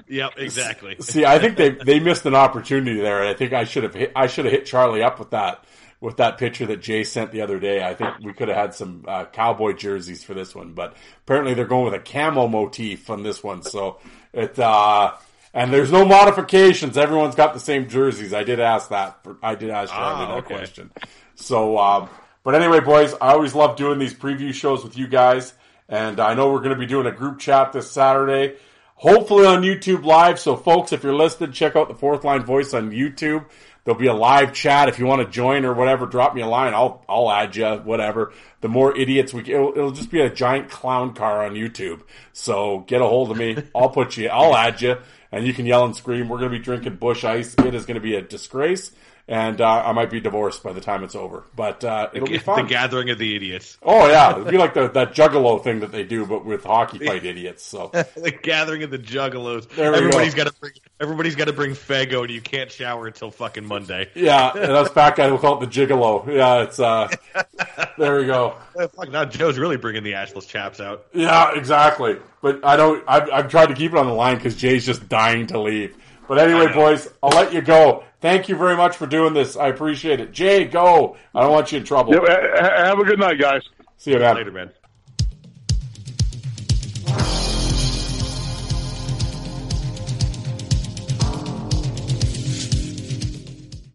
Yep, 0.08 0.32
exactly. 0.38 0.96
See, 1.00 1.24
I 1.24 1.38
think 1.38 1.56
they 1.56 1.70
they 1.70 2.00
missed 2.00 2.24
an 2.26 2.34
opportunity 2.34 3.00
there, 3.00 3.20
and 3.20 3.28
I 3.28 3.34
think 3.34 3.52
I 3.52 3.64
should 3.64 3.82
have 3.84 3.94
hit, 3.94 4.12
I 4.16 4.26
should 4.28 4.44
have 4.44 4.52
hit 4.52 4.66
Charlie 4.66 5.02
up 5.02 5.18
with 5.18 5.30
that 5.30 5.64
with 6.04 6.18
that 6.18 6.36
picture 6.36 6.66
that 6.66 6.82
Jay 6.82 7.02
sent 7.02 7.32
the 7.32 7.40
other 7.40 7.58
day. 7.58 7.82
I 7.82 7.94
think 7.94 8.18
we 8.22 8.34
could 8.34 8.48
have 8.48 8.56
had 8.58 8.74
some 8.74 9.06
uh, 9.08 9.24
cowboy 9.24 9.72
jerseys 9.72 10.22
for 10.22 10.34
this 10.34 10.54
one, 10.54 10.74
but 10.74 10.94
apparently 11.22 11.54
they're 11.54 11.64
going 11.64 11.86
with 11.86 11.94
a 11.94 11.98
camo 11.98 12.46
motif 12.46 13.08
on 13.08 13.22
this 13.22 13.42
one. 13.42 13.62
So 13.62 13.98
it 14.34 14.58
uh, 14.58 15.14
and 15.54 15.72
there's 15.72 15.90
no 15.90 16.04
modifications. 16.04 16.98
Everyone's 16.98 17.34
got 17.34 17.54
the 17.54 17.60
same 17.60 17.88
jerseys. 17.88 18.34
I 18.34 18.44
did 18.44 18.60
ask 18.60 18.90
that. 18.90 19.24
For, 19.24 19.38
I 19.42 19.54
did 19.54 19.70
ask 19.70 19.90
Charlie 19.90 20.26
Ah, 20.26 20.34
that 20.34 20.44
question. 20.44 20.90
So, 21.36 21.78
um, 21.78 22.10
but 22.42 22.54
anyway, 22.54 22.80
boys, 22.80 23.14
I 23.14 23.32
always 23.32 23.54
love 23.54 23.76
doing 23.76 23.98
these 23.98 24.12
preview 24.12 24.52
shows 24.52 24.84
with 24.84 24.98
you 24.98 25.08
guys, 25.08 25.54
and 25.88 26.20
I 26.20 26.34
know 26.34 26.52
we're 26.52 26.58
going 26.58 26.74
to 26.74 26.78
be 26.78 26.86
doing 26.86 27.06
a 27.06 27.12
group 27.12 27.38
chat 27.38 27.72
this 27.72 27.90
Saturday 27.90 28.56
hopefully 28.96 29.44
on 29.44 29.62
YouTube 29.62 30.04
Live. 30.04 30.38
So, 30.38 30.56
folks, 30.56 30.92
if 30.92 31.02
you're 31.02 31.14
listed, 31.14 31.52
check 31.52 31.76
out 31.76 31.88
the 31.88 31.94
Fourth 31.94 32.24
Line 32.24 32.42
Voice 32.42 32.74
on 32.74 32.90
YouTube. 32.90 33.44
There'll 33.84 34.00
be 34.00 34.06
a 34.06 34.14
live 34.14 34.54
chat 34.54 34.88
if 34.88 34.98
you 34.98 35.04
want 35.04 35.22
to 35.22 35.30
join 35.30 35.64
or 35.64 35.74
whatever. 35.74 36.06
Drop 36.06 36.34
me 36.34 36.40
a 36.40 36.46
line. 36.46 36.72
I'll 36.72 37.04
I'll 37.08 37.30
add 37.30 37.54
you. 37.54 37.66
Whatever. 37.84 38.32
The 38.62 38.68
more 38.68 38.96
idiots 38.96 39.34
we 39.34 39.42
it'll, 39.42 39.70
it'll 39.70 39.92
just 39.92 40.10
be 40.10 40.22
a 40.22 40.30
giant 40.30 40.70
clown 40.70 41.12
car 41.14 41.44
on 41.44 41.52
YouTube. 41.52 42.00
So 42.32 42.80
get 42.86 43.02
a 43.02 43.06
hold 43.06 43.30
of 43.30 43.36
me. 43.36 43.56
I'll 43.74 43.90
put 43.90 44.16
you. 44.16 44.28
I'll 44.28 44.56
add 44.56 44.80
you, 44.80 44.96
and 45.30 45.46
you 45.46 45.52
can 45.52 45.66
yell 45.66 45.84
and 45.84 45.94
scream. 45.94 46.28
We're 46.28 46.38
gonna 46.38 46.50
be 46.50 46.58
drinking 46.58 46.96
Busch 46.96 47.24
Ice. 47.24 47.54
It 47.58 47.74
is 47.74 47.84
gonna 47.84 48.00
be 48.00 48.14
a 48.14 48.22
disgrace, 48.22 48.90
and 49.26 49.60
uh, 49.60 49.82
I 49.86 49.92
might 49.92 50.10
be 50.10 50.20
divorced 50.20 50.62
by 50.62 50.72
the 50.72 50.80
time 50.80 51.02
it's 51.02 51.14
over. 51.14 51.44
But 51.56 51.82
uh, 51.82 52.10
it'll 52.12 52.28
be 52.28 52.38
the 52.38 52.66
gathering 52.68 53.10
of 53.10 53.18
the 53.18 53.34
idiots. 53.34 53.78
Oh 53.82 54.08
yeah, 54.08 54.32
it'll 54.32 54.44
be 54.44 54.58
like 54.58 54.74
the, 54.74 54.88
that 54.88 55.14
Juggalo 55.14 55.62
thing 55.62 55.80
that 55.80 55.92
they 55.92 56.04
do, 56.04 56.26
but 56.26 56.44
with 56.44 56.64
hockey 56.64 56.98
fight 56.98 57.24
idiots. 57.24 57.62
So 57.64 57.88
the 57.92 58.30
gathering 58.42 58.82
of 58.82 58.90
the 58.90 58.98
juggalos. 58.98 59.66
Everybody's 59.78 60.34
go. 60.34 60.44
got 60.44 60.52
to 60.52 60.60
bring. 60.60 60.72
Everybody's 61.00 61.36
got 61.36 61.46
to 61.46 61.52
bring 61.52 61.72
Faygo, 61.72 62.22
and 62.22 62.30
you 62.30 62.40
can't 62.40 62.70
shower 62.70 63.06
until 63.06 63.30
fucking 63.30 63.64
Monday. 63.64 64.10
Yeah, 64.14 64.52
and 64.52 64.72
us 64.72 64.90
fat 64.90 65.16
guys 65.16 65.30
will 65.30 65.38
call 65.38 65.62
it 65.62 65.70
the 65.70 65.86
gigolo. 65.86 66.26
Yeah, 66.26 66.62
it's 66.62 66.78
uh 66.78 67.08
there 67.98 68.16
we 68.16 68.26
go. 68.26 68.56
Eh, 68.78 68.86
Fuck, 68.88 69.10
now 69.10 69.24
Joe's 69.24 69.58
really 69.58 69.76
bringing 69.76 70.02
the 70.02 70.12
ashless 70.12 70.46
chaps 70.46 70.80
out. 70.80 71.06
Yeah, 71.14 71.54
exactly. 71.54 72.18
But 72.42 72.62
I 72.64 72.76
don't. 72.76 73.02
I've, 73.08 73.30
I've 73.30 73.48
tried 73.48 73.66
to 73.66 73.74
keep 73.74 73.92
it 73.92 73.98
on 73.98 74.06
the 74.06 74.12
line 74.12 74.36
because 74.36 74.54
Jay's 74.54 74.84
just 74.84 75.08
dying 75.08 75.46
to 75.46 75.60
leave. 75.60 75.96
But 76.26 76.38
anyway, 76.38 76.72
boys, 76.72 77.08
I'll 77.22 77.30
let 77.30 77.52
you 77.52 77.60
go. 77.60 78.04
Thank 78.20 78.48
you 78.48 78.56
very 78.56 78.76
much 78.76 78.96
for 78.96 79.06
doing 79.06 79.34
this. 79.34 79.56
I 79.56 79.68
appreciate 79.68 80.20
it. 80.20 80.32
Jay, 80.32 80.64
go. 80.64 81.16
I 81.34 81.42
don't 81.42 81.52
want 81.52 81.70
you 81.72 81.78
in 81.78 81.84
trouble. 81.84 82.14
Yep, 82.14 82.22
ha- 82.26 82.60
ha- 82.60 82.84
have 82.86 82.98
a 82.98 83.04
good 83.04 83.18
night, 83.18 83.38
guys. 83.38 83.62
See 83.98 84.12
you, 84.12 84.18
man. 84.18 84.36
Later, 84.36 84.52
man. 84.52 84.70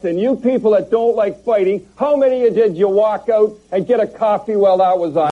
And 0.01 0.19
you 0.19 0.37
people 0.37 0.71
that 0.71 0.89
don't 0.89 1.15
like 1.15 1.43
fighting, 1.43 1.85
how 1.97 2.15
many 2.15 2.45
of 2.45 2.55
you 2.55 2.63
did 2.63 2.77
you 2.77 2.87
walk 2.87 3.27
out 3.27 3.57
and 3.71 3.85
get 3.85 3.99
a 3.99 4.07
coffee 4.07 4.55
while 4.55 4.77
that 4.77 4.97
was 4.97 5.17
on? 5.17 5.27